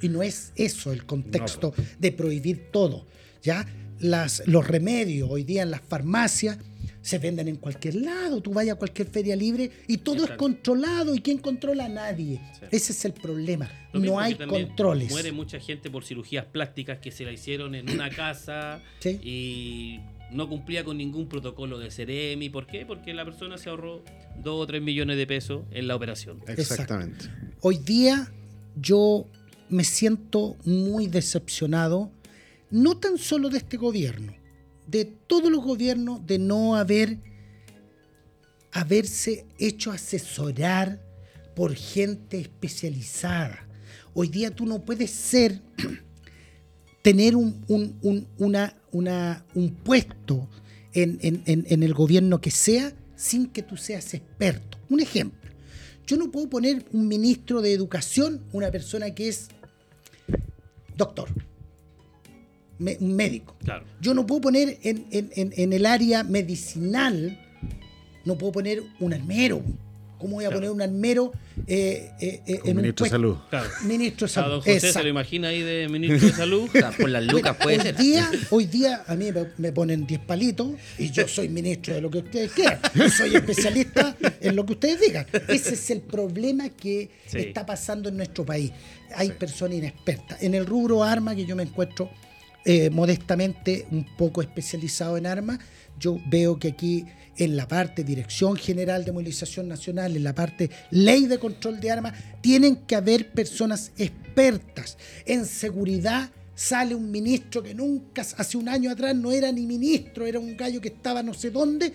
Y 0.01 0.09
no 0.09 0.23
es 0.23 0.53
eso 0.57 0.93
el 0.93 1.05
contexto 1.07 1.75
de 1.99 2.13
prohibir 2.13 2.71
todo. 2.71 3.07
¿ya? 3.43 3.67
Las, 4.01 4.43
los 4.47 4.67
remedios 4.67 5.29
hoy 5.31 5.45
día 5.45 5.63
en 5.63 5.71
las 5.71 5.81
farmacias 5.81 6.59
se 7.01 7.19
venden 7.19 7.49
en 7.49 7.57
cualquier 7.57 7.97
lado. 7.97 8.41
Tú 8.41 8.53
vayas 8.53 8.77
a 8.77 8.79
cualquier 8.79 9.09
feria 9.09 9.37
libre 9.37 9.71
y 9.87 9.99
todo 9.99 10.25
es 10.25 10.31
controlado. 10.33 11.15
¿Y 11.15 11.21
quién 11.21 11.39
controla? 11.39 11.89
Nadie. 11.89 12.41
Sí. 12.59 12.67
Ese 12.71 12.93
es 12.93 13.05
el 13.05 13.13
problema. 13.13 13.71
Lo 13.93 14.01
No 14.01 14.19
hay 14.19 14.35
controles. 14.35 15.11
Muere 15.11 15.31
mucha 15.31 15.61
gente 15.61 15.91
por 15.91 16.03
cirugías 16.05 16.47
plásticas 16.47 16.99
que 16.99 17.11
se 17.11 17.25
la 17.25 17.33
hicieron 17.33 17.75
en 17.75 17.91
una 17.91 18.09
casa 18.17 18.81
Sí. 19.01 19.21
y 19.23 20.01
no 20.33 20.49
cumplía 20.49 20.83
con 20.83 20.97
ningún 20.97 21.29
protocolo 21.29 21.79
de 21.79 21.91
Ceremi. 21.91 22.49
¿Por 22.49 22.67
qué? 22.67 22.87
Porque 22.87 23.13
la 23.13 23.25
persona 23.27 23.59
se 23.59 23.69
ahorró 23.69 24.03
2 24.43 24.63
o 24.63 24.67
3 24.67 24.81
millones 24.83 25.19
de 25.19 25.27
pesos 25.27 25.65
en 25.73 25.87
la 25.87 25.97
operación. 25.97 26.41
Exactamente. 26.49 27.27
Hoy 27.61 27.77
día 27.79 28.33
yo 28.77 29.27
me 29.69 29.85
siento 29.85 30.57
muy 30.65 31.07
decepcionado, 31.07 32.11
no 32.71 32.99
tan 32.99 33.19
solo 33.19 33.49
de 33.51 33.59
este 33.59 33.77
gobierno, 33.77 34.35
de 34.87 35.05
todos 35.05 35.51
los 35.51 35.63
gobiernos, 35.65 36.27
de 36.27 36.39
no 36.39 36.75
haber 36.77 37.19
haberse 38.73 39.47
hecho 39.59 39.93
asesorar 39.93 41.01
por 41.55 41.75
gente 41.75 42.41
especializada. 42.41 43.67
Hoy 44.15 44.29
día 44.29 44.51
tú 44.51 44.67
no 44.67 44.85
puedes 44.85 45.11
ser, 45.11 45.61
tener 47.03 47.37
un, 47.37 47.65
un- 47.69 47.99
un- 48.03 48.27
una, 48.39 48.77
una- 48.91 49.45
un 49.55 49.75
puesto 49.75 50.49
en, 50.93 51.19
en- 51.23 51.43
en- 51.47 51.83
el 51.83 51.95
gobierno 51.95 52.41
que 52.41 52.51
sea 52.51 52.93
sin 53.17 53.47
que 53.49 53.63
tú 53.63 53.77
seas 53.77 54.15
experto. 54.15 54.79
Un 54.89 55.01
ejemplo, 55.01 55.44
yo 56.07 56.17
no 56.17 56.31
puedo 56.31 56.49
poner 56.51 56.85
un 56.93 57.09
ministro 57.09 57.63
de 57.63 57.73
educación, 57.73 58.43
una 58.53 58.71
persona 58.71 59.15
que 59.15 59.29
es 59.29 59.49
doctor, 60.97 61.29
me- 62.79 62.97
un 63.01 63.15
médico. 63.17 63.57
Claro. 63.65 63.85
Yo 64.01 64.15
no 64.15 64.27
puedo 64.27 64.41
poner 64.43 64.79
en, 64.83 65.07
en- 65.11 65.31
en- 65.35 65.53
en 65.57 65.73
el 65.73 65.87
área 65.87 66.23
medicinal, 66.25 67.39
no 68.25 68.37
puedo 68.39 68.53
poner 68.53 68.83
un 69.01 69.13
armero. 69.15 69.63
¿Cómo 70.25 70.37
voy 70.37 70.45
a 70.47 70.49
Claro. 70.49 70.57
poner 70.61 70.71
un 70.71 70.81
armero 70.81 71.33
eh, 71.67 72.11
eh, 72.19 72.41
eh, 72.47 72.61
en 72.65 72.71
un 72.79 72.83
ministro 72.83 72.83
de 72.87 72.93
puesto- 72.95 73.09
salud. 73.11 73.37
Claro. 73.51 73.69
Ministro 73.85 74.27
de 74.27 74.31
A 74.31 74.35
salud. 74.35 74.51
don 74.53 74.61
José 74.63 74.93
se 74.93 75.03
lo 75.03 75.09
imagina 75.11 75.49
ahí 75.49 75.61
de 75.61 75.87
ministro 75.91 76.29
de 76.29 76.33
salud. 76.33 76.71
Por 76.99 77.11
las 77.11 77.25
lucas 77.27 77.57
puede 77.63 77.77
hoy 77.77 77.83
ser. 77.83 77.97
Día, 77.99 78.31
hoy 78.49 78.65
día 78.65 79.05
a 79.07 79.15
mí 79.17 79.29
me, 79.59 79.71
ponen 79.73 80.07
10 80.07 80.21
palitos 80.21 80.71
y 80.99 81.11
yo 81.11 81.29
soy 81.29 81.51
ministro 81.51 81.93
de 81.95 82.01
lo 82.01 82.11
que 82.11 82.19
ustedes 82.19 82.53
quieran. 82.53 82.79
Yo 82.95 83.07
soy 83.11 83.37
especialista 83.37 84.17
en 84.41 84.57
lo 84.57 84.65
que 84.65 84.73
ustedes 84.73 84.99
digan. 85.03 85.27
Ese 85.47 85.75
es 85.75 85.91
el 85.91 86.01
problema 86.01 86.71
que 86.71 87.11
Sí. 87.27 87.39
está 87.41 87.67
pasando 87.67 88.09
en 88.09 88.17
nuestro 88.17 88.47
país. 88.47 88.73
Hay 89.15 89.29
personas 89.33 89.77
inexpertas. 89.77 90.43
En 90.43 90.55
el 90.55 90.65
rubro 90.65 91.05
arma, 91.05 91.35
que 91.35 91.45
yo 91.45 91.55
me 91.55 91.65
encuentro 91.65 92.09
eh, 92.65 92.89
modestamente 92.89 93.87
un 93.91 94.07
poco 94.17 94.41
especializado 94.41 95.19
en 95.19 95.27
armas, 95.27 95.59
yo 96.01 96.19
veo 96.29 96.59
que 96.59 96.69
aquí 96.69 97.05
en 97.37 97.57
la 97.57 97.69
parte 97.69 98.05
Dirección 98.05 98.57
General 98.57 99.05
de 99.05 99.13
Movilización 99.13 99.69
Nacional, 99.69 100.17
en 100.17 100.25
la 100.25 100.35
parte 100.35 100.71
Ley 100.91 101.27
de 101.27 101.39
Control 101.39 101.81
de 101.81 101.91
Armas, 101.91 102.15
tienen 102.41 102.77
que 102.77 102.95
haber 102.95 103.33
personas 103.33 103.93
expertas. 103.97 104.97
En 105.27 105.47
seguridad 105.47 106.31
sale 106.55 106.95
un 106.95 107.11
ministro 107.11 107.63
que 107.63 107.75
nunca, 107.75 108.23
hace 108.23 108.57
un 108.57 108.69
año 108.69 108.91
atrás 108.91 109.15
no 109.17 109.33
era 109.33 109.51
ni 109.51 109.67
ministro, 109.67 110.27
era 110.27 110.39
un 110.39 110.57
gallo 110.57 110.81
que 110.81 110.89
estaba 110.89 111.23
no 111.23 111.35
sé 111.35 111.51
dónde, 111.51 111.93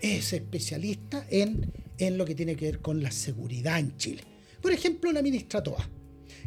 es 0.00 0.32
especialista 0.32 1.26
en, 1.30 1.72
en 1.98 2.18
lo 2.18 2.24
que 2.24 2.34
tiene 2.34 2.56
que 2.56 2.66
ver 2.66 2.80
con 2.80 3.02
la 3.02 3.10
seguridad 3.10 3.78
en 3.78 3.96
Chile. 3.96 4.22
Por 4.60 4.72
ejemplo, 4.72 5.12
la 5.12 5.22
ministra 5.22 5.62
Toa. 5.62 5.88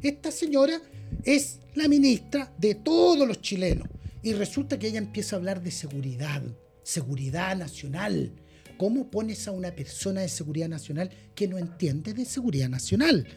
Esta 0.01 0.31
señora 0.31 0.79
es 1.23 1.59
la 1.75 1.87
ministra 1.87 2.53
de 2.57 2.75
todos 2.75 3.27
los 3.27 3.41
chilenos. 3.41 3.87
Y 4.21 4.33
resulta 4.33 4.77
que 4.77 4.87
ella 4.87 4.97
empieza 4.97 5.35
a 5.35 5.39
hablar 5.39 5.61
de 5.61 5.71
seguridad, 5.71 6.41
seguridad 6.89 7.55
nacional. 7.55 8.31
¿Cómo 8.77 9.11
pones 9.11 9.47
a 9.47 9.51
una 9.51 9.71
persona 9.71 10.21
de 10.21 10.29
seguridad 10.29 10.69
nacional 10.69 11.11
que 11.35 11.47
no 11.47 11.57
entiende 11.57 12.13
de 12.13 12.25
seguridad 12.25 12.69
nacional? 12.69 13.27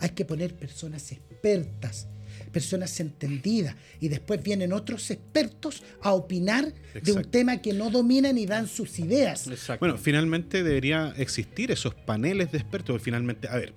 Hay 0.00 0.10
que 0.10 0.24
poner 0.24 0.54
personas 0.54 1.10
expertas, 1.12 2.08
personas 2.52 2.98
entendidas. 3.00 3.76
Y 4.00 4.08
después 4.08 4.42
vienen 4.42 4.72
otros 4.72 5.10
expertos 5.10 5.82
a 6.02 6.12
opinar 6.12 6.74
de 7.00 7.12
un 7.12 7.24
tema 7.24 7.62
que 7.62 7.72
no 7.72 7.90
dominan 7.90 8.36
y 8.36 8.44
dan 8.44 8.66
sus 8.66 8.98
ideas. 8.98 9.46
Exacto. 9.46 9.80
Bueno, 9.80 9.96
finalmente 9.96 10.62
debería 10.62 11.14
existir 11.16 11.70
esos 11.70 11.94
paneles 11.94 12.52
de 12.52 12.58
expertos. 12.58 12.94
porque 12.94 13.04
Finalmente, 13.04 13.48
a 13.48 13.56
ver, 13.56 13.72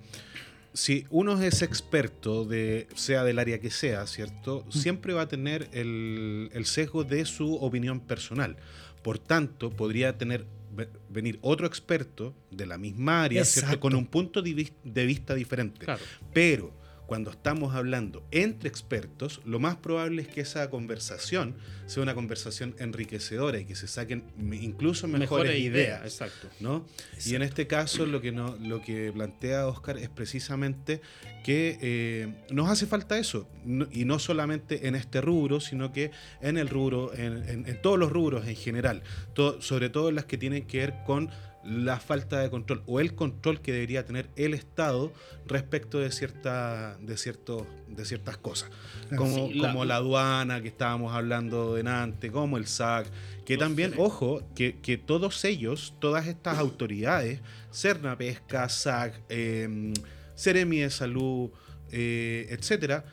si 0.74 1.06
uno 1.10 1.40
es 1.40 1.62
experto, 1.62 2.44
de, 2.44 2.86
sea 2.94 3.24
del 3.24 3.38
área 3.38 3.60
que 3.60 3.70
sea, 3.70 4.06
¿cierto? 4.06 4.66
Siempre 4.70 5.14
va 5.14 5.22
a 5.22 5.28
tener 5.28 5.68
el, 5.72 6.50
el 6.52 6.66
sesgo 6.66 7.04
de 7.04 7.24
su 7.24 7.54
opinión 7.54 8.00
personal. 8.00 8.56
Por 9.02 9.18
tanto, 9.18 9.70
podría 9.70 10.16
tener 10.16 10.46
ve- 10.74 10.88
venir 11.10 11.38
otro 11.42 11.66
experto 11.66 12.34
de 12.50 12.66
la 12.66 12.78
misma 12.78 13.24
área, 13.24 13.44
¿cierto? 13.44 13.80
Con 13.80 13.94
un 13.94 14.06
punto 14.06 14.42
de 14.42 15.06
vista 15.06 15.34
diferente. 15.34 15.84
Claro. 15.84 16.02
Pero 16.32 16.72
cuando 17.12 17.30
estamos 17.30 17.74
hablando 17.74 18.24
entre 18.30 18.70
expertos, 18.70 19.42
lo 19.44 19.58
más 19.60 19.76
probable 19.76 20.22
es 20.22 20.28
que 20.28 20.40
esa 20.40 20.70
conversación 20.70 21.54
sea 21.84 22.02
una 22.02 22.14
conversación 22.14 22.74
enriquecedora 22.78 23.58
y 23.60 23.66
que 23.66 23.74
se 23.74 23.86
saquen 23.86 24.24
incluso 24.50 25.06
mejores, 25.08 25.58
ideas. 25.60 26.00
Exacto. 26.04 26.48
¿no? 26.60 26.86
Y 27.26 27.34
en 27.34 27.42
este 27.42 27.66
caso 27.66 28.06
lo 28.06 28.22
que, 28.22 28.32
no, 28.32 28.56
lo 28.62 28.80
que 28.80 29.12
plantea 29.12 29.66
Oscar 29.66 29.98
es 29.98 30.08
precisamente 30.08 31.02
que 31.44 31.76
eh, 31.82 32.32
nos 32.50 32.70
hace 32.70 32.86
falta 32.86 33.18
eso, 33.18 33.46
no- 33.66 33.88
y 33.92 34.06
no 34.06 34.18
solamente 34.18 34.88
en 34.88 34.94
este 34.94 35.20
rubro, 35.20 35.60
sino 35.60 35.92
que 35.92 36.12
en 36.40 36.56
el 36.56 36.70
rubro, 36.70 37.12
en, 37.12 37.46
en- 37.46 37.68
en 37.68 37.82
todos 37.82 37.98
los 37.98 38.10
rubros 38.10 38.46
en 38.48 38.56
general, 38.56 39.02
to- 39.34 39.60
sobre 39.60 39.90
todo 39.90 40.08
en 40.08 40.14
las 40.14 40.24
que 40.24 40.38
tienen 40.38 40.66
que 40.66 40.78
ver 40.78 40.94
con 41.04 41.28
la 41.64 42.00
falta 42.00 42.40
de 42.40 42.50
control 42.50 42.82
o 42.86 42.98
el 43.00 43.14
control 43.14 43.60
que 43.60 43.72
debería 43.72 44.04
tener 44.04 44.28
el 44.36 44.52
Estado 44.52 45.12
respecto 45.46 46.00
de, 46.00 46.10
cierta, 46.10 46.96
de, 47.00 47.16
ciertos, 47.16 47.64
de 47.88 48.04
ciertas 48.04 48.36
cosas, 48.36 48.68
como, 49.16 49.48
Sí, 49.48 49.54
la- 49.54 49.68
como 49.68 49.84
la 49.84 49.96
aduana 49.96 50.60
que 50.60 50.68
estábamos 50.68 51.14
hablando 51.14 51.74
delante, 51.74 52.32
como 52.32 52.56
el 52.58 52.66
SAC, 52.66 53.06
que 53.44 53.56
también, 53.56 53.90
CEREC. 53.90 54.04
ojo, 54.06 54.42
que, 54.56 54.76
que 54.80 54.98
todos 54.98 55.44
ellos, 55.44 55.94
todas 56.00 56.26
estas 56.26 56.58
autoridades, 56.58 57.40
Cerna 57.70 58.18
Pesca, 58.18 58.68
SAC, 58.68 59.20
eh, 59.28 59.92
Ceremi 60.36 60.78
de 60.80 60.90
Salud, 60.90 61.50
eh, 61.92 62.48
etcétera, 62.50 63.04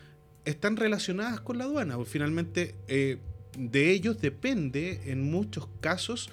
están 0.45 0.75
relacionadas 0.77 1.39
con 1.41 1.57
la 1.59 1.65
aduana. 1.65 1.97
Finalmente, 2.05 2.73
eh, 2.87 3.17
de 3.57 3.91
ellos 3.91 4.21
depende 4.21 5.01
en 5.05 5.29
muchos 5.29 5.67
casos 5.81 6.29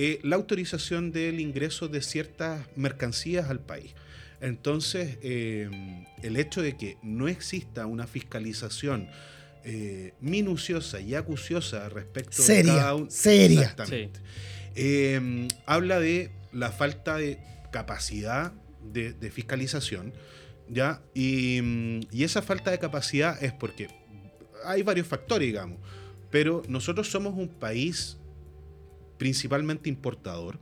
eh, 0.00 0.20
la 0.22 0.36
autorización 0.36 1.10
del 1.12 1.40
ingreso 1.40 1.88
de 1.88 2.02
ciertas 2.02 2.66
mercancías 2.76 3.48
al 3.50 3.58
país. 3.60 3.94
Entonces, 4.40 5.18
eh, 5.22 5.68
el 6.22 6.36
hecho 6.36 6.62
de 6.62 6.76
que 6.76 6.96
no 7.02 7.26
exista 7.26 7.86
una 7.86 8.06
fiscalización 8.06 9.08
eh, 9.64 10.12
minuciosa 10.20 11.00
y 11.00 11.14
acuciosa 11.16 11.88
respecto 11.88 12.40
Seria, 12.42 12.72
de 12.74 12.78
cada 12.78 12.94
un- 12.94 13.10
seria. 13.10 13.60
Exactamente. 13.62 14.20
Habla 15.66 15.98
de 16.00 16.30
la 16.52 16.70
falta 16.70 17.16
de 17.16 17.38
capacidad 17.72 18.52
de, 18.92 19.12
de 19.12 19.30
fiscalización, 19.30 20.12
¿ya? 20.68 21.02
Y, 21.14 21.60
mm, 21.60 22.00
y 22.12 22.22
esa 22.24 22.40
falta 22.42 22.70
de 22.70 22.78
capacidad 22.78 23.42
es 23.42 23.52
porque 23.52 23.88
hay 24.64 24.82
varios 24.82 25.06
factores, 25.08 25.46
digamos, 25.48 25.78
pero 26.30 26.62
nosotros 26.68 27.10
somos 27.10 27.34
un 27.34 27.48
país 27.48 28.17
principalmente 29.18 29.88
importador 29.88 30.58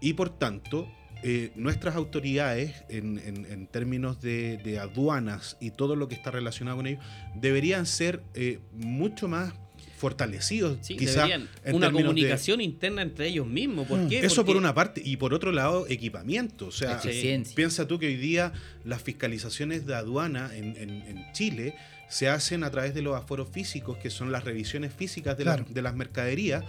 y 0.00 0.14
por 0.14 0.30
tanto 0.30 0.88
eh, 1.22 1.52
nuestras 1.56 1.96
autoridades 1.96 2.84
en, 2.90 3.18
en- 3.18 3.46
en 3.46 3.66
términos 3.66 4.20
de, 4.20 4.58
de 4.58 4.78
aduanas 4.78 5.56
y 5.60 5.70
todo 5.70 5.96
lo 5.96 6.06
que 6.08 6.14
está 6.14 6.30
relacionado 6.30 6.76
con 6.78 6.86
ello 6.86 6.98
deberían 7.34 7.86
ser 7.86 8.22
eh, 8.34 8.58
mucho 8.72 9.26
más 9.28 9.54
fortalecidos 9.96 10.78
Sí, 10.82 10.96
quizá 10.96 11.22
deberían 11.24 11.48
en 11.64 11.76
una 11.76 11.86
de- 11.86 11.92
comunicación 11.94 12.60
interna 12.60 13.00
entre 13.02 13.28
ellos 13.28 13.46
mismos. 13.46 13.86
¿Por 13.86 14.00
Mm. 14.00 14.08
qué? 14.08 14.18
eso 14.20 14.44
por 14.44 14.56
una 14.56 14.74
parte 14.74 15.00
y 15.04 15.16
por 15.16 15.32
otro 15.32 15.50
lado 15.52 15.86
equipamiento 15.88 16.66
o 16.66 16.72
sea 16.72 16.96
Eficiencia. 16.98 17.54
piensa 17.54 17.86
tú 17.88 17.98
que 17.98 18.06
hoy 18.06 18.16
día 18.16 18.52
las 18.84 19.02
fiscalizaciones 19.02 19.86
de 19.86 19.94
aduana 19.94 20.50
en, 20.54 20.76
en- 20.76 21.02
en 21.06 21.32
Chile 21.32 21.74
se 22.10 22.28
hacen 22.28 22.64
a 22.64 22.70
través 22.70 22.92
de 22.94 23.00
los 23.00 23.16
aforos 23.16 23.48
físicos 23.50 23.96
que 23.96 24.10
son 24.10 24.30
las 24.30 24.44
revisiones 24.44 24.92
físicas 24.92 25.38
de, 25.38 25.44
la- 25.46 25.54
Claro. 25.56 25.70
de 25.72 25.82
las 25.82 25.94
mercaderías 25.96 26.64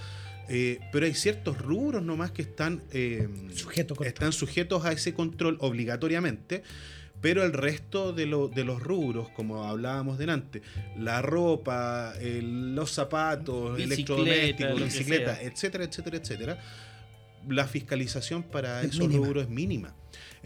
eh, 0.50 0.80
pero 0.91 1.06
hay 1.06 1.14
ciertos 1.14 1.58
rubros 1.58 2.04
nomás 2.04 2.32
que 2.32 2.41
están 2.43 2.84
eh, 2.91 3.28
Sujeto 3.54 3.96
están 4.04 4.32
sujetos 4.32 4.86
a 4.86 4.91
ese 4.91 5.14
control 5.14 5.58
obligatoriamente 5.60 6.64
pero 7.22 7.43
el 7.43 7.54
resto 7.54 8.14
de, 8.14 8.28
lo- 8.28 8.50
de 8.50 8.64
los 8.64 8.84
rubros, 8.84 9.30
como 9.30 9.64
hablábamos 9.64 10.20
delante, 10.20 10.62
la 10.98 11.24
ropa, 11.24 12.14
el- 12.22 12.76
los 12.76 12.91
zapatos, 12.91 13.78
Bicicleta, 13.78 14.43
electrodomésticos, 14.54 15.08
sea. 15.08 15.41
etcétera, 15.41 15.84
etcétera, 15.86 16.18
etcétera, 16.18 16.60
la 17.48 17.68
fiscalización 17.68 18.43
para 18.43 18.82
Es 18.82 18.89
esos 18.91 19.08
mínima. 19.08 19.26
rubros 19.26 19.43
es 19.46 19.50
mínima. 19.50 19.96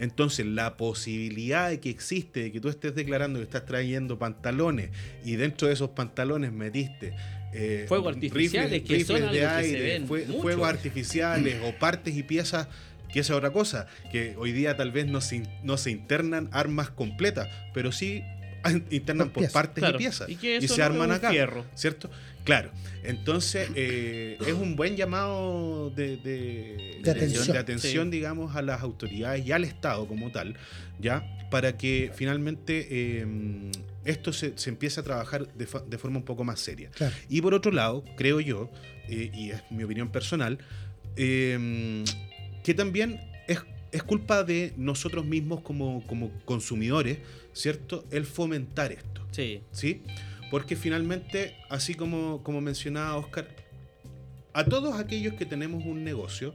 Entonces, 0.00 0.46
la 0.46 0.76
posibilidad 0.76 1.68
de 1.68 1.78
que 1.78 1.90
existe, 1.90 2.42
de 2.44 2.52
que 2.52 2.60
tú 2.60 2.68
estés 2.68 2.94
declarando 2.94 3.38
que 3.38 3.44
estás 3.44 3.66
trayendo 3.66 4.18
pantalones 4.18 4.90
y 5.24 5.36
dentro 5.36 5.68
de 5.68 5.74
esos 5.74 5.90
pantalones 5.90 6.50
metiste 6.52 7.12
eh, 7.52 7.84
Fuegos 7.88 8.14
artificiales, 8.14 8.82
que 8.82 9.04
son 9.04 9.16
rifles 9.16 9.32
de 9.32 9.38
que 9.40 9.44
se 9.46 9.46
aire, 9.76 9.82
ven 9.82 10.06
fue- 10.06 10.24
mucho. 10.26 10.42
fuegos 10.42 10.68
artificiales 10.68 11.56
o 11.64 11.72
partes 11.78 12.16
y 12.16 12.22
piezas, 12.22 12.68
que 13.12 13.20
esa 13.20 13.32
es 13.34 13.36
otra 13.38 13.50
cosa, 13.52 13.86
que 14.12 14.34
hoy 14.38 14.52
día 14.52 14.76
tal 14.76 14.92
vez 14.92 15.06
no 15.06 15.20
se, 15.20 15.36
in- 15.36 15.48
no 15.64 15.76
se 15.76 15.90
internan 15.90 16.48
armas 16.52 16.90
completas, 16.90 17.48
pero 17.74 17.90
sí 17.92 18.22
internan 18.90 19.28
Por 19.28 19.32
por 19.34 19.40
piezas. 19.42 19.52
partes 19.52 19.82
Claro, 19.82 19.96
y 19.96 19.98
piezas 19.98 20.28
y 20.28 20.36
que 20.36 20.56
eso 20.58 20.74
se 20.74 20.80
no 20.80 20.84
arman 20.86 21.12
acá. 21.12 21.30
fierro. 21.30 21.64
¿Cierto? 21.74 22.10
Claro. 22.44 22.70
Entonces, 23.02 23.68
eh, 23.74 24.36
es 24.46 24.52
un 24.52 24.76
buen 24.76 24.96
llamado 24.96 25.90
de, 25.90 26.16
de- 26.18 26.98
De 27.02 27.10
atención. 27.10 27.46
de 27.52 27.58
atención, 27.58 28.04
Sí. 28.06 28.10
digamos, 28.10 28.56
a 28.56 28.62
las 28.62 28.82
autoridades 28.82 29.46
y 29.46 29.52
al 29.52 29.64
Estado 29.64 30.06
como 30.06 30.30
tal, 30.30 30.56
¿ya? 31.00 31.24
Para 31.50 31.76
que 31.76 32.10
finalmente 32.14 32.86
eh, 32.90 33.26
esto 34.04 34.32
se, 34.32 34.56
se 34.56 34.70
empiece 34.70 35.00
a 35.00 35.02
trabajar 35.02 35.52
de, 35.54 35.66
fa- 35.66 35.80
de 35.88 35.98
forma 35.98 36.18
un 36.18 36.24
poco 36.24 36.44
más 36.44 36.60
seria. 36.60 36.90
Claro. 36.90 37.14
Y 37.28 37.40
por 37.40 37.54
otro 37.54 37.72
lado, 37.72 38.04
creo 38.16 38.40
yo, 38.40 38.70
eh, 39.08 39.30
y 39.34 39.50
es 39.50 39.62
mi 39.70 39.82
opinión 39.84 40.10
personal, 40.10 40.58
eh, 41.16 42.04
que 42.64 42.74
también 42.74 43.20
es 43.48 43.60
es 43.92 44.04
culpa 44.04 44.44
de 44.44 44.72
nosotros 44.76 45.24
mismos 45.24 45.62
como, 45.62 46.06
como 46.06 46.30
consumidores, 46.44 47.18
¿cierto? 47.52 48.04
El 48.12 48.24
fomentar 48.24 48.92
esto, 48.92 49.26
Sí. 49.32 49.62
¿sí? 49.72 50.02
Porque 50.50 50.76
finalmente, 50.76 51.56
así 51.68 51.94
como, 51.94 52.42
como 52.42 52.60
mencionaba 52.60 53.16
Oscar, 53.16 53.48
a 54.52 54.64
todos 54.64 54.98
aquellos 54.98 55.34
que 55.34 55.46
tenemos 55.46 55.84
un 55.84 56.02
negocio, 56.02 56.54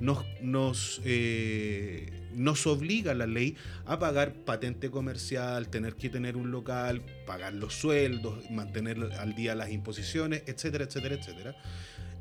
nos, 0.00 0.24
nos, 0.40 1.00
eh, 1.04 2.10
nos 2.34 2.66
obliga 2.66 3.14
la 3.14 3.26
ley 3.26 3.56
a 3.86 3.98
pagar 3.98 4.32
patente 4.32 4.90
comercial, 4.90 5.68
tener 5.68 5.94
que 5.94 6.08
tener 6.08 6.36
un 6.36 6.50
local, 6.50 7.02
pagar 7.26 7.52
los 7.52 7.74
sueldos, 7.74 8.50
mantener 8.50 8.98
al 9.18 9.34
día 9.34 9.54
las 9.54 9.70
imposiciones, 9.70 10.42
etcétera, 10.46 10.84
etcétera, 10.84 11.14
etcétera. 11.14 11.56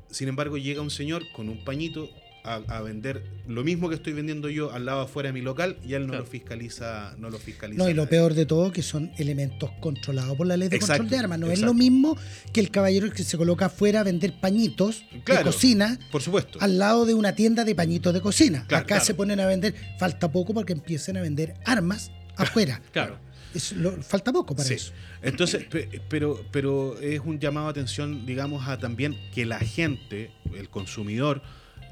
Sin 0.09 0.28
embargo, 0.28 0.57
llega 0.57 0.82
un 0.82 0.91
señor 0.91 1.24
con 1.34 1.49
un 1.49 1.63
pañito 1.63 2.09
a, 2.43 2.55
a 2.67 2.81
vender 2.81 3.23
lo 3.47 3.63
mismo 3.63 3.87
que 3.89 3.95
estoy 3.95 4.13
vendiendo 4.13 4.49
yo 4.49 4.71
al 4.73 4.85
lado 4.85 5.01
afuera 5.01 5.27
de 5.29 5.33
mi 5.33 5.41
local 5.41 5.77
y 5.85 5.93
él 5.93 6.03
no 6.03 6.09
Claro. 6.09 6.23
lo 6.25 6.29
fiscaliza, 6.29 7.15
no 7.17 7.29
lo 7.29 7.37
fiscaliza. 7.39 7.81
No, 7.83 7.89
y 7.89 7.93
lo 7.93 8.07
peor 8.07 8.33
de 8.33 8.45
todo 8.45 8.71
que 8.71 8.81
son 8.83 9.11
elementos 9.17 9.69
controlados 9.79 10.35
por 10.35 10.47
la 10.47 10.57
ley 10.57 10.67
de 10.69 10.75
Exacto, 10.75 11.03
control 11.03 11.09
de 11.09 11.17
armas. 11.23 11.39
No 11.39 11.51
es 11.51 11.61
lo 11.61 11.73
mismo 11.73 12.17
que 12.51 12.59
el 12.59 12.69
caballero 12.71 13.09
que 13.11 13.23
se 13.23 13.37
coloca 13.37 13.67
afuera 13.67 14.01
a 14.01 14.03
vender 14.03 14.39
pañitos 14.41 15.03
de 15.25 15.41
cocina 15.43 15.97
Por 16.11 16.21
supuesto. 16.21 16.59
al 16.61 16.77
lado 16.77 17.05
de 17.05 17.13
una 17.13 17.33
tienda 17.33 17.63
de 17.63 17.75
pañitos 17.75 18.13
de 18.13 18.21
cocina. 18.21 18.65
Claro, 18.67 18.81
Acá 18.83 18.95
claro. 18.95 19.05
se 19.05 19.13
ponen 19.13 19.39
a 19.39 19.45
vender, 19.45 19.73
falta 19.99 20.31
poco 20.31 20.53
porque 20.53 20.73
empiecen 20.73 21.17
a 21.17 21.21
vender 21.21 21.55
armas 21.65 22.11
afuera. 22.35 22.81
Claro. 22.91 23.17
Es 23.53 23.71
lo- 23.73 24.01
falta 24.01 24.33
poco 24.33 24.55
para 24.55 24.67
Sí. 24.67 24.73
eso. 24.73 24.93
Entonces, 25.21 25.63
pe- 25.65 26.01
pero, 26.09 26.43
pero 26.51 26.99
es 26.99 27.19
un 27.23 27.39
llamado 27.39 27.67
a 27.67 27.69
atención, 27.69 28.25
digamos, 28.25 28.67
a 28.67 28.79
también 28.79 29.15
que 29.33 29.45
la 29.45 29.59
gente, 29.59 30.31
el 30.57 30.69
consumidor, 30.69 31.43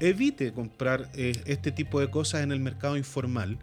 evite 0.08 0.52
comprar 0.52 1.10
eh, 1.14 1.32
este 1.46 1.72
tipo 1.72 2.00
de 2.00 2.10
cosas 2.10 2.42
en 2.42 2.52
el 2.52 2.60
mercado 2.60 2.96
informal. 2.96 3.58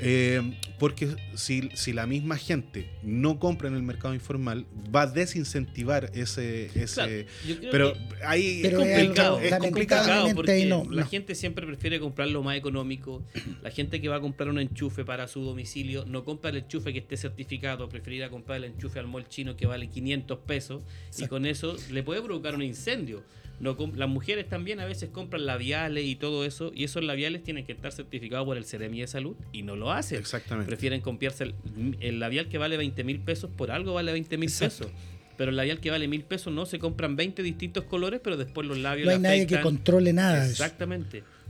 eh, 0.00 0.42
porque 0.80 1.14
si, 1.36 1.68
si 1.74 1.92
la 1.92 2.04
misma 2.04 2.36
gente 2.36 2.90
no 3.04 3.38
compra 3.38 3.68
en 3.68 3.76
el 3.76 3.82
mercado 3.84 4.12
informal, 4.12 4.66
va 4.94 5.02
a 5.02 5.06
desincentivar 5.06 6.10
ese... 6.14 6.66
ese 6.74 6.94
Claro, 6.94 7.12
yo 7.46 7.58
creo 7.58 7.70
pero 7.70 7.92
que- 7.92 8.24
ahí 8.24 8.58
Pero 8.62 8.80
es 8.80 8.88
es 8.88 8.96
complicado. 8.98 9.38
Es 9.40 9.54
complicado. 9.56 10.34
porque 10.34 10.66
no, 10.66 10.84
la 10.90 11.02
no. 11.02 11.08
gente 11.08 11.36
siempre 11.36 11.64
prefiere 11.64 12.00
comprar 12.00 12.26
lo 12.28 12.42
más 12.42 12.56
económico. 12.56 13.22
La 13.62 13.70
gente 13.70 14.00
que 14.00 14.08
va 14.08 14.16
a 14.16 14.20
comprar 14.20 14.48
un 14.48 14.58
enchufe 14.58 15.04
para 15.04 15.28
su 15.28 15.42
domicilio 15.42 16.04
no 16.06 16.24
compra 16.24 16.50
el 16.50 16.56
enchufe 16.56 16.92
que 16.92 16.98
esté 16.98 17.16
certificado, 17.16 17.88
preferirá 17.88 18.30
comprar 18.30 18.58
el 18.58 18.64
enchufe 18.64 18.98
al 18.98 19.06
mall 19.06 19.28
chino 19.28 19.56
que 19.56 19.66
vale 19.66 19.88
500 19.88 20.38
pesos 20.40 20.82
y 21.18 21.28
con 21.28 21.46
eso 21.46 21.76
le 21.92 22.02
puede 22.02 22.20
provocar 22.20 22.56
un 22.56 22.62
incendio. 22.62 23.22
No 23.60 23.76
com- 23.76 23.92
las 23.94 24.08
mujeres 24.08 24.48
también 24.48 24.80
a 24.80 24.84
veces 24.84 25.10
compran 25.10 25.46
labiales 25.46 26.04
y 26.04 26.16
todo 26.16 26.44
eso 26.44 26.72
y 26.74 26.84
esos 26.84 27.04
labiales 27.04 27.42
tienen 27.42 27.64
que 27.64 27.72
estar 27.72 27.92
certificados 27.92 28.44
por 28.46 28.56
el 28.56 28.64
Ceremi 28.64 29.00
de 29.00 29.06
Salud 29.06 29.36
y 29.52 29.62
no 29.62 29.76
lo 29.76 29.92
hacen. 29.92 30.18
Exactamente. 30.18 30.68
Prefieren 30.68 31.00
comprarse 31.00 31.44
el, 31.44 31.54
el 32.00 32.18
labial 32.20 32.48
que 32.48 32.58
vale 32.58 32.76
20 32.76 33.04
mil 33.04 33.20
pesos, 33.20 33.50
por 33.56 33.70
algo 33.70 33.94
vale 33.94 34.12
20 34.12 34.36
mil 34.38 34.50
pesos. 34.50 34.88
Pero 35.36 35.50
el 35.50 35.56
labial 35.56 35.80
que 35.80 35.90
vale 35.90 36.06
mil 36.08 36.22
pesos 36.22 36.52
no 36.52 36.64
se 36.66 36.78
compran 36.78 37.16
20 37.16 37.42
distintos 37.42 37.84
colores, 37.84 38.20
pero 38.22 38.36
después 38.36 38.66
los 38.68 38.78
labios 38.78 39.06
No 39.06 39.12
hay 39.12 39.18
nadie 39.18 39.46
que 39.46 39.60
controle 39.60 40.12
nada 40.12 40.46
eso. 40.46 40.62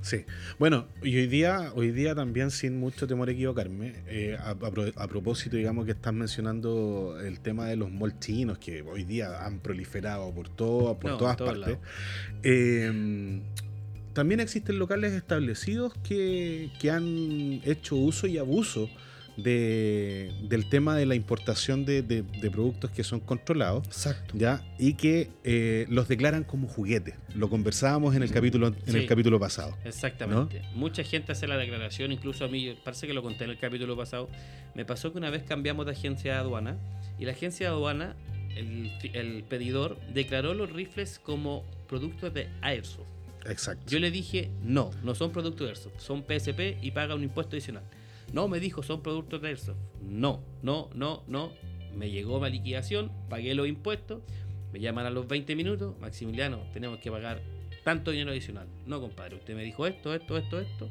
Sí. 0.05 0.27
Bueno, 0.59 0.87
y 1.03 1.17
hoy 1.17 1.27
día, 1.27 1.73
hoy 1.75 1.91
día 1.91 2.15
también, 2.15 2.51
sin 2.51 2.79
mucho 2.79 3.07
temor 3.07 3.31
a 3.31 3.33
equivocarme, 3.33 3.95
eh, 4.07 4.37
a, 4.39 4.51
a 4.51 5.03
a 5.03 5.09
propósito, 5.09 5.57
digamos, 5.57 5.87
que 5.87 5.93
estás 5.93 6.13
mencionando 6.13 7.19
el 7.25 7.41
tema 7.41 7.67
de 7.69 7.77
los 7.77 7.91
malls 7.91 8.21
chinos, 8.21 8.59
que 8.59 8.83
hoy 8.83 9.05
día 9.05 9.47
han 9.47 9.61
proliferado 9.61 10.31
por, 10.31 10.51
todo, 10.51 10.99
por 10.99 11.13
No, 11.13 11.17
todas 11.17 11.39
partes. 11.39 11.79
Eh, 12.43 13.41
también 14.13 14.41
existen 14.41 14.79
locales 14.79 15.15
establecidos 15.15 15.95
que, 16.07 16.71
que 16.79 16.91
han 16.91 17.63
hecho 17.65 17.97
uso 17.97 18.27
y 18.27 18.37
abuso 18.37 18.91
de, 19.37 20.32
del 20.43 20.68
tema 20.68 20.97
de 20.97 21.07
la 21.07 21.14
importación 21.14 21.85
de, 21.85 22.03
de- 22.03 22.22
de 22.22 22.51
productos 22.51 22.91
que 22.91 23.05
son 23.05 23.20
controlados. 23.20 23.87
Exacto. 23.87 24.35
¿ya? 24.37 24.62
Y 24.78 24.95
que 24.95 25.28
eh, 25.45 25.87
los 25.89 26.09
declaran 26.09 26.45
como 26.45 26.68
juguetes. 26.68 27.14
Lo 27.35 27.49
conversábamos 27.51 28.14
en 28.14 28.22
el 28.22 28.30
capítulo, 28.30 28.68
en 28.68 28.76
Sí. 28.93 28.99
el 28.99 29.07
capítulo 29.07 29.39
pasado. 29.41 29.76
Exactamente. 29.85 30.62
Mucha 30.74 31.03
gente 31.05 31.32
hace 31.32 31.47
la 31.47 31.57
declaración, 31.57 32.12
incluso 32.12 32.45
a 32.45 32.49
mí, 32.49 32.76
parece 32.85 33.07
que 33.07 33.14
lo 33.14 33.22
conté 33.22 33.45
en 33.45 33.51
el 33.51 33.59
capítulo 33.59 33.97
pasado. 33.97 34.28
Me 34.74 34.85
pasó 34.85 35.12
que 35.12 35.18
una 35.18 35.30
vez 35.30 35.43
cambiamos 35.43 35.87
de 35.87 35.93
agencia 35.93 36.32
de 36.35 36.39
aduana 36.39 36.76
y 37.18 37.24
la 37.24 37.32
agencia 37.32 37.68
de 37.68 37.72
aduana, 37.74 38.16
el, 38.57 38.93
el 39.14 39.45
pedidor, 39.45 39.99
declaró 40.12 40.55
los 40.55 40.70
rifles 40.72 41.18
como 41.18 41.64
productos 41.89 42.32
de 42.35 42.49
Airsoft. 42.62 43.07
Exacto. 43.47 43.82
Yo 43.89 43.99
le 43.99 44.11
dije, 44.11 44.51
no, 44.62 44.91
no 45.03 45.14
son 45.14 45.30
productos 45.32 45.66
de 45.66 45.70
Airsoft, 45.70 45.99
son 46.01 46.22
PSP 46.22 46.78
y 46.82 46.91
paga 46.93 47.14
un 47.14 47.22
impuesto 47.24 47.57
adicional. 47.57 47.82
No, 48.35 48.49
me 48.49 48.59
dijo, 48.61 48.82
son 48.82 49.03
productos 49.03 49.41
de 49.41 49.49
Airsoft. 49.49 49.78
No, 50.03 50.43
no, 50.62 50.91
no, 50.95 51.22
no. 51.28 51.53
Me 51.97 52.11
llegó 52.11 52.41
la 52.41 52.49
liquidación, 52.49 53.12
pagué 53.30 53.55
los 53.55 53.68
impuestos, 53.68 54.22
me 54.72 54.80
llaman 54.80 55.07
a 55.07 55.11
los 55.11 55.28
20 55.28 55.55
minutos, 55.55 55.95
Maximiliano, 56.01 56.59
tenemos 56.72 56.99
que 56.99 57.11
pagar 57.11 57.41
tanto 57.85 58.11
dinero 58.11 58.32
adicional. 58.32 58.66
No, 58.87 59.01
compadre, 59.01 59.37
usted 59.37 59.55
me 59.55 59.62
dijo 59.62 59.87
esto, 59.87 60.12
esto, 60.12 60.37
esto, 60.37 60.59
esto. 60.61 60.89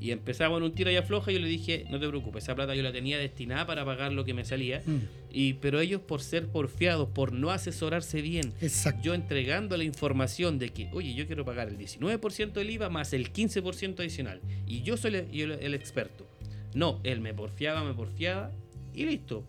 Y 0.00 0.12
empezamos 0.12 0.56
en 0.56 0.62
un 0.64 0.72
tiro 0.72 0.90
y 0.90 0.96
afloja 0.96 1.30
y 1.30 1.34
yo 1.34 1.40
le 1.40 1.46
dije, 1.48 1.84
no 1.90 2.00
te 2.00 2.08
preocupes, 2.08 2.44
esa 2.44 2.54
plata 2.54 2.74
yo 2.74 2.82
la 2.82 2.90
tenía 2.90 3.18
destinada 3.18 3.66
para 3.66 3.84
pagar 3.84 4.12
lo 4.12 4.24
que 4.24 4.32
me 4.32 4.46
salía. 4.46 4.82
Mm, 4.86 4.98
Y, 5.30 5.52
pero 5.54 5.78
ellos 5.80 6.00
por 6.00 6.22
ser 6.22 6.48
porfiados, 6.48 7.10
por 7.10 7.34
no 7.34 7.50
asesorarse 7.50 8.22
bien, 8.22 8.54
Exacto. 8.62 9.02
yo 9.02 9.12
entregando 9.12 9.76
la 9.76 9.84
información 9.84 10.58
de 10.58 10.70
que, 10.70 10.88
oye, 10.94 11.12
yo 11.12 11.26
quiero 11.26 11.44
pagar 11.44 11.68
el 11.68 11.76
19% 11.76 12.52
del 12.52 12.70
IVA 12.70 12.88
más 12.88 13.12
el 13.12 13.30
15% 13.30 14.00
adicional. 14.00 14.40
Y 14.66 14.80
yo 14.80 14.96
soy 14.96 15.14
el, 15.16 15.74
experto. 15.74 16.26
No, 16.74 17.00
él 17.02 17.20
me 17.20 17.34
porfiaba, 17.34 17.84
me 17.84 17.94
porfiaba 17.94 18.52
y 18.94 19.06
listo. 19.06 19.44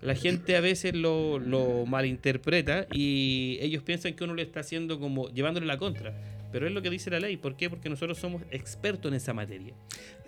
La 0.00 0.14
gente 0.14 0.56
a 0.56 0.60
veces 0.60 0.94
lo, 0.94 1.38
lo 1.38 1.86
malinterpreta 1.86 2.86
y 2.92 3.58
ellos 3.60 3.82
piensan 3.82 4.14
que 4.14 4.24
uno 4.24 4.34
le 4.34 4.42
está 4.42 4.60
haciendo 4.60 4.98
como 4.98 5.28
llevándole 5.28 5.66
la 5.66 5.78
contra. 5.78 6.14
Pero 6.52 6.66
es 6.66 6.72
lo 6.72 6.82
que 6.82 6.90
dice 6.90 7.10
la 7.10 7.20
ley. 7.20 7.36
¿Por 7.36 7.56
qué? 7.56 7.68
Porque 7.68 7.88
nosotros 7.88 8.18
somos 8.18 8.42
expertos 8.50 9.10
en 9.10 9.16
esa 9.16 9.34
materia. 9.34 9.74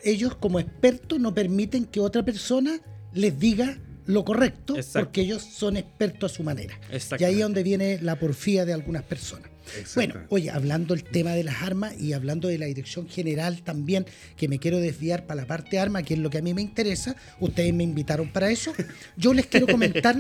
Ellos 0.05 0.36
como 0.36 0.61
expertos 0.61 1.18
no 1.18 1.34
permiten 1.34 1.84
que 1.84 2.01
otra 2.01 2.24
persona 2.24 2.80
les 3.12 3.38
diga 3.38 3.78
lo 4.07 4.24
correcto 4.24 4.76
Exacto. 4.76 5.07
porque 5.07 5.20
ellos 5.20 5.42
son 5.42 5.76
expertos 5.76 6.32
a 6.32 6.34
su 6.34 6.42
manera. 6.42 6.78
Y 7.18 7.24
ahí 7.24 7.34
es 7.34 7.40
donde 7.40 7.62
viene 7.62 7.99
la 8.01 8.18
porfía 8.18 8.64
de 8.64 8.72
algunas 8.72 9.03
personas. 9.03 9.51
Bueno, 9.94 10.14
oye, 10.28 10.50
hablando 10.50 10.94
del 10.94 11.04
tema 11.04 11.32
de 11.32 11.44
las 11.44 11.62
armas 11.62 11.94
y 11.98 12.12
hablando 12.12 12.48
de 12.48 12.58
la 12.58 12.66
dirección 12.66 13.08
general 13.08 13.62
también, 13.62 14.06
que 14.36 14.48
me 14.48 14.58
quiero 14.58 14.78
desviar 14.78 15.26
para 15.26 15.42
la 15.42 15.46
parte 15.46 15.70
de 15.72 15.78
armas, 15.80 16.02
que 16.04 16.14
es 16.14 16.20
lo 16.20 16.30
que 16.30 16.38
a 16.38 16.42
mí 16.42 16.54
me 16.54 16.62
interesa, 16.62 17.16
ustedes 17.40 17.72
me 17.74 17.84
invitaron 17.84 18.28
para 18.32 18.50
eso, 18.50 18.72
yo 19.16 19.32
les 19.34 19.46
quiero 19.46 19.66
comentar 19.66 20.16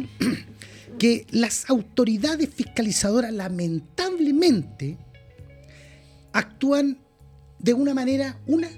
que 0.98 1.26
las 1.30 1.68
autoridades 1.70 2.48
fiscalizadoras 2.54 3.32
lamentablemente 3.32 4.96
actúan 6.32 6.98
de 7.58 7.74
una 7.74 7.94
manera 7.94 8.38
una 8.46 8.68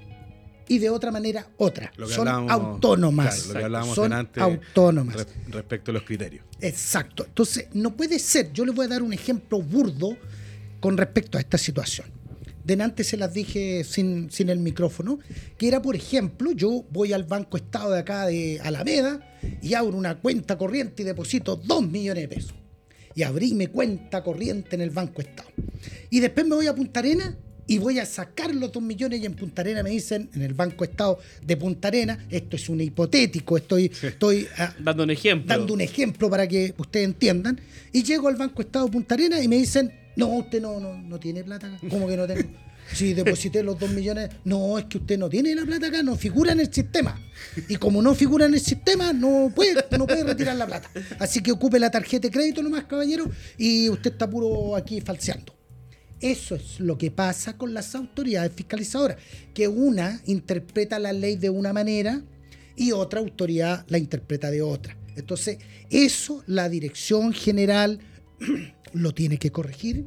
y 0.69 0.79
de 0.79 0.89
otra 0.89 1.11
manera 1.11 1.49
otra. 1.57 1.93
Son 2.09 2.29
autónomas. 2.29 3.43
claro, 3.43 3.49
lo 3.55 3.59
que 3.59 3.65
hablábamos 3.65 3.95
Son 3.97 4.05
delante 4.05 4.41
autónomas. 4.41 5.17
re- 5.17 5.27
respecto 5.49 5.91
a 5.91 5.95
los 5.95 6.05
criterios. 6.05 6.45
Exacto. 6.61 7.25
Entonces, 7.27 7.67
no 7.73 7.97
puede 7.97 8.21
ser. 8.21 8.53
Yo 8.53 8.65
les 8.65 8.73
voy 8.73 8.85
a 8.87 8.89
dar 8.89 9.03
un 9.03 9.13
ejemplo 9.13 9.61
burdo 9.61 10.17
con 10.81 10.97
respecto 10.97 11.39
a 11.39 11.41
esta 11.41 11.59
situación. 11.59 12.07
Delante 12.65 13.05
se 13.05 13.17
las 13.17 13.33
dije 13.33 13.85
sin, 13.85 14.31
sin 14.31 14.49
el 14.51 14.59
micrófono, 14.59 15.19
que 15.57 15.69
era, 15.69 15.81
por 15.81 15.97
ejemplo, 15.97 16.53
yo 16.53 16.85
voy 16.91 17.13
al 17.13 17.25
Banco 17.25 17.57
Estado 17.57 17.93
de 17.93 18.01
acá 18.01 18.27
de 18.27 18.61
Alameda 18.63 19.39
y 19.63 19.75
abro 19.75 19.97
una 19.97 20.19
cuenta 20.21 20.59
corriente 20.59 21.03
y 21.03 21.07
deposito 21.07 21.57
2 21.57 21.89
millones 21.89 22.29
de 22.29 22.37
pesos. 22.37 22.55
Y 23.15 23.23
abrí 23.23 23.55
mi 23.55 23.67
cuenta 23.67 24.23
corriente 24.23 24.77
en 24.77 24.83
el 24.83 24.91
Banco 24.91 25.21
Estado. 25.21 25.51
Y 26.11 26.21
después 26.21 26.47
me 26.47 26.55
voy 26.55 26.67
a 26.67 26.75
Punta 26.75 27.01
Arena 27.01 27.37
y 27.67 27.79
voy 27.79 27.99
a 27.99 28.07
sacar 28.07 28.55
los 28.55 28.71
2 28.73 28.83
millones 28.83 29.21
y 29.21 29.27
en 29.27 29.35
Punta 29.35 29.63
Arena 29.63 29.83
me 29.83 29.91
dicen, 29.91 30.29
en 30.35 30.43
el 30.43 30.55
Banco 30.55 30.85
Estado 30.85 31.19
de 31.45 31.57
Punta 31.57 31.89
Arena, 31.89 32.27
esto 32.29 32.57
es 32.57 32.69
un 32.69 32.81
hipotético, 32.81 33.57
estoy, 33.57 33.91
estoy 34.03 34.47
ah, 34.59 34.75
Dando 34.79 35.03
un 35.03 35.11
ejemplo. 35.11 35.57
dando 35.57 35.75
un 35.75 35.81
ejemplo 35.81 36.29
para 36.29 36.47
que 36.47 36.75
ustedes 36.77 37.07
entiendan. 37.07 37.61
Y 37.93 38.03
llego 38.03 38.29
al 38.29 38.37
Banco 38.37 38.63
Estado 38.63 38.87
de 38.87 38.93
Punta 38.93 39.15
Arenas 39.15 39.43
y 39.43 39.49
me 39.49 39.57
dicen, 39.57 39.93
no, 40.17 40.27
usted 40.29 40.61
no, 40.61 40.81
no, 40.81 40.95
no 40.95 41.21
tiene 41.21 41.45
plata 41.45 41.67
acá. 41.67 41.79
¿Cómo 41.89 42.07
que 42.07 42.17
no 42.17 42.27
tengo? 42.27 42.49
Si 42.93 43.15
deposité 43.15 43.63
los 43.63 43.79
dos 43.79 43.91
millones, 43.91 44.31
no, 44.45 44.79
es 44.79 44.87
que 44.87 44.99
usted 44.99 45.19
no 45.19 45.29
tiene 45.29 45.55
la 45.55 45.65
plata 45.65 45.87
acá, 45.87 46.03
no 46.03 46.17
figura 46.17 46.53
en 46.53 46.61
el 46.61 46.73
sistema. 46.73 47.21
Y 47.69 47.77
como 47.77 48.03
no 48.03 48.15
figura 48.15 48.47
en 48.47 48.55
el 48.55 48.61
sistema, 48.61 49.13
no 49.13 49.53
puede, 49.55 49.75
no 49.97 50.07
puede 50.07 50.25
retirar 50.25 50.57
la 50.57 50.67
plata. 50.67 50.91
Así 51.19 51.41
que 51.41 51.53
ocupe 51.53 51.79
la 51.79 51.91
tarjeta 51.91 52.29
de 52.29 52.33
crédito 52.33 52.63
nomás, 52.63 52.85
caballero, 52.85 53.31
y 53.57 53.89
usted 53.89 54.13
está 54.13 54.29
puro 54.29 54.75
aquí 54.75 55.01
falseando. 55.01 55.55
Eso 56.21 56.57
es 56.57 56.81
lo 56.81 56.99
que 56.99 57.11
pasa 57.11 57.57
con 57.57 57.73
las 57.73 57.95
autoridades 57.95 58.53
fiscalizadoras, 58.55 59.17
que 59.55 59.69
una 59.69 60.21
interpreta 60.27 60.99
la 60.99 61.13
ley 61.13 61.37
de 61.37 61.49
una 61.49 61.73
manera 61.73 62.23
y 62.77 62.93
otra 62.93 63.21
autoridad 63.21 63.87
la 63.89 63.99
interpreta 63.99 64.51
de 64.51 64.63
otra. 64.63 64.97
Entonces, 65.17 65.59
eso 65.91 66.43
la 66.47 66.69
dirección 66.69 67.33
general 67.33 68.01
lo 68.93 69.13
tiene 69.13 69.39
que 69.39 69.51
corregir 69.51 70.07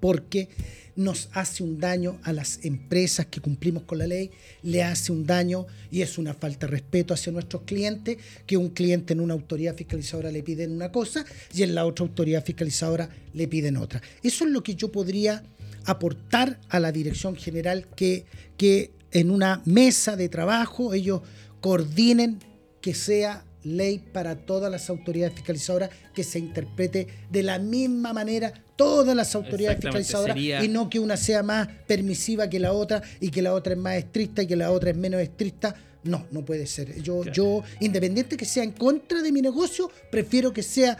porque 0.00 0.48
nos 0.96 1.28
hace 1.32 1.62
un 1.62 1.78
daño 1.78 2.18
a 2.24 2.32
las 2.32 2.64
empresas 2.64 3.26
que 3.26 3.40
cumplimos 3.40 3.84
con 3.84 3.98
la 3.98 4.06
ley, 4.06 4.30
le 4.62 4.82
hace 4.82 5.12
un 5.12 5.24
daño 5.24 5.66
y 5.90 6.02
es 6.02 6.18
una 6.18 6.34
falta 6.34 6.66
de 6.66 6.72
respeto 6.72 7.14
hacia 7.14 7.32
nuestros 7.32 7.62
clientes, 7.62 8.18
que 8.46 8.56
un 8.56 8.70
cliente 8.70 9.12
en 9.12 9.20
una 9.20 9.34
autoridad 9.34 9.76
fiscalizadora 9.76 10.32
le 10.32 10.42
piden 10.42 10.72
una 10.72 10.90
cosa 10.90 11.24
y 11.54 11.62
en 11.62 11.74
la 11.74 11.86
otra 11.86 12.04
autoridad 12.04 12.44
fiscalizadora 12.44 13.08
le 13.32 13.48
piden 13.48 13.76
otra. 13.76 14.02
Eso 14.22 14.44
es 14.44 14.50
lo 14.50 14.62
que 14.62 14.74
yo 14.74 14.90
podría 14.90 15.42
aportar 15.84 16.60
a 16.68 16.80
la 16.80 16.92
dirección 16.92 17.36
general 17.36 17.86
que, 17.96 18.26
que 18.56 18.90
en 19.12 19.30
una 19.30 19.62
mesa 19.64 20.16
de 20.16 20.28
trabajo 20.28 20.92
ellos 20.92 21.22
coordinen 21.60 22.38
que 22.80 22.94
sea 22.94 23.44
ley 23.64 23.98
para 23.98 24.36
todas 24.36 24.70
las 24.70 24.88
autoridades 24.90 25.34
fiscalizadoras 25.34 25.90
que 26.14 26.24
se 26.24 26.38
interprete 26.38 27.06
de 27.30 27.42
la 27.42 27.58
misma 27.58 28.12
manera 28.12 28.52
todas 28.76 29.14
las 29.14 29.34
autoridades 29.34 29.78
fiscalizadoras 29.80 30.34
sería- 30.34 30.64
y 30.64 30.68
no 30.68 30.88
que 30.88 30.98
una 30.98 31.16
sea 31.16 31.42
más 31.42 31.68
permisiva 31.86 32.48
que 32.48 32.58
la 32.58 32.72
otra 32.72 33.02
y 33.20 33.30
que 33.30 33.42
la 33.42 33.52
otra 33.52 33.74
es 33.74 33.78
más 33.78 33.96
estricta 33.96 34.42
y 34.42 34.46
que 34.46 34.56
la 34.56 34.70
otra 34.70 34.90
es 34.90 34.96
menos 34.96 35.20
estricta. 35.20 35.74
No, 36.02 36.26
no 36.30 36.42
puede 36.44 36.66
ser. 36.66 37.02
Yo, 37.02 37.20
Claro. 37.20 37.32
yo, 37.34 37.62
independiente 37.80 38.38
que 38.38 38.46
sea 38.46 38.62
en 38.64 38.72
contra 38.72 39.20
de 39.20 39.30
mi 39.32 39.42
negocio, 39.42 39.90
prefiero 40.10 40.50
que 40.54 40.62
sea 40.62 40.96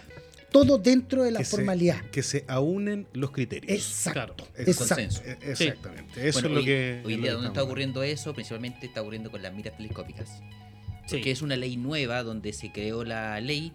todo 0.52 0.76
dentro 0.76 1.22
de 1.22 1.30
la 1.30 1.38
que 1.38 1.44
se- 1.46 1.50
formalidad. 1.52 2.02
que 2.10 2.22
se 2.22 2.44
aúnen 2.48 3.06
los 3.14 3.30
criterios. 3.30 3.72
Exacto. 3.72 4.12
Claro. 4.44 4.60
exacto. 4.70 4.94
Consenso. 4.96 5.22
E- 5.24 5.38
Exactamente. 5.52 6.28
Eso 6.28 6.40
Bueno, 6.42 6.48
es 6.48 6.52
lo 6.54 6.60
hoy, 6.60 6.66
que. 6.66 7.02
hoy 7.06 7.14
lo 7.16 7.22
día, 7.22 7.32
¿dónde 7.32 7.48
está 7.48 7.62
ocurriendo 7.62 8.02
eso? 8.02 8.34
Principalmente 8.34 8.84
está 8.84 9.00
ocurriendo 9.00 9.30
con 9.30 9.40
las 9.40 9.54
miras 9.54 9.74
telescópicas. 9.76 10.28
Sí. 11.10 11.16
Porque 11.16 11.30
es 11.30 11.42
una 11.42 11.56
ley 11.56 11.76
nueva 11.76 12.22
donde 12.22 12.52
se 12.52 12.72
creó 12.72 13.04
la 13.04 13.40
ley, 13.40 13.72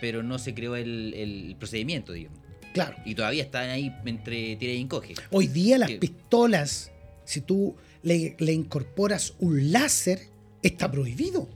pero 0.00 0.22
no 0.22 0.38
se 0.38 0.54
creó 0.54 0.76
el, 0.76 1.14
el 1.14 1.56
procedimiento, 1.58 2.12
digamos. 2.12 2.38
Claro. 2.72 2.96
Y 3.04 3.14
todavía 3.14 3.42
están 3.44 3.70
ahí 3.70 3.92
entre 4.04 4.56
tira 4.56 4.72
y 4.72 4.80
encoge. 4.80 5.14
Hoy 5.30 5.46
día 5.46 5.78
las 5.78 5.90
Que- 5.90 5.98
pistolas, 5.98 6.90
si 7.24 7.40
tú 7.40 7.76
le, 8.02 8.36
le 8.38 8.52
incorporas 8.52 9.34
un 9.38 9.70
láser, 9.72 10.28
está 10.62 10.90
prohibido. 10.90 11.48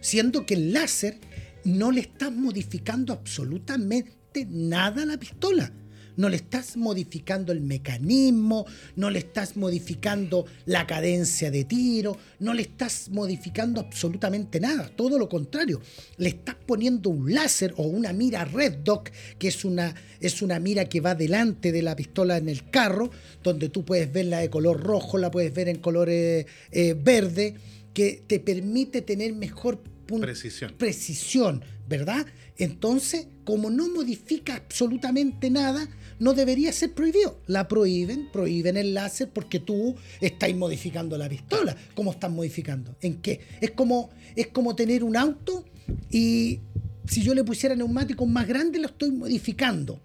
Siendo 0.00 0.44
que 0.44 0.54
el 0.54 0.72
láser 0.74 1.18
no 1.64 1.90
le 1.90 2.00
estás 2.02 2.30
modificando 2.30 3.12
absolutamente 3.14 4.46
nada 4.50 5.02
a 5.02 5.06
la 5.06 5.16
pistola. 5.18 5.72
No 6.16 6.28
le 6.28 6.36
estás 6.36 6.76
modificando 6.76 7.52
el 7.52 7.60
mecanismo, 7.60 8.66
no 8.96 9.10
le 9.10 9.18
estás 9.18 9.56
modificando 9.56 10.46
la 10.66 10.86
cadencia 10.86 11.50
de 11.50 11.64
tiro, 11.64 12.16
no 12.40 12.54
le 12.54 12.62
estás 12.62 13.08
modificando 13.10 13.80
absolutamente 13.80 14.60
nada. 14.60 14.88
Todo 14.88 15.18
lo 15.18 15.28
contrario, 15.28 15.80
le 16.18 16.28
estás 16.28 16.56
poniendo 16.66 17.10
un 17.10 17.32
láser 17.34 17.74
o 17.76 17.82
una 17.84 18.12
mira 18.12 18.44
Red 18.44 18.78
Dot, 18.84 19.10
que 19.38 19.48
es 19.48 19.64
una, 19.64 19.94
es 20.20 20.42
una 20.42 20.58
mira 20.60 20.84
que 20.86 21.00
va 21.00 21.14
delante 21.14 21.72
de 21.72 21.82
la 21.82 21.96
pistola 21.96 22.36
en 22.36 22.48
el 22.48 22.70
carro, 22.70 23.10
donde 23.42 23.68
tú 23.68 23.84
puedes 23.84 24.12
verla 24.12 24.38
de 24.38 24.50
color 24.50 24.80
rojo, 24.80 25.18
la 25.18 25.30
puedes 25.30 25.52
ver 25.52 25.68
en 25.68 25.78
color 25.78 26.08
eh, 26.10 26.46
eh, 26.70 26.94
verde, 26.94 27.54
que 27.92 28.22
te 28.26 28.40
permite 28.40 29.02
tener 29.02 29.32
mejor 29.32 29.80
Precisión. 30.06 30.74
precisión, 30.76 31.64
¿verdad? 31.88 32.26
Entonces, 32.58 33.26
como 33.44 33.70
no 33.70 33.88
modifica 33.88 34.56
absolutamente 34.56 35.50
nada, 35.50 35.88
no 36.18 36.32
debería 36.34 36.72
ser 36.72 36.92
prohibido. 36.92 37.38
La 37.46 37.68
prohíben, 37.68 38.28
prohíben 38.32 38.76
el 38.76 38.94
láser 38.94 39.28
porque 39.30 39.60
tú 39.60 39.94
estás 40.20 40.54
modificando 40.54 41.16
la 41.18 41.28
pistola. 41.28 41.76
¿Cómo 41.94 42.12
estás 42.12 42.30
modificando? 42.30 42.94
¿En 43.00 43.20
qué? 43.20 43.40
Es 43.60 43.70
como, 43.72 44.10
es 44.36 44.48
como 44.48 44.74
tener 44.76 45.04
un 45.04 45.16
auto 45.16 45.64
y 46.10 46.60
si 47.06 47.22
yo 47.22 47.34
le 47.34 47.44
pusiera 47.44 47.74
neumáticos 47.74 48.26
más 48.28 48.46
grandes 48.48 48.80
lo 48.80 48.88
estoy 48.88 49.10
modificando. 49.10 50.00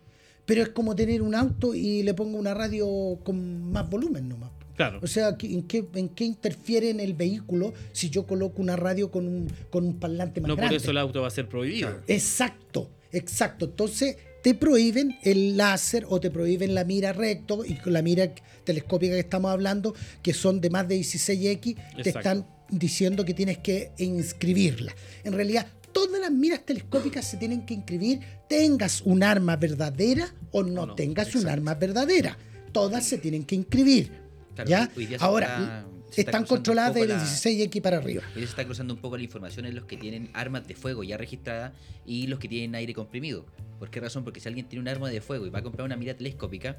Pero 0.46 0.64
es 0.64 0.70
como 0.70 0.96
tener 0.96 1.22
un 1.22 1.36
auto 1.36 1.76
y 1.76 2.02
le 2.04 2.14
pongo 2.16 2.38
una 2.38 2.54
radio 2.56 3.20
con 3.24 3.72
más 3.72 3.88
volumen 3.90 4.28
nomás. 4.28 4.50
Claro. 4.76 5.00
O 5.04 5.08
sea, 5.08 5.36
¿qué- 5.38 5.54
¿en 5.54 5.64
qué, 5.64 5.86
¿en 5.94 6.10
qué 6.10 6.24
interfiere 6.24 6.90
en 6.90 7.00
el 7.02 7.14
vehículo 7.14 7.74
si 7.92 8.10
yo 8.10 8.26
coloco 8.26 8.62
una 8.62 8.76
radio 8.78 9.12
con 9.12 9.28
un, 9.28 9.48
con 9.70 9.86
un 9.86 10.00
parlante 10.00 10.40
más 10.42 10.48
No 10.48 10.56
por 10.56 10.62
grande? 10.62 10.78
eso 10.78 10.92
el 10.92 10.98
auto 10.98 11.22
va 11.22 11.28
a 11.28 11.32
ser 11.32 11.48
prohibido. 11.50 11.90
Exacto, 12.08 12.90
exacto. 13.12 13.66
Entonces 13.66 14.16
te 14.50 14.56
prohíben 14.56 15.16
el 15.22 15.58
láser 15.58 16.08
o 16.10 16.20
te 16.20 16.32
prohíben 16.32 16.74
la 16.74 16.84
mira 16.84 17.14
recto 17.14 17.64
y 17.64 17.76
con 17.76 17.94
la 17.94 18.02
mira 18.02 18.34
telescópica 18.64 19.14
que 19.14 19.20
estamos 19.20 19.52
hablando, 19.52 19.94
que 20.24 20.34
son 20.34 20.60
de 20.60 20.72
más 20.72 20.88
de 20.88 20.98
16X, 21.00 21.76
te 22.02 22.10
están 22.10 22.48
diciendo 22.72 23.26
que 23.26 23.36
tienes 23.36 23.60
que 23.60 23.92
inscribirla. 24.00 24.96
En 25.24 25.34
realidad, 25.34 25.68
todas 25.92 26.20
las 26.20 26.32
miras 26.32 26.66
telescópicas 26.66 27.30
se 27.30 27.38
tienen 27.38 27.64
que 27.64 27.76
inscribir, 27.76 28.22
tengas 28.48 29.02
un 29.02 29.22
arma 29.22 29.56
verdadera 29.56 30.34
o 30.52 30.64
no, 30.64 30.96
tengas 30.96 31.36
un 31.36 31.48
arma 31.48 31.76
verdadera. 31.76 32.36
Todas 32.72 33.04
se 33.06 33.20
tienen 33.20 33.44
que 33.44 33.54
inscribir. 33.54 34.12
Claro, 34.56 34.68
¿ya? 34.68 34.90
Ahora, 35.20 35.46
está- 35.46 35.86
se 36.12 36.22
están 36.22 36.46
controladas 36.46 36.94
de 36.94 37.02
poco 37.02 37.14
la- 37.14 37.24
16X 37.24 37.82
para 37.82 37.98
arriba. 37.98 38.24
Hoy 38.36 38.42
se 38.42 38.48
está 38.50 38.66
cruzando 38.66 38.94
un 38.94 39.00
poco 39.00 39.18
la 39.18 39.24
información 39.24 39.66
en 39.66 39.76
los 39.76 39.86
que 39.86 39.98
tienen 39.98 40.30
armas 40.34 40.68
de 40.68 40.76
fuego 40.76 41.04
ya 41.04 41.18
registradas 41.18 41.74
y 42.06 42.28
los 42.28 42.40
que 42.40 42.48
tienen 42.48 42.76
aire 42.76 42.94
comprimido. 42.94 43.46
¿Por 43.80 43.90
qué 43.90 44.00
razón? 44.00 44.24
Porque 44.24 44.40
si 44.40 44.48
alguien 44.48 44.68
tiene 44.68 44.82
un 44.82 44.88
arma 44.90 45.10
de 45.10 45.22
fuego 45.22 45.46
y 45.46 45.50
va 45.50 45.60
a 45.60 45.64
comprar 45.64 45.86
una 45.86 45.96
mira 45.96 46.14
telescópica, 46.16 46.78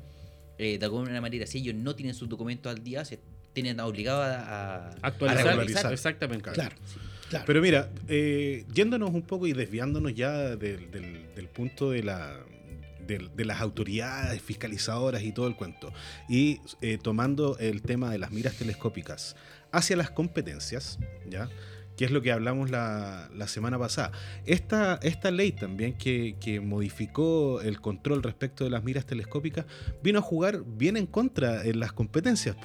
eh, 0.58 0.78
de 0.78 0.84
alguna 0.84 1.20
manera, 1.20 1.46
si 1.46 1.58
ellos 1.58 1.74
no 1.74 1.94
tienen 1.94 2.14
sus 2.14 2.28
documentos 2.28 2.70
al 2.74 2.82
día, 2.84 3.04
se 3.04 3.18
tienen 3.52 3.80
obligados 3.80 4.24
a, 4.26 4.40
a- 4.40 4.88
a 4.90 4.96
Actualizar. 5.02 5.46
regularizar. 5.46 5.92
Exactamente. 5.92 6.50
Claro, 6.52 6.76
claro. 7.30 7.44
Pero 7.46 7.60
mira, 7.62 7.90
eh, 8.08 8.64
yéndonos 8.74 9.10
un 9.10 9.22
poco 9.22 9.46
y 9.46 9.52
desviándonos 9.54 10.14
ya 10.14 10.56
del, 10.56 10.90
del- 10.90 11.34
del 11.34 11.48
punto 11.48 11.90
de 11.90 12.02
la 12.02 12.38
del- 13.11 13.34
de, 13.36 13.44
las 13.44 13.61
autoridades 13.61 14.40
fiscalizadoras 14.40 15.22
y 15.22 15.32
todo 15.32 15.46
el 15.48 15.56
cuento, 15.56 15.92
y 16.28 16.61
eh, 16.80 16.98
tomando 17.02 17.56
el 17.58 17.82
tema 17.82 18.11
de 18.11 18.18
las 18.18 18.30
miras 18.30 18.54
telescópicas 18.56 19.36
hacia 19.72 19.96
las 19.96 20.11
competencias, 20.11 20.98
¿ya? 21.28 21.48
que 21.96 22.06
es 22.06 22.11
lo 22.12 22.22
que 22.22 22.32
hablamos 22.32 22.70
la, 22.70 23.28
la 23.36 23.46
semana 23.46 23.78
pasada. 23.78 24.12
Esta, 24.46 24.98
esta 25.02 25.30
ley 25.30 25.52
también 25.52 25.92
que, 25.98 26.36
que 26.40 26.58
modificó 26.61 27.61
el 27.61 27.78
control 27.82 28.22
respecto 28.22 28.64
de 28.64 28.70
las 28.70 28.82
miras 28.84 29.04
telescópicas 29.04 29.66
vino 30.02 30.18
a 30.20 30.22
jugar 30.22 30.62
bien 30.64 30.96
en 30.96 31.04
contra 31.06 31.62
en 31.66 31.78
las 31.78 31.92
competencias. 31.92 32.56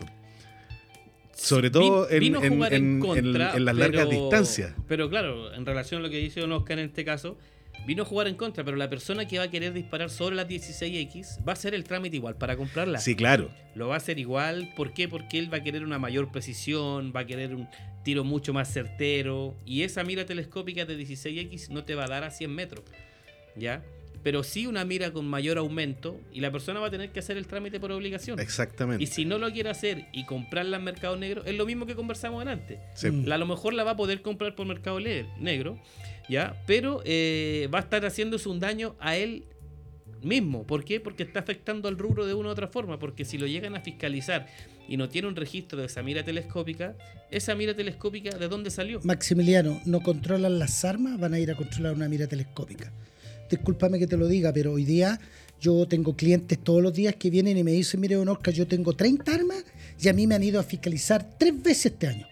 Sobre 1.34 1.70
todo 1.70 2.10
en, 2.10 2.24
en- 2.24 2.36
en- 2.46 2.64
en 2.64 2.74
en- 2.74 3.00
contra, 3.02 3.56
en 3.58 3.66
las 3.66 3.76
largas 3.76 4.08
pero- 4.08 4.22
distancias. 4.22 4.74
Pero 4.88 5.10
claro, 5.10 5.54
en 5.54 5.66
relación 5.66 6.00
a 6.00 6.04
lo 6.06 6.10
que 6.10 6.18
dice 6.18 6.40
Don 6.40 6.54
Oscar 6.54 6.80
en 6.80 6.86
este 6.86 7.04
caso, 7.04 7.38
vino 7.86 8.04
a 8.04 8.06
jugar 8.06 8.28
en 8.28 8.36
contra, 8.36 8.64
pero 8.64 8.78
la 8.78 8.90
persona 8.90 9.28
que 9.28 9.38
va 9.38 9.46
a 9.46 9.50
querer 9.50 9.74
disparar 9.74 10.10
sobre 10.10 10.36
las 10.36 10.48
16X 10.48 11.46
va 11.48 11.52
a 11.52 11.54
hacer 11.54 11.74
el 11.74 11.84
trámite 11.84 12.16
igual 12.16 12.36
para 12.36 12.58
comprarla. 12.58 13.00
Sí, 13.00 13.16
claro. 13.16 13.50
Lo 13.76 13.88
va 13.88 13.96
a 13.96 13.98
hacer 13.98 14.20
igual, 14.20 14.74
¿por 14.76 14.94
qué? 14.94 15.08
Porque 15.08 15.40
él 15.40 15.54
va 15.54 15.58
a 15.58 15.64
querer 15.64 15.84
una 15.84 16.00
mayor 16.00 16.32
precisión, 16.32 17.14
va 17.16 17.22
a 17.22 17.26
querer 17.26 17.56
un 17.56 17.68
tiro 18.04 18.24
mucho 18.24 18.54
más 18.54 18.72
certero, 18.72 19.56
y 19.66 19.84
esa 19.84 20.04
mira 20.04 20.26
telescópica 20.26 20.86
de 20.86 20.98
16X 20.98 21.70
no 21.70 21.84
te 21.84 21.96
va 21.96 22.06
a 22.06 22.08
dar 22.08 22.24
a 22.24 22.32
100 22.32 22.54
metros, 22.54 22.86
¿ya? 23.56 23.84
Pero 24.26 24.42
sí 24.44 24.66
una 24.66 24.84
mira 24.86 25.12
con 25.14 25.28
mayor 25.28 25.60
aumento, 25.60 26.20
y 26.34 26.40
la 26.42 26.52
persona 26.52 26.80
va 26.80 26.88
a 26.88 26.90
tener 26.90 27.12
que 27.12 27.20
hacer 27.20 27.38
el 27.38 27.46
trámite 27.46 27.80
por 27.80 27.92
obligación. 27.92 28.40
Exactamente. 28.40 29.04
Y 29.04 29.06
si 29.06 29.24
no 29.24 29.38
lo 29.38 29.52
quiere 29.54 29.70
hacer 29.70 30.08
y 30.14 30.26
comprarla 30.26 30.78
en 30.78 30.84
mercado 30.84 31.16
negro, 31.16 31.46
es 31.46 31.54
lo 31.54 31.64
mismo 31.68 31.86
que 31.86 31.94
conversamos 31.94 32.44
antes. 32.48 32.80
Sí. 32.96 33.12
Mm. 33.12 33.26
La- 33.28 33.36
a 33.36 33.38
lo 33.38 33.46
mejor 33.46 33.76
la 33.76 33.84
va 33.84 33.92
a 33.92 33.96
poder 33.96 34.24
comprar 34.24 34.56
por 34.56 34.66
mercado 34.66 35.00
negro, 35.00 35.80
¿ya? 36.28 36.60
Pero 36.66 37.04
eh, 37.06 37.70
va 37.72 37.78
a 37.78 37.82
estar 37.84 38.04
haciéndose 38.04 38.50
un 38.50 38.60
daño 38.60 38.96
a 39.00 39.16
él 39.16 39.44
mismo. 40.24 40.64
¿Por 40.66 40.84
qué? 40.86 41.00
Porque 41.00 41.22
está 41.22 41.42
afectando 41.42 41.88
al 41.88 41.96
rubro 42.00 42.26
de 42.26 42.34
una 42.34 42.50
u 42.50 42.52
otra 42.52 42.68
forma. 42.68 42.98
Porque 42.98 43.26
si 43.26 43.38
lo 43.38 43.46
llegan 43.46 43.76
a 43.76 43.82
fiscalizar 43.82 44.48
y 44.88 44.98
no 44.98 45.08
tiene 45.08 45.28
un 45.28 45.36
registro 45.36 45.80
de 45.80 45.86
esa 45.86 46.02
mira 46.02 46.24
telescópica, 46.24 46.96
esa 47.30 47.54
mira 47.54 47.76
telescópica, 47.76 48.36
¿de 48.36 48.48
dónde 48.48 48.72
salió? 48.72 49.00
Maximiliano, 49.04 49.80
no 49.86 50.00
controlan 50.02 50.58
las 50.58 50.84
armas, 50.84 51.20
van 51.20 51.36
a 51.36 51.40
ir 51.40 51.52
a 51.52 51.56
controlar 51.56 51.94
una 51.94 52.10
mira 52.10 52.26
telescópica. 52.26 52.92
Discúlpame 53.50 54.00
que 54.00 54.08
te 54.08 54.18
lo 54.18 54.28
diga, 54.28 54.52
pero 54.54 54.74
hoy 54.74 54.86
día 54.86 55.20
yo 55.62 55.88
tengo 55.88 56.16
clientes 56.16 56.58
todos 56.60 56.82
los 56.82 56.94
días 56.94 57.16
que 57.16 57.30
vienen 57.30 57.58
y 57.58 57.64
me 57.64 57.72
dicen, 57.72 58.00
mire, 58.02 58.16
don 58.16 58.28
Oscar, 58.30 58.54
yo 58.54 58.68
tengo 58.68 58.94
30 58.94 59.32
armas 59.34 59.64
y 60.00 60.10
a 60.10 60.14
mí 60.14 60.28
me 60.28 60.36
han 60.36 60.44
ido 60.44 60.60
a 60.60 60.64
fiscalizar 60.64 61.38
tres 61.38 61.62
veces 61.62 61.88
este 61.94 62.08
año. 62.08 62.28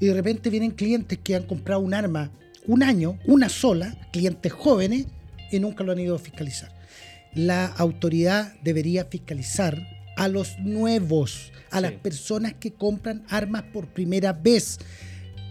Y 0.00 0.06
de 0.06 0.14
repente 0.14 0.48
vienen 0.50 0.70
clientes 0.70 1.18
que 1.22 1.34
han 1.34 1.42
comprado 1.44 1.80
un 1.80 1.92
arma 1.94 2.30
un 2.66 2.82
año, 2.82 3.18
una 3.26 3.48
sola, 3.48 3.96
clientes 4.12 4.52
jóvenes, 4.52 5.06
y 5.50 5.58
nunca 5.58 5.82
lo 5.84 5.92
han 5.92 5.98
ido 5.98 6.14
a 6.16 6.18
fiscalizar. 6.18 6.70
La 7.34 7.66
autoridad 7.66 8.52
debería 8.62 9.06
fiscalizar 9.06 9.80
a 10.16 10.28
los 10.28 10.58
nuevos, 10.58 11.52
a 11.70 11.76
Sí. 11.76 11.82
las 11.82 11.92
personas 11.92 12.54
que 12.54 12.72
compran 12.72 13.24
armas 13.28 13.62
por 13.72 13.86
primera 13.88 14.32
vez 14.32 14.78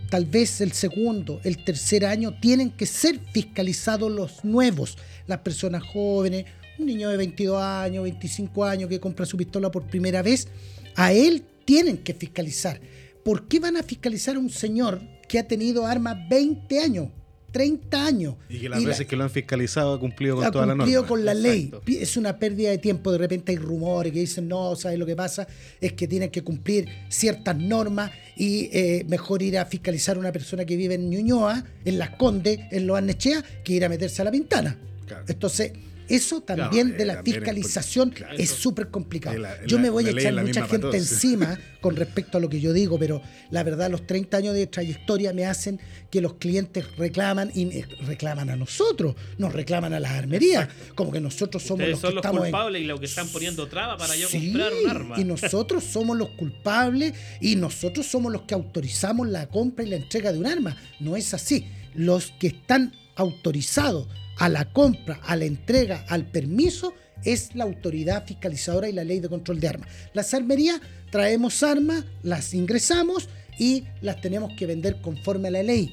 tal 0.10 0.26
vez 0.26 0.62
el 0.62 0.72
segundo, 0.72 1.40
el 1.44 1.64
tercer 1.64 2.06
año, 2.06 2.40
tienen 2.40 2.72
que 2.72 2.86
ser 2.86 3.20
fiscalizados 3.32 4.12
los 4.12 4.44
nuevos, 4.44 4.98
las 5.28 5.40
personas 5.40 5.84
jóvenes, 5.84 6.46
un 6.80 6.86
niño 6.86 7.10
de 7.10 7.18
22 7.18 7.62
años, 7.62 8.04
25 8.04 8.66
años 8.66 8.90
que 8.90 9.00
compra 9.00 9.26
su 9.26 9.38
pistola 9.38 9.72
por 9.72 9.88
primera 9.88 10.22
vez, 10.22 10.48
a 10.96 11.12
él 11.14 11.44
tienen 11.66 11.98
que 11.98 12.14
fiscalizar. 12.14 12.80
¿Por 13.24 13.48
qué 13.48 13.60
van 13.60 13.78
a 13.78 13.84
fiscalizar 13.84 14.36
a 14.36 14.40
un 14.40 14.50
señor 14.50 15.02
que 15.28 15.40
ha 15.40 15.48
tenido 15.48 15.86
armas 15.86 16.18
20 16.30 16.80
años? 16.80 17.10
30 17.52 18.06
años. 18.06 18.36
Y 18.50 18.60
que 18.60 18.70
las 18.70 18.82
la- 18.82 18.88
veces 18.90 19.08
que 19.08 19.16
lo 19.16 19.24
han 19.24 19.30
fiscalizado 19.30 19.94
ha 19.94 20.00
cumplido 20.00 20.36
con 20.36 20.46
ha 20.46 20.52
toda 20.52 20.66
la 20.66 20.74
cumplido 20.76 21.02
norma. 21.02 21.08
con 21.10 21.26
la 21.26 21.34
ley. 21.34 21.66
Exacto. 21.66 21.92
Es 21.92 22.18
una 22.18 22.38
pérdida 22.38 22.70
de 22.70 22.78
tiempo. 22.78 23.12
De 23.12 23.18
repente 23.18 23.52
hay 23.52 23.58
rumores 23.58 24.12
que 24.14 24.20
dicen, 24.20 24.48
no, 24.48 24.76
¿sabes 24.76 25.00
lo 25.00 25.06
que 25.06 25.16
pasa? 25.16 25.48
Es 25.82 25.94
que 25.94 26.08
tienen 26.08 26.30
que 26.30 26.44
cumplir 26.44 26.88
ciertas 27.10 27.58
normas 27.58 28.12
y 28.36 28.70
eh, 28.72 29.06
mejor 29.08 29.42
ir 29.42 29.58
a 29.58 29.66
fiscalizar 29.66 30.18
a 30.18 30.20
una 30.20 30.32
persona 30.32 30.66
que 30.66 30.76
vive 30.76 30.96
en 30.96 31.10
Ñuñoa, 31.10 31.64
en 31.86 31.98
Las 32.00 32.12
Condes, 32.12 32.60
en 32.72 32.86
Los 32.86 32.98
Arnechea, 32.98 33.44
que 33.64 33.74
ir 33.74 33.86
a 33.86 33.90
meterse 33.90 34.22
a 34.22 34.26
la 34.26 34.32
Pintana. 34.32 34.78
Claro. 35.08 35.24
Entonces, 35.28 35.72
eso 36.10 36.42
también 36.42 36.90
eh, 36.92 36.94
de 36.94 37.06
la 37.06 37.16
también 37.16 37.36
es 37.38 37.40
fiscalización 37.44 38.10
claro. 38.12 38.36
es 38.38 38.50
súper 38.50 38.90
complicado. 38.90 39.38
La- 39.38 39.66
Yo 39.66 39.78
la- 39.78 39.84
me 39.84 39.90
voy 39.90 40.08
a 40.08 40.12
la 40.12 40.20
echar 40.22 40.34
la 40.34 40.42
mucha 40.44 40.62
gente 40.68 40.80
todos. 40.80 40.96
encima 40.96 41.60
con 41.82 41.96
respecto 41.96 42.38
a 42.38 42.42
lo 42.42 42.50
que 42.50 42.60
yo 42.60 42.74
digo, 42.74 42.98
pero 43.00 43.22
la 43.52 43.64
verdad, 43.64 43.90
los 43.92 44.06
30 44.08 44.38
años 44.38 44.54
de 44.56 44.68
trayectoria 44.68 45.34
me 45.34 45.46
hacen 45.46 45.80
que 46.10 46.22
los 46.22 46.36
clientes 46.36 46.86
reclaman 46.98 47.52
y 47.54 47.82
reclaman 48.06 48.50
a 48.50 48.56
nosotros, 48.56 49.16
nos 49.38 49.54
reclaman 49.54 49.94
a 49.94 50.00
las 50.00 50.12
armerías, 50.12 50.68
como 50.96 51.12
que 51.12 51.20
nosotros 51.20 51.62
somos 51.64 51.82
Ustedes 51.82 51.92
los 51.92 52.02
son 52.02 52.10
que 52.12 52.16
los 52.16 52.22
estamos 52.24 52.46
en- 52.46 52.52
culpables 52.52 52.82
y 52.82 52.86
los 52.86 53.00
que 53.00 53.06
están 53.06 53.28
poniendo 53.30 53.68
traba 53.68 53.98
para 53.98 54.16
yo 54.16 54.28
Sí, 54.28 54.52
comprar 54.52 54.72
un 54.74 54.90
arma. 54.90 55.20
Y 55.20 55.24
nosotros 55.24 55.84
somos 55.84 56.18
los 56.18 56.30
culpables 56.32 57.14
y 57.42 57.56
nosotros 57.56 58.06
somos 58.06 58.32
los 58.32 58.44
que 58.44 58.54
autorizamos 58.54 59.28
la 59.28 59.48
compra 59.48 59.86
y 59.86 59.90
la 59.90 59.98
entrega 59.98 60.32
de 60.32 60.40
un 60.40 60.46
arma. 60.48 60.78
No 61.00 61.16
es 61.16 61.34
así. 61.34 61.68
Los 61.94 62.32
que 62.40 62.48
están 62.48 62.94
autorizados 63.16 64.08
a 64.38 64.50
la 64.50 64.72
compra, 64.72 65.20
a 65.24 65.36
la 65.36 65.46
entrega, 65.46 66.06
al 66.10 66.26
permiso, 66.26 66.94
es 67.24 67.56
la 67.56 67.64
autoridad 67.64 68.26
fiscalizadora 68.26 68.88
y 68.90 68.94
la 68.94 69.04
ley 69.04 69.20
de 69.20 69.30
control 69.30 69.60
de 69.60 69.68
armas. 69.68 69.90
Las 70.14 70.34
armerías 70.34 70.80
traemos 71.12 71.64
armas, 71.64 72.06
las 72.24 72.54
ingresamos 72.54 73.30
y 73.58 73.86
las 74.02 74.22
tenemos 74.22 74.54
que 74.54 74.66
vender 74.68 75.02
conforme 75.02 75.48
a 75.48 75.52
la 75.52 75.64
ley. 75.64 75.92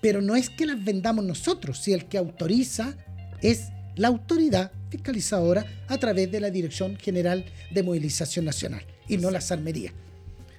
Pero 0.00 0.20
no 0.20 0.34
es 0.36 0.50
que 0.50 0.66
las 0.66 0.82
vendamos 0.84 1.24
nosotros, 1.24 1.78
si 1.78 1.92
el 1.92 2.06
que 2.06 2.18
autoriza 2.18 2.96
es 3.40 3.68
la 3.96 4.08
autoridad 4.08 4.72
fiscalizadora 4.90 5.64
a 5.86 5.98
través 5.98 6.30
de 6.32 6.40
la 6.40 6.50
Dirección 6.50 6.96
General 6.96 7.44
de 7.70 7.82
Movilización 7.82 8.44
Nacional 8.44 8.82
y 9.08 9.18
no 9.18 9.30
las 9.30 9.52
armerías. 9.52 9.94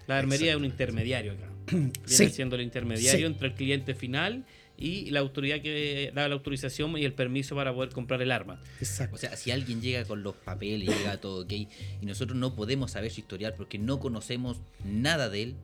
La 0.08 0.18
armería 0.18 0.52
es 0.52 0.58
un 0.58 0.66
intermediario 0.66 1.34
acá. 1.34 1.50
Viene 1.72 1.92
Sí. 2.06 2.30
siendo 2.30 2.56
el 2.56 2.62
intermediario 2.62 3.28
Sí. 3.28 3.34
entre 3.34 3.48
el 3.50 3.54
cliente 3.56 3.96
final 3.96 4.46
y 4.78 5.10
la 5.12 5.22
autoridad 5.22 5.62
que 5.62 6.12
da 6.14 6.28
la 6.28 6.34
autorización 6.36 6.98
y 6.98 7.06
el 7.06 7.14
permiso 7.14 7.56
para 7.56 7.74
poder 7.74 7.92
comprar 7.92 8.22
el 8.22 8.32
arma. 8.32 8.62
Exacto. 8.80 9.16
O 9.16 9.18
sea, 9.18 9.36
si 9.38 9.52
alguien 9.52 9.82
llega 9.82 10.04
con 10.06 10.22
los 10.24 10.36
papeles, 10.36 10.90
llega 10.90 11.18
todo 11.22 11.44
ok, 11.44 11.52
y 11.54 11.68
nosotros 12.02 12.38
no 12.38 12.56
podemos 12.56 12.92
saber 12.92 13.12
su 13.12 13.22
historial 13.22 13.54
porque 13.56 13.78
no 13.78 14.00
conocemos 14.00 14.58
nada 14.84 15.30
de 15.30 15.44
él, 15.44 15.56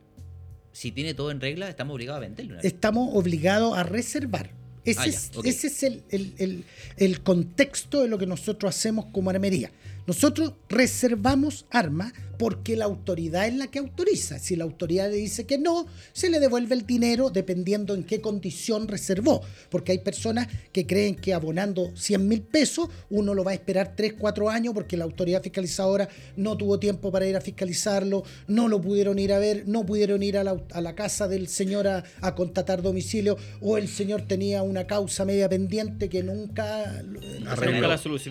si 0.72 0.90
tiene 0.92 1.12
todo 1.12 1.30
en 1.30 1.40
regla, 1.40 1.68
estamos 1.68 1.94
obligados 1.94 2.18
a 2.18 2.20
venderlo. 2.20 2.58
Estamos 2.62 3.10
obligados 3.12 3.76
a 3.76 3.82
reservar. 3.82 4.50
Ese 4.84 5.00
Ah, 5.00 5.06
es, 5.06 5.30
ese 5.44 5.66
es 5.68 5.82
el, 5.84 6.02
el- 6.10 6.34
el- 6.38 6.64
el 6.96 7.20
contexto 7.22 8.00
de 8.02 8.08
lo 8.08 8.18
que 8.18 8.26
nosotros 8.26 8.74
hacemos 8.74 9.04
como 9.12 9.30
armería. 9.30 9.70
Nosotros 10.06 10.54
reservamos 10.68 11.66
armas 11.70 12.12
porque 12.42 12.74
la 12.74 12.86
autoridad 12.86 13.46
es 13.46 13.54
la 13.54 13.68
que 13.68 13.78
autoriza. 13.78 14.40
Si 14.40 14.56
la 14.56 14.64
autoridad 14.64 15.08
le 15.08 15.16
dice 15.16 15.46
que 15.46 15.58
no, 15.58 15.86
se 16.12 16.28
le 16.28 16.40
devuelve 16.40 16.74
el 16.74 16.84
dinero 16.84 17.30
dependiendo 17.30 17.94
en 17.94 18.02
qué 18.02 18.20
condición 18.20 18.88
reservó. 18.88 19.42
Porque 19.70 19.92
hay 19.92 19.98
personas 19.98 20.48
que 20.72 20.84
creen 20.84 21.14
que 21.14 21.34
abonando 21.34 21.92
100 21.94 22.26
mil 22.26 22.42
pesos 22.42 22.88
uno 23.10 23.32
lo 23.32 23.44
va 23.44 23.52
a 23.52 23.54
esperar 23.54 23.94
3, 23.94 24.14
4 24.18 24.50
años 24.50 24.74
porque 24.74 24.96
la 24.96 25.04
autoridad 25.04 25.40
fiscalizadora 25.40 26.08
no 26.34 26.56
tuvo 26.56 26.80
tiempo 26.80 27.12
para 27.12 27.26
ir 27.26 27.36
a 27.36 27.40
fiscalizarlo, 27.40 28.24
no 28.48 28.66
lo 28.66 28.80
pudieron 28.80 29.20
ir 29.20 29.32
a 29.32 29.38
ver, 29.38 29.68
no 29.68 29.86
pudieron 29.86 30.24
ir 30.24 30.36
a 30.36 30.42
la, 30.42 30.60
a 30.72 30.80
la 30.80 30.96
casa 30.96 31.28
del 31.28 31.46
señor 31.46 31.86
a, 31.86 32.02
a 32.20 32.34
contratar 32.34 32.82
domicilio 32.82 33.36
o 33.60 33.78
el 33.78 33.86
señor 33.86 34.22
tenía 34.22 34.64
una 34.64 34.88
causa 34.88 35.24
media 35.24 35.48
pendiente 35.48 36.08
que 36.08 36.24
nunca... 36.24 37.04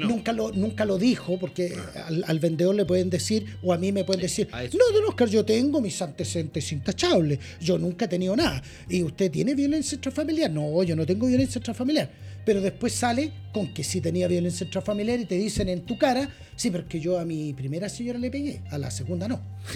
Nunca 0.08 0.34
lo, 0.34 0.52
nunca 0.52 0.84
lo 0.84 0.98
dijo, 0.98 1.40
porque 1.40 1.61
al, 2.07 2.24
al 2.28 2.39
vendedor 2.39 2.76
le 2.76 2.86
pueden 2.86 3.09
decir, 3.09 3.45
o 3.64 3.74
a 3.74 3.78
mí 3.78 3.91
me 3.91 4.03
pueden 4.03 4.22
decir, 4.22 4.47
no, 4.51 4.93
don 4.93 5.05
Oscar, 5.07 5.30
yo 5.30 5.43
tengo 5.43 5.82
mis 5.82 6.01
antecedentes 6.01 6.72
intachables, 6.72 7.39
yo 7.59 7.78
nunca 7.78 8.05
he 8.05 8.07
tenido 8.07 8.36
nada. 8.36 8.62
¿Y 8.89 9.03
usted 9.03 9.32
tiene 9.32 9.55
violencia 9.55 9.95
intrafamiliar? 9.95 10.51
No, 10.51 10.84
yo 10.84 10.95
no 10.95 11.05
tengo 11.05 11.28
violencia 11.28 11.59
intrafamiliar. 11.59 12.09
Pero 12.46 12.62
después 12.62 12.94
sale 12.94 13.32
con 13.54 13.74
que 13.74 13.84
sí 13.84 14.02
tenía 14.02 14.28
violencia 14.28 14.64
intrafamiliar 14.64 15.20
y 15.20 15.26
te 15.26 15.36
dicen 15.36 15.70
en 15.70 15.82
tu 15.82 15.98
cara, 15.98 16.30
sí, 16.56 16.72
porque 16.72 17.00
yo 17.00 17.20
a 17.20 17.26
mi 17.26 17.54
primera 17.54 17.89
señora 17.89 18.18
le 18.18 18.32
pegué, 18.32 18.62
a 18.72 18.78
la 18.78 18.89
segunda 18.89 19.28
no. 19.28 19.42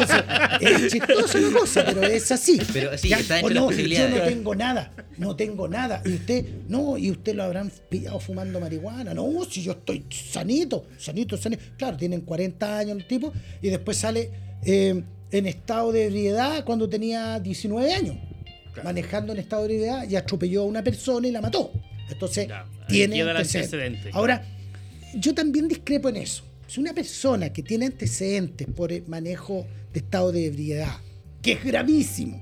Entonces, 0.00 0.82
es 0.82 0.92
chistoso 0.92 1.38
la 1.38 1.58
cosa, 1.58 1.84
pero 1.84 2.02
es 2.04 2.32
así. 2.32 2.58
Pero 2.72 2.96
sí, 2.98 3.08
Ya, 3.08 3.20
está 3.20 3.36
o 3.36 3.38
entre 3.48 3.54
no. 3.54 3.70
Yo 3.70 4.08
no 4.08 4.22
tengo 4.22 4.54
nada, 4.54 4.92
no 5.18 5.36
tengo 5.36 5.68
nada. 5.68 6.02
Y 6.04 6.14
usted, 6.14 6.44
no, 6.68 6.96
y 6.98 7.10
usted 7.10 7.34
lo 7.34 7.44
habrán 7.44 7.70
pillado 7.88 8.18
fumando 8.20 8.58
marihuana. 8.58 9.14
No, 9.14 9.44
si 9.44 9.62
yo 9.62 9.72
estoy 9.72 10.04
sanito, 10.10 10.86
sanito, 10.98 11.36
sanito. 11.36 11.62
Claro, 11.76 11.96
tienen 11.96 12.22
40 12.22 12.78
años 12.78 12.96
el 12.96 13.06
tipo 13.06 13.32
y 13.62 13.68
después 13.68 13.96
sale 13.96 14.30
eh, 14.64 15.02
en 15.30 15.46
estado 15.46 15.92
de 15.92 16.06
ebriedad 16.06 16.64
cuando 16.64 16.88
tenía 16.88 17.38
19 17.38 17.92
años. 17.92 18.16
Manejando 18.84 19.32
en 19.32 19.38
estado 19.38 19.66
de 19.66 19.74
ebriedad 19.74 20.08
y 20.08 20.16
atropelló 20.16 20.62
a 20.62 20.64
una 20.64 20.82
persona 20.82 21.28
y 21.28 21.30
la 21.32 21.40
mató. 21.40 21.72
Entonces, 22.10 22.48
Ya, 22.48 22.66
tiene 22.88 23.20
antecedentes. 23.22 23.72
antecedente. 23.72 24.10
Ahora, 24.12 24.44
yo 25.14 25.34
también 25.34 25.68
discrepo 25.68 26.08
en 26.08 26.16
eso. 26.16 26.44
Si 26.66 26.80
una 26.80 26.92
persona 26.92 27.52
que 27.52 27.62
tiene 27.62 27.86
antecedentes 27.86 28.66
por 28.74 28.92
el 28.92 29.06
manejo 29.06 29.66
de 29.92 30.00
estado 30.00 30.32
de 30.32 30.46
ebriedad, 30.46 30.96
que 31.42 31.52
es 31.52 31.64
gravísimo, 31.64 32.40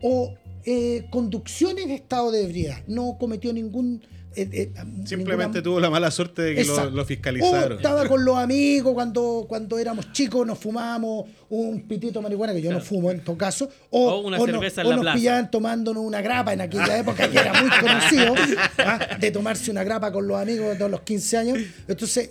o 0.00 0.34
eh, 0.64 1.04
conducciones 1.10 1.86
de 1.88 1.94
estado 1.94 2.30
de 2.30 2.44
ebriedad, 2.44 2.82
no 2.86 3.16
cometió 3.18 3.52
ningún... 3.52 4.02
eh, 4.36 4.48
eh, 4.52 4.72
Simplemente 5.04 5.58
ninguna- 5.58 5.62
tuvo 5.62 5.80
la 5.80 5.90
mala 5.90 6.10
suerte 6.10 6.42
de 6.42 6.54
que 6.54 6.64
lo, 6.64 7.04
fiscalizaron. 7.04 7.76
estaba 7.78 8.06
con 8.08 8.24
los 8.24 8.36
amigos 8.36 8.94
cuando, 8.94 9.46
cuando 9.48 9.78
éramos 9.78 10.12
chicos, 10.12 10.46
nos 10.46 10.58
fumábamos 10.58 11.26
un 11.48 11.82
pitito 11.88 12.18
de 12.18 12.22
marihuana, 12.22 12.52
que 12.52 12.62
yo 12.62 12.72
no 12.72 12.80
fumo 12.80 13.10
en 13.10 13.22
todo 13.22 13.36
caso. 13.36 13.68
O, 13.90 14.10
O 14.10 14.20
una 14.28 14.38
no- 14.38 14.44
cerveza 14.46 14.80
en 14.80 14.86
o 14.86 14.90
la 14.90 14.96
nos 14.96 15.02
plaza. 15.04 15.18
pillaban 15.18 15.50
tomándonos 15.50 16.02
una 16.04 16.20
grapa 16.22 16.52
en 16.52 16.60
aquella 16.62 16.98
época, 16.98 17.30
que 17.30 17.38
era 17.38 17.52
muy 17.62 17.70
conocido, 17.80 18.34
¿ah? 18.78 19.16
de 19.20 19.30
tomarse 19.30 19.70
una 19.70 19.84
grapa 19.84 20.10
con 20.12 20.26
los 20.26 20.40
amigos 20.40 20.68
de 20.70 20.76
todos 20.76 20.90
los 20.90 21.00
15 21.02 21.36
años. 21.36 21.58
Entonces, 21.88 22.30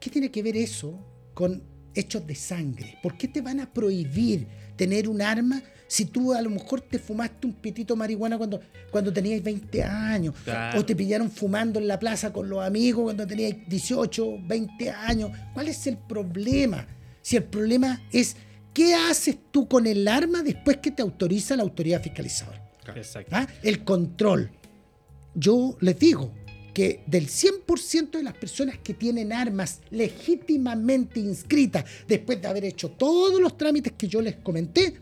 ¿qué 0.00 0.10
tiene 0.10 0.30
que 0.30 0.42
ver 0.42 0.56
eso 0.56 0.98
con 1.34 1.62
hechos 1.94 2.26
de 2.26 2.34
sangre? 2.34 2.98
¿Por 3.02 3.16
qué 3.16 3.28
te 3.28 3.40
van 3.40 3.60
a 3.60 3.72
prohibir 3.72 4.46
tener 4.76 5.08
un 5.08 5.22
arma 5.22 5.62
si 5.88 6.06
tú 6.06 6.32
a 6.32 6.42
lo 6.42 6.50
mejor 6.50 6.80
te 6.80 6.98
fumaste 6.98 7.46
un 7.46 7.52
pitito 7.52 7.94
de 7.94 7.98
marihuana 7.98 8.36
cuando, 8.36 8.60
cuando 8.90 9.12
tenías 9.12 9.42
20 9.42 9.82
años? 9.82 10.34
Claro. 10.44 10.80
O 10.80 10.84
te 10.84 10.96
pillaron 10.96 11.30
fumando 11.30 11.78
en 11.78 11.88
la 11.88 11.98
plaza 11.98 12.32
con 12.32 12.48
los 12.48 12.64
amigos 12.64 13.04
cuando 13.04 13.26
tenías 13.26 13.54
18, 13.68 14.38
20 14.46 14.90
años. 14.90 15.30
¿Cuál 15.54 15.68
es 15.68 15.86
el 15.86 15.96
problema? 15.96 16.86
Si 17.22 17.36
el 17.36 17.44
problema 17.44 18.02
es, 18.12 18.36
¿qué 18.72 18.94
haces 18.94 19.36
tú 19.50 19.68
con 19.68 19.86
el 19.86 20.06
arma 20.08 20.42
después 20.42 20.78
que 20.78 20.90
te 20.90 21.02
autoriza 21.02 21.56
la 21.56 21.62
autoridad 21.62 22.02
fiscalizadora? 22.02 22.62
Exacto. 22.94 23.30
¿Ah? 23.34 23.46
El 23.62 23.84
control. 23.84 24.50
Yo 25.34 25.76
les 25.80 25.98
digo 25.98 26.32
que 26.76 27.02
del 27.06 27.26
100% 27.26 28.10
de 28.10 28.22
las 28.22 28.34
personas 28.34 28.76
que 28.76 28.92
tienen 28.92 29.32
armas 29.32 29.80
legítimamente 29.90 31.20
inscritas 31.20 31.86
después 32.06 32.40
de 32.42 32.48
haber 32.48 32.66
hecho 32.66 32.90
todos 32.90 33.40
los 33.40 33.56
trámites 33.56 33.94
que 33.96 34.08
yo 34.08 34.20
les 34.20 34.36
comenté, 34.36 35.00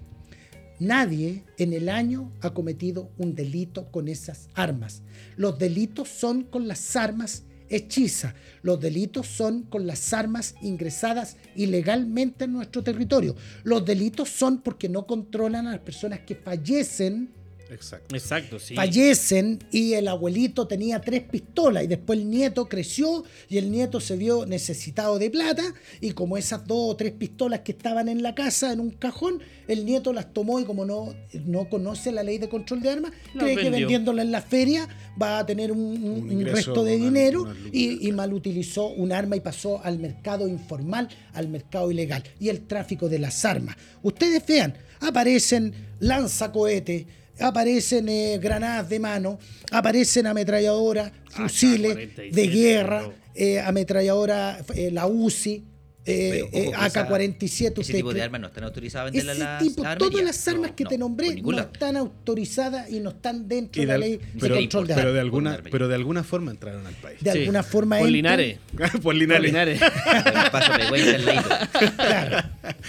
nadie 0.86 1.44
en 1.58 1.72
el 1.72 1.88
año 1.88 2.32
ha 2.40 2.54
cometido 2.54 3.10
un 3.18 3.34
delito 3.34 3.90
con 3.90 4.08
esas 4.08 4.48
armas. 4.54 5.02
Los 5.36 5.58
delitos 5.58 6.08
son 6.08 6.44
con 6.44 6.68
las 6.68 6.96
armas 6.96 7.44
hechizas. 7.68 8.34
Los 8.62 8.80
delitos 8.80 9.26
son 9.26 9.62
con 9.62 9.86
las 9.86 10.12
armas 10.12 10.54
ingresadas 10.62 11.36
ilegalmente 11.56 12.44
en 12.44 12.52
nuestro 12.52 12.82
territorio. 12.82 13.36
Los 13.62 13.84
delitos 13.84 14.28
son 14.28 14.62
porque 14.62 14.88
no 14.88 15.06
controlan 15.06 15.66
a 15.66 15.72
las 15.72 15.80
personas 15.80 16.20
que 16.20 16.34
fallecen 16.34 17.32
Exacto. 17.70 18.14
Exacto, 18.14 18.58
sí. 18.58 18.74
fallecen 18.74 19.58
y 19.72 19.94
el 19.94 20.08
abuelito 20.08 20.66
tenía 20.66 21.00
tres 21.00 21.22
pistolas 21.22 21.84
y 21.84 21.86
después 21.86 22.18
el 22.18 22.28
nieto 22.30 22.68
creció 22.68 23.24
y 23.48 23.58
el 23.58 23.70
nieto 23.70 24.00
se 24.00 24.16
vio 24.16 24.46
necesitado 24.46 25.18
de 25.18 25.30
plata 25.30 25.62
y 26.00 26.12
como 26.12 26.36
esas 26.36 26.66
dos 26.66 26.92
o 26.92 26.96
tres 26.96 27.12
pistolas 27.12 27.60
que 27.60 27.72
estaban 27.72 28.08
en 28.08 28.22
la 28.22 28.34
casa 28.34 28.72
en 28.72 28.80
un 28.80 28.90
cajón, 28.90 29.40
el 29.66 29.84
nieto 29.86 30.12
las 30.12 30.32
tomó 30.32 30.60
y 30.60 30.64
como 30.64 30.84
no, 30.84 31.14
no 31.46 31.68
conoce 31.68 32.12
la 32.12 32.22
ley 32.22 32.38
de 32.38 32.48
control 32.48 32.82
de 32.82 32.90
armas, 32.90 33.12
cree 33.44 33.54
que 33.56 33.62
vendiéndola 33.80 34.22
en 34.22 34.30
la 34.30 34.42
feria 34.42 34.88
va 35.20 35.38
a 35.38 35.46
tener 35.46 35.72
un, 35.72 35.78
un- 35.80 36.04
Un 36.04 36.22
un 36.24 36.32
ingreso, 36.32 36.56
resto 36.56 36.84
de 36.84 36.96
una- 36.96 37.04
dinero 37.06 37.42
una 37.42 37.54
lucas, 37.54 37.70
y, 37.74 38.08
y 38.08 38.12
mal 38.12 38.32
utilizó 38.34 38.88
un 38.88 39.10
arma 39.12 39.36
y 39.36 39.40
pasó 39.40 39.82
al 39.82 39.98
mercado 39.98 40.46
informal, 40.48 41.08
al 41.32 41.48
mercado 41.48 41.90
ilegal 41.90 42.22
y 42.38 42.50
el 42.50 42.66
tráfico 42.66 43.08
de 43.08 43.18
las 43.18 43.44
armas. 43.44 43.76
Ustedes 44.02 44.44
vean, 44.46 44.74
aparecen 45.00 45.72
lanzacohetes, 46.00 47.06
aparecen 47.40 48.08
eh, 48.08 48.38
granadas 48.40 48.88
de 48.88 49.00
mano, 49.00 49.38
aparecen 49.70 50.26
ametralladoras, 50.26 51.12
fusiles 51.30 51.96
AK-47, 51.96 52.30
de 52.32 52.46
guerra, 52.48 53.10
eh, 53.34 53.60
ametralladora, 53.60 54.58
eh, 54.74 54.90
la 54.92 55.06
UCI. 55.06 55.64
eh, 56.06 56.40
eh, 56.40 56.42
ojo 56.42 56.50
que 56.52 56.68
esa- 56.86 57.00
AK-47. 57.08 57.80
Ese 57.80 57.92
tipo 57.94 58.12
de 58.12 58.20
armas 58.20 58.38
no 58.38 58.48
están 58.48 58.64
autorizadas 58.64 59.08
a 59.08 59.10
vender 59.10 59.22
Ese 59.34 59.38
las 59.42 59.62
tipo, 59.62 59.82
las 59.82 59.96
todas 59.96 60.22
las 60.22 60.48
armas 60.48 60.68
No, 60.70 60.76
que 60.76 60.84
no, 60.84 60.90
te 60.90 60.98
nombré 60.98 61.40
no 61.40 61.50
lado. 61.52 61.70
están 61.72 61.96
autorizadas 61.96 62.90
y 62.90 63.00
no 63.00 63.08
están 63.08 63.48
dentro 63.48 63.80
de 63.80 63.86
de- 63.86 63.92
la 63.92 63.96
ley 63.98 64.20
pero- 64.38 64.54
de 64.54 64.60
control 64.60 64.86
de 64.86 64.94
pero 64.94 65.00
armas. 65.00 65.14
de 65.14 65.20
alguna, 65.20 65.58
pero 65.70 65.88
de 65.88 65.94
alguna 65.94 66.22
forma 66.22 66.50
entraron 66.50 66.86
al 66.86 66.92
país. 66.96 67.20
De 67.22 67.32
Sí. 67.32 67.38
alguna 67.38 67.62
forma 67.62 67.98
Por 68.00 68.10
Linares. 68.10 68.58
Por 69.02 69.14
Linares. 69.14 69.46
Linares. 69.46 69.80
Claro, 71.96 72.48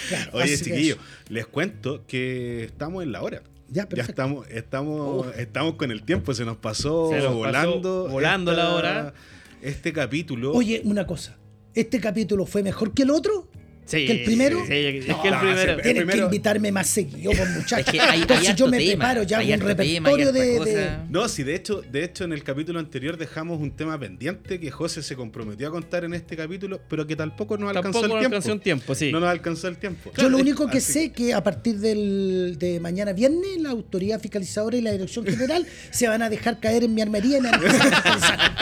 claro, 0.10 0.30
Oye, 0.34 0.58
chiquillos, 0.58 0.98
les 1.30 1.46
cuento 1.48 2.06
que 2.08 2.66
estamos 2.66 3.02
en 3.04 3.12
la 3.14 3.22
hora. 3.22 3.42
Ya, 3.68 3.88
estamos, 3.98 4.48
estamos, 4.50 5.28
estamos 5.38 5.76
con 5.76 5.92
el 5.92 6.04
tiempo, 6.04 6.34
se 6.34 6.46
nos 6.46 6.58
pasó 6.58 7.10
Se 7.10 7.16
nos 7.18 7.26
pasó 7.26 7.36
volando. 7.36 8.10
volando 8.10 8.52
la 8.54 8.76
hora. 8.76 9.14
Este 9.62 9.92
capítulo. 9.92 10.54
Oye, 10.54 10.82
una 10.86 11.08
cosa. 11.08 11.38
¿Este 11.74 12.00
capítulo 12.00 12.46
fue 12.46 12.62
mejor 12.64 12.94
que 12.94 13.04
el 13.04 13.10
otro? 13.10 13.48
Sí, 13.88 14.08
¿Que 14.08 14.12
el 14.14 14.24
primero? 14.26 14.66
sí, 14.66 14.74
es 14.74 15.08
No, 15.08 15.22
que 15.22 15.28
el 15.28 15.34
no, 15.36 15.40
primero. 15.42 15.72
El 15.74 15.82
Tienes 15.82 16.04
primero- 16.04 16.18
que 16.18 16.24
invitarme 16.36 16.72
más 16.72 16.88
seguido, 16.88 17.32
pues, 17.34 17.50
muchachos. 17.52 17.86
Es 17.88 17.92
que 17.94 18.00
hay- 18.02 18.10
hay 18.16 18.22
Entonces 18.24 18.56
yo 18.56 18.68
me 18.68 18.78
tema, 18.80 18.90
preparo 19.06 19.24
ya 19.24 19.40
un 19.40 19.46
tema, 19.48 19.66
repertorio 19.68 20.32
de. 20.32 20.90
No, 21.10 21.28
sí, 21.30 21.44
de 21.44 21.54
hecho, 21.56 21.82
de 21.84 22.04
hecho 22.04 22.24
en 22.24 22.34
el 22.34 22.44
capítulo 22.44 22.80
anterior 22.80 23.16
dejamos 23.16 23.60
un 23.62 23.70
tema 23.72 24.00
pendiente 24.00 24.60
que 24.60 24.72
José 24.72 25.04
se 25.04 25.16
comprometió 25.16 25.68
a 25.68 25.72
contar 25.72 26.04
en 26.04 26.16
este 26.16 26.36
capítulo, 26.36 26.82
pero 26.90 27.06
que 27.06 27.16
tampoco 27.16 27.58
nos 27.58 27.70
alcanzó 27.70 28.02
Tampoco 28.02 28.06
el 28.16 28.20
tiempo. 28.22 28.36
alcanzó 28.38 28.54
un 28.54 28.60
tiempo, 28.60 28.96
sí. 28.96 29.12
No 29.12 29.20
nos 29.20 29.30
alcanzó 29.30 29.68
el 29.68 29.78
tiempo. 29.78 30.12
Yo 30.18 30.30
lo 30.30 30.38
único 30.40 30.68
que 30.68 30.80
Así 30.80 30.94
sé 30.94 31.12
que 31.12 31.34
a 31.36 31.44
partir 31.44 31.78
del, 31.78 32.56
de 32.58 32.80
mañana 32.80 33.14
viernes 33.14 33.62
la 33.62 33.70
autoridad 33.70 34.20
fiscalizadora 34.20 34.78
y 34.78 34.82
la 34.82 34.92
dirección 34.94 35.26
general 35.28 35.66
se 35.92 36.08
van 36.08 36.24
a 36.24 36.30
dejar 36.32 36.60
caer 36.60 36.84
en 36.86 36.96
mi 36.96 37.02
armería 37.04 37.38
y 37.38 37.42
me 37.42 37.52
van 37.52 37.62
a. 37.64 38.56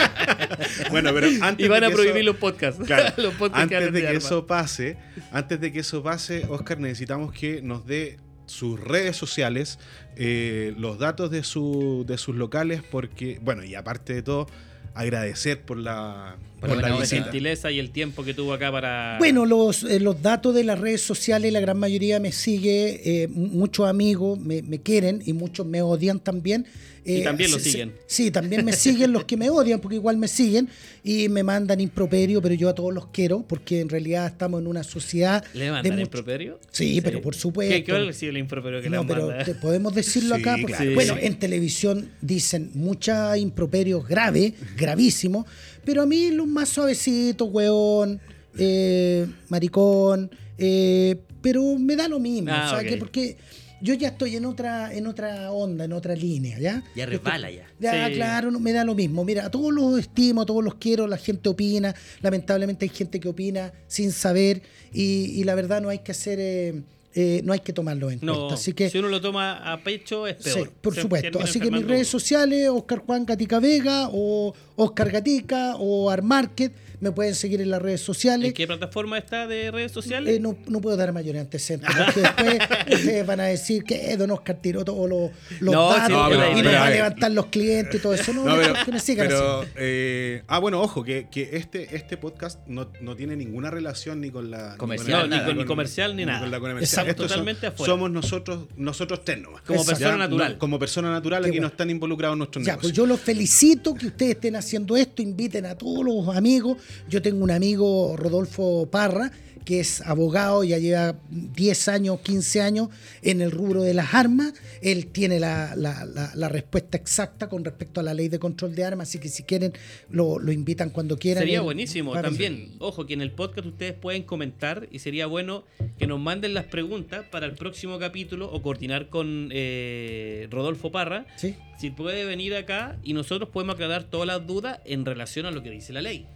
Bueno, 0.90 1.10
pero 1.14 1.28
antes 1.40 1.64
Y 1.64 1.68
van 1.68 1.80
de 1.80 1.86
a 1.86 1.90
prohibir 1.90 2.16
eso- 2.18 2.24
los 2.26 2.36
podcasts. 2.36 2.82
Claro, 2.86 3.12
los 3.22 3.34
podcasts 3.34 3.74
antes 3.74 3.92
de 3.92 4.00
que 4.02 4.16
eso 4.16 4.46
pase, 4.46 4.96
antes 5.34 5.60
de 5.60 5.72
que 5.72 5.80
eso 5.80 6.00
pase, 6.02 6.46
Oscar, 6.48 6.78
necesitamos 6.78 7.32
que 7.32 7.60
nos 7.60 7.84
dé 7.86 8.18
sus 8.46 8.78
redes 8.78 9.16
sociales, 9.16 9.80
eh, 10.14 10.72
los 10.78 11.00
datos 11.00 11.30
de, 11.32 11.42
su, 11.42 12.04
de 12.06 12.18
sus 12.18 12.36
locales, 12.36 12.82
porque, 12.88 13.40
bueno, 13.42 13.64
y 13.64 13.74
aparte 13.74 14.14
de 14.14 14.22
todo, 14.22 14.46
agradecer 14.94 15.62
por 15.62 15.76
la, 15.76 16.36
Por 16.60 16.80
la 16.80 16.96
visita. 16.98 17.22
gentileza 17.24 17.70
y 17.70 17.78
el 17.78 17.90
tiempo 17.90 18.24
que 18.24 18.32
tuvo 18.32 18.52
acá 18.54 18.72
para. 18.72 19.16
Bueno, 19.18 19.44
los, 19.44 19.82
eh, 19.84 20.00
los 20.00 20.22
datos 20.22 20.54
de 20.54 20.64
las 20.64 20.78
redes 20.78 21.02
sociales, 21.02 21.52
la 21.52 21.60
gran 21.60 21.78
mayoría 21.78 22.20
me 22.20 22.32
sigue, 22.32 23.22
eh, 23.24 23.28
muchos 23.28 23.86
amigos 23.86 24.38
me, 24.40 24.62
me 24.62 24.80
quieren 24.80 25.22
y 25.26 25.32
muchos 25.34 25.66
me 25.66 25.82
odian 25.82 26.20
también. 26.20 26.66
Y 27.06 27.16
Eh, 27.16 27.22
también 27.22 27.50
lo 27.50 27.58
siguen. 27.58 27.92
Sí, 28.06 28.30
también 28.30 28.64
me 28.64 28.72
siguen 28.72 29.12
los 29.12 29.24
que 29.24 29.36
me 29.36 29.50
odian, 29.50 29.78
porque 29.78 29.96
igual 29.96 30.16
me 30.16 30.26
siguen 30.26 30.70
y 31.02 31.28
me 31.28 31.42
mandan 31.42 31.78
improperio, 31.78 32.40
pero 32.40 32.54
yo 32.54 32.70
a 32.70 32.74
todos 32.74 32.94
los 32.94 33.08
quiero, 33.08 33.42
porque 33.46 33.80
en 33.80 33.90
realidad 33.90 34.26
estamos 34.26 34.62
en 34.62 34.66
una 34.66 34.82
sociedad 34.82 35.44
¿Le 35.52 35.66
de 35.66 35.70
mandan 35.70 35.92
mucho- 35.92 36.02
improperio? 36.02 36.58
Sí, 36.70 37.02
pero 37.02 37.20
por 37.20 37.34
supuesto. 37.34 37.74
¿Qué, 37.74 37.84
qué 37.84 38.26
el 38.28 38.38
improperio 38.38 38.80
que 38.80 38.88
No, 38.88 39.02
le 39.02 39.08
pero 39.08 39.26
manda? 39.28 39.44
podemos 39.60 39.94
decirlo 39.94 40.34
Sí, 40.36 40.40
acá. 40.40 40.56
porque- 40.58 40.76
claro. 40.78 40.94
bueno, 40.94 41.16
en 41.20 41.38
televisión 41.38 42.08
dicen 42.22 42.70
muchos 42.72 43.36
improperios 43.36 44.08
graves, 44.08 44.54
gravísimos, 44.74 45.44
pero 45.84 46.02
a 46.02 46.06
mí 46.06 46.30
los 46.30 46.46
más 46.46 46.68
suavecitos, 46.68 47.48
weón, 47.50 48.20
eh, 48.58 49.26
maricón, 49.48 50.30
eh, 50.58 51.16
pero 51.42 51.76
me 51.78 51.96
da 51.96 52.08
lo 52.08 52.20
mismo, 52.20 52.50
Ah. 52.52 52.80
Porque 52.98 53.36
yo 53.80 53.92
ya 53.94 54.08
estoy 54.08 54.36
en 54.36 54.46
otra, 54.46 54.94
en 54.94 55.06
otra 55.06 55.50
onda, 55.52 55.84
en 55.84 55.92
otra 55.92 56.14
línea, 56.16 56.58
¿ya? 56.58 56.82
Ya 56.96 57.04
resbala 57.04 57.50
ya. 57.50 57.66
Ya, 57.78 58.08
Sí. 58.08 58.14
claro, 58.14 58.50
no, 58.50 58.58
me 58.58 58.72
da 58.72 58.82
lo 58.84 58.94
mismo. 58.94 59.24
Mira, 59.24 59.44
a 59.44 59.50
todos 59.50 59.74
los 59.74 59.98
estimo, 59.98 60.40
a 60.42 60.46
todos 60.46 60.64
los 60.64 60.76
quiero, 60.76 61.06
la 61.06 61.18
gente 61.18 61.48
opina. 61.50 61.94
Lamentablemente 62.22 62.86
hay 62.86 62.88
gente 62.88 63.20
que 63.20 63.28
opina 63.28 63.72
sin 63.86 64.10
saber 64.12 64.62
y, 64.92 65.32
y 65.38 65.44
la 65.44 65.54
verdad 65.54 65.82
no 65.82 65.90
hay 65.90 65.98
que 65.98 66.12
hacer, 66.12 66.38
eh, 66.40 66.82
eh, 67.14 67.40
no 67.44 67.52
hay 67.52 67.60
que 67.60 67.72
tomarlo 67.72 68.10
en 68.10 68.18
No, 68.22 68.34
cuenta. 68.34 68.54
Así 68.54 68.72
que, 68.72 68.90
si 68.90 68.98
uno 68.98 69.08
lo 69.08 69.20
toma 69.20 69.72
a 69.72 69.82
pecho 69.82 70.26
es 70.26 70.36
peor. 70.36 70.66
Sí, 70.66 70.74
por 70.80 70.94
Se 70.94 71.02
supuesto. 71.02 71.40
Así 71.40 71.60
que 71.60 71.70
mis 71.70 71.84
redes 71.86 72.08
sociales, 72.08 72.68
Oscar 72.68 72.98
Juan 72.98 73.24
Gatica 73.24 73.60
Vega 73.60 74.08
o 74.12 74.52
Oscar 74.76 75.10
Gatica 75.10 75.76
o 75.76 76.10
Armarket, 76.10 76.72
me 77.04 77.12
pueden 77.12 77.34
seguir 77.34 77.60
en 77.60 77.70
las 77.70 77.80
redes 77.80 78.00
sociales. 78.00 78.48
¿En 78.48 78.54
qué 78.54 78.66
plataforma 78.66 79.18
está 79.18 79.46
de 79.46 79.70
redes 79.70 79.92
sociales? 79.92 80.34
Eh, 80.36 80.40
no, 80.40 80.56
no 80.66 80.80
puedo 80.80 80.96
dar 80.96 81.12
mayores 81.12 81.42
antecedentes, 81.42 81.90
porque 82.04 82.20
después 82.20 82.58
ustedes 83.00 83.26
van 83.26 83.40
a 83.40 83.44
decir 83.44 83.84
que 83.84 84.16
Don 84.16 84.30
Oscar 84.30 84.56
tiró 84.60 84.84
todos 84.84 85.08
los, 85.08 85.30
los 85.60 85.74
No, 85.74 85.92
sí, 85.94 86.00
datos 86.00 86.10
no, 86.10 86.28
pero- 86.30 86.58
y 86.58 86.62
nos 86.62 86.74
a 86.74 86.78
va 86.80 86.86
a 86.86 86.90
levantar 86.90 87.30
los 87.32 87.46
clientes 87.46 87.94
y 87.94 87.98
todo 88.02 88.14
eso. 88.14 88.32
No, 88.32 88.44
No, 88.44 88.56
pero, 88.56 88.74
que 88.84 88.92
me 88.92 89.00
sigan 89.00 89.28
pero, 89.28 89.60
así. 89.60 89.70
eh, 89.76 90.42
ah, 90.48 90.58
bueno, 90.58 90.80
ojo, 90.80 91.04
que, 91.04 91.28
que 91.30 91.50
este, 91.56 91.94
este 91.94 92.16
podcast 92.16 92.58
no, 92.66 92.90
no 93.00 93.14
tiene 93.16 93.36
ninguna 93.36 93.70
relación 93.70 94.20
ni 94.20 94.30
con 94.30 94.50
la 94.50 94.76
Comercial, 94.76 95.28
ni 95.30 95.36
nada. 95.36 95.52
Ni 95.54 95.64
comercial, 95.64 96.16
ni 96.16 96.24
nada. 96.24 96.40
con 96.40 96.50
la 96.50 96.58
comercial. 96.60 96.82
Exacto, 96.84 97.10
Estos 97.10 97.24
son- 97.28 97.28
totalmente 97.40 97.66
afuera. 97.66 97.92
somos 97.92 98.10
nosotros, 98.10 98.66
nosotros 98.76 99.24
tres 99.24 99.40
nomás. 99.40 99.62
Como 99.62 99.80
Exacto. 99.80 99.98
persona 100.00 100.16
Ya, 100.24 100.28
natural. 100.28 100.52
no, 100.54 100.58
como 100.58 100.78
persona 100.78 101.10
natural, 101.12 101.42
Qué 101.42 101.48
aquí 101.48 101.58
bueno. 101.58 101.68
no 101.68 101.72
están 101.72 101.90
involucrados 101.90 102.36
nuestros 102.38 102.64
Ya, 102.64 102.72
negocios. 102.72 102.92
pues 102.92 102.96
yo 102.96 103.06
los 103.06 103.20
felicito 103.20 103.94
que 103.94 104.06
ustedes 104.06 104.32
estén 104.36 104.56
haciendo 104.56 104.96
esto, 104.96 105.20
inviten 105.22 105.66
a 105.66 105.74
todos 105.76 106.04
los 106.04 106.34
amigos. 106.36 106.78
Yo 107.08 107.22
tengo 107.22 107.42
un 107.44 107.50
amigo, 107.50 108.16
Rodolfo 108.16 108.88
Parra, 108.90 109.30
que 109.64 109.80
es 109.80 110.02
abogado, 110.02 110.62
ya 110.62 110.76
lleva 110.78 111.16
10 111.30 111.88
años, 111.88 112.20
15 112.20 112.60
años 112.60 112.88
en 113.22 113.40
el 113.40 113.50
rubro 113.50 113.80
de 113.82 113.94
las 113.94 114.12
armas. 114.12 114.52
Él 114.82 115.06
tiene 115.06 115.40
la, 115.40 115.74
la- 115.74 116.04
la- 116.04 116.32
la 116.34 116.48
respuesta 116.50 116.98
exacta 116.98 117.48
con 117.48 117.64
respecto 117.64 118.00
a 118.00 118.02
la 118.02 118.12
ley 118.12 118.28
de 118.28 118.38
control 118.38 118.74
de 118.74 118.84
armas, 118.84 119.08
así 119.08 119.18
que 119.18 119.30
si 119.30 119.42
quieren, 119.44 119.72
lo, 120.10 120.38
lo 120.38 120.52
invitan 120.52 120.90
cuando 120.90 121.16
quieran. 121.18 121.42
Sería 121.44 121.62
buenísimo 121.62 122.12
también. 122.12 122.72
Ojo, 122.78 123.06
que 123.06 123.14
en 123.14 123.22
el 123.22 123.30
podcast 123.30 123.66
ustedes 123.66 123.94
pueden 123.94 124.24
comentar 124.24 124.86
y 124.92 124.98
sería 124.98 125.24
bueno 125.26 125.64
que 125.98 126.06
nos 126.06 126.20
manden 126.20 126.52
las 126.52 126.66
preguntas 126.66 127.24
para 127.30 127.46
el 127.46 127.52
próximo 127.54 127.98
capítulo 127.98 128.52
o 128.52 128.60
coordinar 128.60 129.08
con 129.08 129.48
eh, 129.50 130.46
Rodolfo 130.50 130.92
Parra. 130.92 131.24
Sí, 131.36 131.54
Si 131.80 131.88
puede 131.88 132.26
venir 132.26 132.54
acá 132.54 132.98
y 133.02 133.14
nosotros 133.14 133.48
podemos 133.48 133.76
aclarar 133.76 134.04
todas 134.04 134.26
las 134.26 134.46
dudas 134.46 134.80
en 134.84 135.06
relación 135.06 135.46
a 135.46 135.50
lo 135.50 135.62
que 135.62 135.70
dice 135.70 135.92
la 135.94 136.02
ley. 136.02 136.26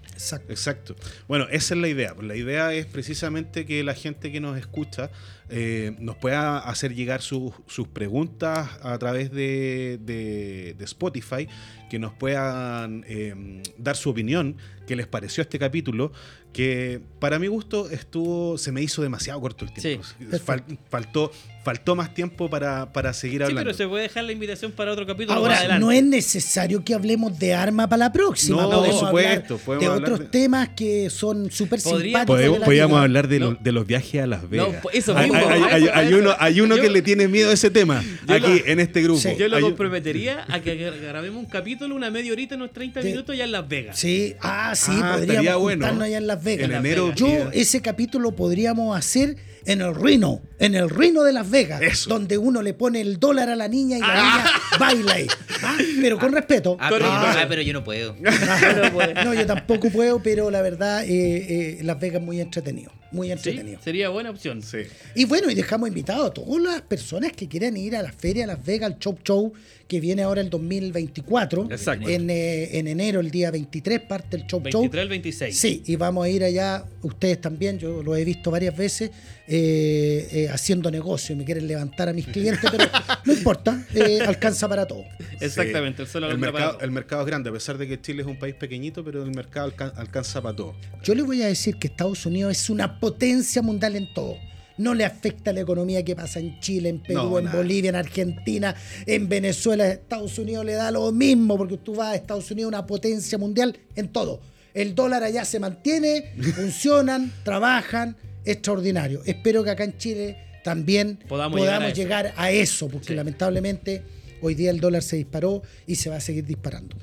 Exacto. 0.49 0.97
Bueno, 1.27 1.47
esa 1.51 1.75
es 1.75 1.81
la 1.81 1.89
idea. 1.89 2.15
La 2.21 2.37
idea 2.37 2.73
es 2.73 2.87
precisamente 2.87 3.65
que 3.65 3.83
la 3.85 3.95
gente 3.95 4.33
que 4.33 4.41
nos 4.41 4.59
escucha 4.59 5.11
eh, 5.51 5.95
nos 5.99 6.17
pueda 6.17 6.59
hacer 6.59 6.95
llegar 6.95 7.23
sus, 7.23 7.53
sus 7.67 7.89
preguntas 7.89 8.69
a 8.83 8.99
través 8.99 9.31
de, 9.31 9.99
de- 10.03 10.75
de 10.79 10.85
Spotify, 10.85 11.49
que 11.91 11.99
nos 11.99 12.13
puedan 12.15 13.05
eh, 13.09 13.63
dar 13.79 13.97
su 13.97 14.11
opinión, 14.11 14.57
qué 14.87 14.95
les 14.97 15.07
pareció 15.07 15.43
este 15.43 15.59
capítulo, 15.59 16.13
que 16.53 17.01
para 17.19 17.39
mi 17.39 17.47
gusto 17.47 17.89
estuvo, 17.91 18.57
se 18.59 18.73
me 18.73 18.83
hizo 18.83 19.03
demasiado 19.03 19.41
corto 19.41 19.65
el 19.65 19.73
tiempo. 19.73 20.05
Fal- 20.47 20.79
faltó, 20.91 21.31
faltó 21.63 21.95
más 21.95 22.15
tiempo 22.15 22.49
para, 22.49 22.91
para 22.93 23.13
seguir 23.13 23.41
Sí, 23.41 23.45
hablando. 23.45 23.69
pero 23.69 23.77
se 23.77 23.87
puede 23.87 24.05
dejar 24.05 24.25
la 24.25 24.33
invitación 24.33 24.73
para 24.73 24.93
otro 24.93 25.07
capítulo 25.07 25.35
más 25.35 25.43
Ahora, 25.43 25.59
adelante. 25.59 25.81
no 25.85 25.93
es 25.93 26.03
necesario 26.03 26.83
que 26.85 26.95
hablemos 26.95 27.39
de 27.39 27.55
arma 27.55 27.87
para 27.87 27.99
la 28.07 28.13
próxima. 28.13 28.63
No, 28.63 28.71
por 28.71 28.93
supuesto, 28.93 29.59
de 29.79 29.89
otros 29.89 30.19
de- 30.21 30.25
temas 30.27 30.71
que 30.71 31.11
son 31.11 31.51
súper 31.51 31.81
simpáticos. 31.81 32.59
Podríamos 32.65 32.99
hablar 33.01 33.29
de, 33.29 33.41
No. 33.41 33.51
lo- 33.53 33.59
de 33.61 33.73
los 33.73 33.87
viajes 33.87 34.23
a 34.23 34.27
Las 34.27 34.49
Vegas. 34.49 34.69
pues 34.83 34.97
eso 34.97 35.17
hay, 35.17 35.31
mismo, 35.31 35.38
hay- 35.47 36.15
uno, 36.15 36.35
hay 36.39 36.61
uno 36.61 36.77
Yo- 36.77 36.83
que 36.83 36.91
le 36.91 37.03
tiene 37.03 37.29
miedo 37.29 37.51
a 37.51 37.53
ese 37.55 37.71
tema. 37.71 38.03
Aquí, 38.27 38.41
lo- 38.61 38.67
en 38.67 38.81
este 38.81 39.03
grupo. 39.03 39.21
Sí. 39.21 39.31
Yo 39.39 39.49
lo 39.49 39.61
comprometería 39.61 40.45
a 40.49 40.61
que 40.61 40.75
grabemos 40.77 41.43
un 41.45 41.49
capítulo, 41.51 41.95
una 41.95 42.11
media 42.11 42.33
horita, 42.33 42.55
unos 42.57 42.73
30 42.73 43.03
Sí. 43.03 43.09
minutos 43.09 43.37
ya 43.37 43.45
en 43.45 43.53
Las 43.53 43.69
Vegas. 43.69 43.99
Sí, 43.99 44.35
ah, 44.41 44.73
sí, 44.75 44.93
Ah, 44.95 45.17
podríamos 45.19 45.61
bueno. 45.63 45.87
allá 45.87 46.19
en 46.19 46.27
Las 46.27 46.43
Vegas. 46.43 46.65
En 46.65 46.71
Las 46.73 46.81
enero. 46.81 47.05
Vegas. 47.07 47.19
Yo, 47.21 47.51
ese 47.53 47.81
capítulo 47.83 48.35
podríamos 48.35 48.97
hacer 48.97 49.37
en 49.67 49.83
el 49.83 49.95
Rino, 49.95 50.41
en 50.59 50.75
el 50.75 50.89
Rino 50.89 51.23
de 51.25 51.33
Las 51.33 51.51
Vegas, 51.51 51.83
Eso. 51.83 52.09
donde 52.09 52.39
uno 52.39 52.63
le 52.63 52.73
pone 52.73 53.01
el 53.03 53.19
dólar 53.21 53.51
a 53.51 53.57
la 53.57 53.69
niña 53.69 53.99
y 53.99 54.01
la 54.01 54.15
niña 54.15 54.45
baila 54.79 55.13
ahí. 55.15 55.27
Ah, 55.63 55.77
Pero 56.01 56.19
con 56.19 56.33
respeto. 56.33 56.77
Ah, 56.81 56.89
pero, 56.91 57.05
Ah. 57.07 57.37
ah, 57.43 57.47
pero 57.49 57.61
yo 57.63 57.73
no 57.75 57.85
puedo. 57.85 58.17
No, 59.25 59.35
yo 59.35 59.47
tampoco 59.47 59.91
puedo, 59.91 60.23
pero 60.23 60.51
la 60.51 60.63
verdad, 60.63 61.05
eh, 61.05 61.09
eh, 61.11 61.79
Las 61.83 62.01
Vegas 62.01 62.21
es 62.21 62.27
muy 62.27 62.41
entretenido. 62.41 62.93
Muy 63.11 63.29
sí, 63.29 63.33
entretenido. 63.33 63.81
sería 63.83 64.09
buena 64.11 64.31
opción. 64.31 64.63
Sí. 64.63 64.79
Y 65.15 65.25
bueno, 65.25 65.51
y 65.51 65.55
dejamos 65.55 65.89
invitados 65.89 66.31
a 66.31 66.35
todas 66.35 66.63
las 66.63 66.83
personas 66.83 67.33
que 67.33 67.49
quieran 67.49 67.77
ir 67.77 67.97
a 67.97 68.03
la 68.03 68.13
Feria 68.13 68.47
Las 68.47 68.65
Vegas, 68.65 68.93
al 68.93 68.99
Chop 68.99 69.21
Show, 69.25 69.53
que 69.87 70.01
viene 70.01 70.23
ahora 70.23 70.41
el 70.43 70.51
2024. 70.51 71.69
Exacto. 71.71 72.09
En, 72.09 72.29
eh, 72.31 72.79
en 72.79 72.87
enero, 72.87 73.21
el 73.21 73.31
día 73.31 73.51
23, 73.51 74.01
parte 74.01 74.37
el 74.37 74.47
Chop 74.47 74.65
23 74.65 74.93
Show. 74.93 75.01
al 75.01 75.09
26. 75.09 75.57
Sí, 75.59 75.83
y 75.87 75.97
vamos 75.97 76.27
a 76.27 76.29
ir 76.29 76.45
allá, 76.45 76.85
ustedes 77.03 77.41
también, 77.41 77.79
yo 77.79 78.03
lo 78.03 78.15
he 78.15 78.25
visto 78.25 78.51
varias 78.51 78.77
veces, 78.77 79.11
eh, 79.51 80.29
eh, 80.31 80.49
haciendo 80.51 80.91
negocio. 80.91 81.35
Me 81.35 81.45
quieren 81.45 81.67
levantar 81.67 82.09
a 82.09 82.13
mis 82.13 82.27
clientes, 82.27 82.71
pero 82.71 82.85
no 83.25 83.33
importa, 83.33 83.83
eh, 83.95 84.21
alcanza 84.27 84.69
para 84.69 84.87
todo. 84.87 85.05
Exactamente, 85.41 86.03
el 86.03 86.09
Sí. 86.09 86.13
solo 86.13 86.27
el, 86.27 86.33
alumbra 86.33 86.53
para 86.53 86.65
mercado, 86.65 86.79
todo. 86.79 86.85
el 86.85 86.91
mercado 86.93 87.23
es 87.23 87.27
grande, 87.29 87.51
a 87.51 87.53
pesar 87.55 87.79
de 87.79 87.89
que 87.89 88.01
Chile 88.01 88.23
es 88.23 88.29
un 88.29 88.39
país 88.39 88.55
pequeñito, 88.55 89.03
pero 89.03 89.23
el 89.23 89.31
mercado 89.31 89.67
alca- 89.67 89.93
alcanza 89.97 90.43
para 90.43 90.55
todo. 90.55 90.75
Yo 91.03 91.15
le 91.15 91.23
voy 91.23 91.43
a 91.43 91.47
decir 91.47 91.77
que 91.77 91.87
Estados 91.89 92.27
Unidos 92.27 92.53
es 92.53 92.69
una 92.71 93.01
potencia 93.01 93.63
mundial 93.63 93.97
en 93.97 94.13
todo. 94.13 94.37
No 94.77 94.95
le 94.95 95.05
afecta 95.05 95.53
la 95.53 95.61
economía 95.61 96.05
que 96.05 96.15
pasa 96.15 96.39
en 96.39 96.61
Chile, 96.61 96.91
en 96.91 97.03
Perú, 97.03 97.15
No, 97.31 97.39
en. 97.41 97.51
Bolivia, 97.51 97.89
en 97.89 97.97
Argentina, 97.97 98.77
en 99.07 99.29
Venezuela. 99.29 99.89
Estados 99.89 100.39
Unidos 100.39 100.65
le 100.65 100.75
da 100.75 100.91
lo 100.93 101.11
mismo 101.11 101.57
porque 101.57 101.79
tú 101.79 101.97
vas 101.97 102.09
a 102.13 102.15
Estados 102.15 102.49
Unidos, 102.53 102.69
una 102.69 102.87
potencia 102.87 103.39
mundial 103.39 103.77
en 103.97 104.09
todo. 104.09 104.41
El 104.75 104.95
dólar 104.95 105.25
allá 105.25 105.45
se 105.45 105.59
mantiene, 105.59 106.33
funcionan, 106.55 107.33
trabajan, 107.43 108.17
extraordinario. 108.53 109.23
Espero 109.25 109.63
que 109.65 109.71
acá 109.71 109.85
en 109.85 109.97
Chile 109.99 110.37
también 110.65 111.19
Podamos 111.29 111.59
podamos, 111.59 111.95
llegar 111.97 112.25
llegar, 112.27 112.35
a 112.37 112.51
eso. 112.51 112.89
porque 112.89 113.09
Sí. 113.09 113.15
lamentablemente 113.15 114.03
hoy 114.43 114.55
día 114.55 114.71
el 114.71 114.81
dólar 114.81 115.03
se 115.03 115.17
disparó 115.17 115.63
y 115.87 115.97
se 115.97 116.11
va 116.11 116.17
a 116.17 116.21
seguir 116.21 116.45
disparando. 116.45 116.97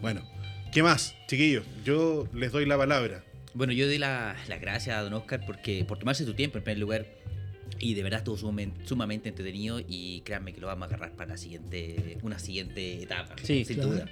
Bueno, 0.00 0.22
¿qué 0.72 0.82
más, 0.82 1.14
chiquillos? 1.26 1.64
Yo 1.84 2.28
les 2.34 2.52
doy 2.52 2.66
la 2.66 2.76
palabra. 2.78 3.24
Bueno, 3.54 3.72
yo 3.72 3.86
doy 3.86 3.98
la- 3.98 4.36
las 4.48 4.60
gracias 4.60 4.96
a 4.96 5.02
don 5.02 5.12
Oscar 5.14 5.44
porque, 5.44 5.84
por 5.84 5.98
tomarse 5.98 6.24
su 6.24 6.34
tiempo 6.34 6.58
en 6.58 6.64
primer 6.64 6.78
lugar. 6.78 7.06
Y 7.78 7.94
de 7.94 8.02
verdad 8.02 8.18
estuvo 8.20 8.36
sumen- 8.36 8.72
sumamente 8.84 9.28
entretenido 9.28 9.80
y 9.80 10.20
créanme 10.22 10.52
que 10.52 10.60
lo 10.60 10.66
vamos 10.66 10.82
a 10.82 10.86
agarrar 10.86 11.12
para 11.16 11.30
la 11.30 11.36
siguiente, 11.38 12.18
una 12.22 12.38
siguiente 12.38 13.02
etapa. 13.02 13.34
Sí, 13.42 13.64
sin 13.64 13.76
claro. 13.76 13.90
duda. 13.92 14.04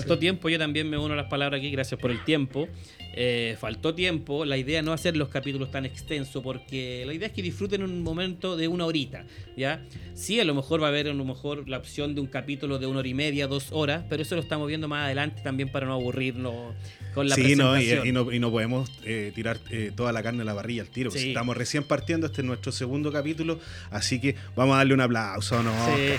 Faltó 0.00 0.14
Sí. 0.14 0.20
tiempo, 0.20 0.48
yo 0.48 0.58
también 0.58 0.88
me 0.90 0.98
uno 0.98 1.14
a 1.14 1.16
las 1.16 1.26
palabras 1.26 1.58
aquí, 1.58 1.70
gracias 1.70 2.00
por 2.00 2.10
el 2.10 2.22
tiempo. 2.24 2.68
Eh, 3.16 3.56
faltó 3.60 3.94
tiempo, 3.94 4.44
la 4.44 4.56
idea 4.56 4.82
no 4.82 4.92
hacer 4.92 5.16
los 5.16 5.28
capítulos 5.28 5.70
tan 5.70 5.84
extensos 5.84 6.42
porque 6.42 7.04
la 7.06 7.14
idea 7.14 7.28
es 7.28 7.32
que 7.32 7.42
disfruten 7.42 7.84
un 7.84 8.02
momento 8.02 8.56
de 8.56 8.66
una 8.66 8.86
horita, 8.86 9.24
¿ya? 9.56 9.80
Sí, 10.14 10.40
a 10.40 10.44
lo 10.44 10.52
mejor 10.52 10.82
va 10.82 10.86
a 10.86 10.88
haber 10.88 11.06
a 11.08 11.14
lo 11.14 11.24
mejor 11.24 11.68
la 11.68 11.78
opción 11.78 12.16
de 12.16 12.20
un 12.20 12.26
capítulo 12.26 12.80
de 12.80 12.86
una 12.88 12.98
hora 12.98 13.08
y 13.08 13.14
media, 13.14 13.46
dos 13.46 13.68
horas, 13.70 14.04
pero 14.08 14.22
eso 14.22 14.34
lo 14.34 14.40
estamos 14.40 14.66
viendo 14.66 14.88
más 14.88 15.04
adelante 15.04 15.42
también 15.42 15.70
para 15.70 15.86
no 15.86 15.92
aburrirnos 15.92 16.74
con 17.14 17.28
la 17.28 17.36
sí, 17.36 17.54
no 17.54 17.76
y, 17.76 17.84
presentación. 17.84 18.08
y 18.08 18.12
no, 18.12 18.32
y 18.32 18.38
no 18.40 18.50
podemos 18.50 18.90
eh, 19.04 19.30
tirar 19.32 19.58
eh, 19.70 19.92
toda 19.94 20.12
la 20.12 20.20
carne 20.20 20.42
a 20.42 20.44
la 20.44 20.54
parrilla 20.56 20.82
al 20.82 20.88
tiro. 20.88 21.12
Sí. 21.12 21.28
Estamos 21.28 21.56
recién 21.56 21.84
partiendo, 21.84 22.26
este 22.26 22.40
es 22.40 22.46
nuestro 22.46 22.72
segundo 22.72 23.12
capítulo, 23.12 23.60
así 23.92 24.20
que 24.20 24.34
vamos 24.56 24.74
a 24.74 24.78
darle 24.78 24.94
un 24.94 25.00
aplauso, 25.02 25.62
¿no? 25.62 25.72
Sí, 25.94 26.14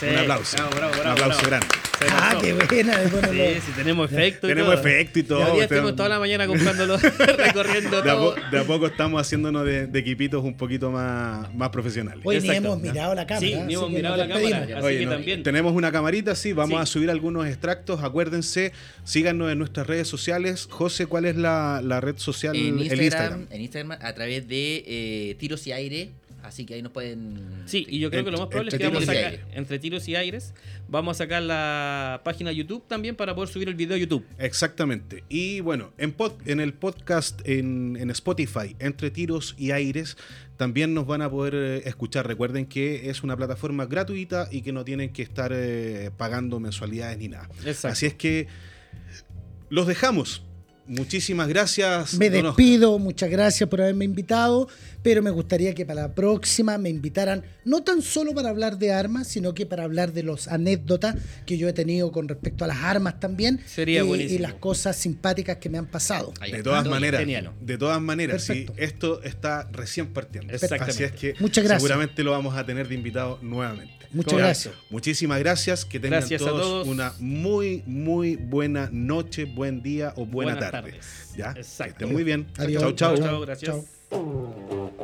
sí. 0.00 0.06
Un 0.06 0.16
aplauso. 0.18 0.56
Bravo, 0.56 0.70
bravo, 0.76 0.92
un 1.02 1.06
aplauso 1.08 1.40
bravo. 1.46 1.48
grande. 1.48 1.66
Ah, 2.10 2.36
qué 2.40 2.52
buena. 2.52 2.98
Sí, 3.60 3.72
tenemos 3.76 4.12
efecto. 4.12 4.46
y 4.46 4.50
Tenemos 4.50 4.74
todo. 4.74 4.80
efecto 4.86 5.18
y 5.18 5.22
todo. 5.22 5.38
Ya 5.38 5.46
hoy 5.46 5.56
día 5.58 5.68
tenemos- 5.68 5.90
estuvimos 5.90 5.96
toda 5.96 6.08
la 6.10 6.18
mañana 6.18 6.46
comprándolo, 6.46 6.96
recorriendo 7.36 8.02
de, 8.02 8.10
todo. 8.10 8.34
de 8.50 8.58
a 8.58 8.64
poco 8.64 8.86
estamos 8.86 9.20
haciéndonos 9.20 9.64
de, 9.64 9.86
de 9.86 9.98
equipitos 10.00 10.44
un 10.44 10.54
poquito 10.56 10.90
más, 10.90 11.54
más 11.54 11.70
profesionales. 11.70 12.20
Hoy 12.24 12.40
ni 12.40 12.50
hemos 12.50 12.80
mirado 12.80 13.14
la 13.14 13.26
cámara. 13.26 13.46
Sí, 13.46 13.54
ni 13.66 13.74
hemos 13.74 13.90
mirado 13.90 14.16
la 14.16 14.28
cámara. 14.28 14.66
Así 14.78 14.98
que 14.98 15.04
no, 15.06 15.12
también. 15.12 15.42
Tenemos 15.44 15.72
una 15.72 15.92
camarita, 15.92 16.34
sí, 16.34 16.52
vamos 16.52 16.78
Sí. 16.78 16.82
a 16.82 16.86
subir 16.86 17.10
algunos 17.10 17.46
extractos. 17.46 18.02
Acuérdense, 18.02 18.72
síganos 19.04 19.50
en 19.52 19.58
nuestras 19.58 19.86
redes 19.86 20.08
sociales. 20.08 20.66
José, 20.70 21.06
¿cuál 21.06 21.24
es 21.24 21.36
la, 21.36 21.80
la 21.82 22.00
red 22.00 22.18
social? 22.18 22.54
En 22.56 22.78
el 22.80 23.00
Instagram. 23.02 23.46
en 23.50 23.60
Instagram 23.60 23.92
a 24.00 24.12
través 24.14 24.46
de 24.48 24.84
eh, 24.86 25.36
Tiros 25.38 25.66
y 25.66 25.72
Aire. 25.72 26.10
Así 26.44 26.66
que 26.66 26.74
ahí 26.74 26.82
nos 26.82 26.92
pueden. 26.92 27.62
Sí, 27.64 27.86
y 27.88 27.98
yo 28.00 28.10
creo 28.10 28.22
que 28.22 28.30
lo 28.30 28.36
más 28.36 28.48
probable 28.48 28.68
es 28.70 28.76
que 28.76 28.84
vamos 28.84 29.04
a 29.04 29.06
sacar, 29.06 29.40
entre 29.54 29.78
tiros 29.78 30.06
y 30.08 30.14
aires, 30.14 30.52
vamos 30.88 31.16
a 31.16 31.24
sacar 31.24 31.42
la 31.42 32.20
página 32.22 32.52
YouTube 32.52 32.86
también 32.86 33.16
para 33.16 33.34
poder 33.34 33.48
subir 33.48 33.68
el 33.68 33.74
video 33.74 33.96
a 33.96 33.98
YouTube. 33.98 34.26
Exactamente. 34.38 35.24
Y 35.30 35.60
bueno, 35.60 35.94
en, 35.96 36.14
pod- 36.14 36.36
en 36.44 36.60
el 36.60 36.74
podcast 36.74 37.40
en, 37.48 37.96
en 37.98 38.10
Spotify, 38.10 38.76
entre 38.78 39.10
tiros 39.10 39.54
y 39.56 39.70
aires, 39.70 40.18
también 40.58 40.92
nos 40.92 41.06
van 41.06 41.22
a 41.22 41.30
poder 41.30 41.54
eh, 41.54 41.88
escuchar. 41.88 42.26
Recuerden 42.26 42.66
que 42.66 43.08
es 43.08 43.22
una 43.22 43.36
plataforma 43.38 43.86
gratuita 43.86 44.46
y 44.52 44.60
que 44.60 44.72
no 44.72 44.84
tienen 44.84 45.14
que 45.14 45.22
estar 45.22 45.50
eh, 45.54 46.10
pagando 46.14 46.60
mensualidades 46.60 47.16
ni 47.16 47.28
nada. 47.28 47.48
Exacto. 47.64 47.88
Así 47.88 48.04
es 48.04 48.14
que 48.14 48.48
los 49.70 49.86
dejamos. 49.86 50.42
Muchísimas 50.86 51.48
gracias. 51.48 52.12
Me 52.18 52.28
despido, 52.28 52.98
muchas 52.98 53.30
gracias 53.30 53.66
por 53.70 53.80
haberme 53.80 54.04
invitado, 54.04 54.68
pero 55.04 55.22
me 55.22 55.30
gustaría 55.30 55.74
que 55.74 55.84
para 55.84 56.00
la 56.00 56.14
próxima 56.14 56.78
me 56.78 56.88
invitaran 56.88 57.44
no 57.66 57.84
tan 57.84 58.00
solo 58.00 58.34
para 58.34 58.48
hablar 58.48 58.78
de 58.78 58.90
armas, 58.90 59.28
sino 59.28 59.52
que 59.54 59.66
para 59.66 59.84
hablar 59.84 60.12
de 60.14 60.22
las 60.22 60.48
anécdotas 60.48 61.14
que 61.44 61.58
yo 61.58 61.68
he 61.68 61.74
tenido 61.74 62.10
con 62.10 62.26
respecto 62.26 62.64
a 62.64 62.68
las 62.68 62.78
armas 62.78 63.20
también 63.20 63.60
Sería 63.66 64.00
y, 64.02 64.06
buenísimo. 64.06 64.34
y 64.34 64.38
las 64.42 64.54
cosas 64.54 64.96
simpáticas 64.96 65.58
que 65.58 65.68
me 65.68 65.76
han 65.76 65.86
pasado. 65.86 66.32
De 66.50 66.62
todas 66.62 66.86
maneras, 66.88 67.20
genial. 67.20 67.52
de 67.60 67.76
todas 67.78 68.00
maneras, 68.00 68.42
sí, 68.44 68.64
Perfecto. 68.64 68.74
esto 68.82 69.22
está 69.22 69.68
recién 69.72 70.06
partiendo. 70.06 70.52
Exactamente. 70.54 70.90
Así 70.90 71.04
es 71.04 71.12
que 71.12 71.34
Muchas 71.38 71.64
gracias. 71.64 71.82
seguramente 71.82 72.24
lo 72.24 72.30
vamos 72.30 72.56
a 72.56 72.64
tener 72.64 72.88
de 72.88 72.94
invitado 72.94 73.38
nuevamente. 73.42 73.92
Muchas 74.10 74.38
gracias. 74.38 74.74
Muchísimas 74.88 75.38
gracias, 75.38 75.84
que 75.84 76.00
tengan 76.00 76.20
Gracias 76.20 76.40
todos, 76.40 76.60
todos. 76.62 76.88
una 76.88 77.12
muy, 77.18 77.82
muy 77.84 78.36
buena 78.36 78.88
noche, 78.90 79.44
buen 79.44 79.82
día 79.82 80.14
o 80.16 80.24
buena 80.24 80.52
Buenas 80.54 80.70
tarde. 80.70 80.90
tardes. 80.92 81.06
¿Ya? 81.36 81.50
Exacto. 81.50 81.84
Que 81.98 82.04
estén 82.04 82.12
muy 82.12 82.24
bien. 82.24 82.46
Adiós. 82.56 82.82
Chau, 82.82 82.92
chau. 82.94 83.18
Chao, 83.18 83.40
gracias. 83.42 83.93
Música 84.14 84.94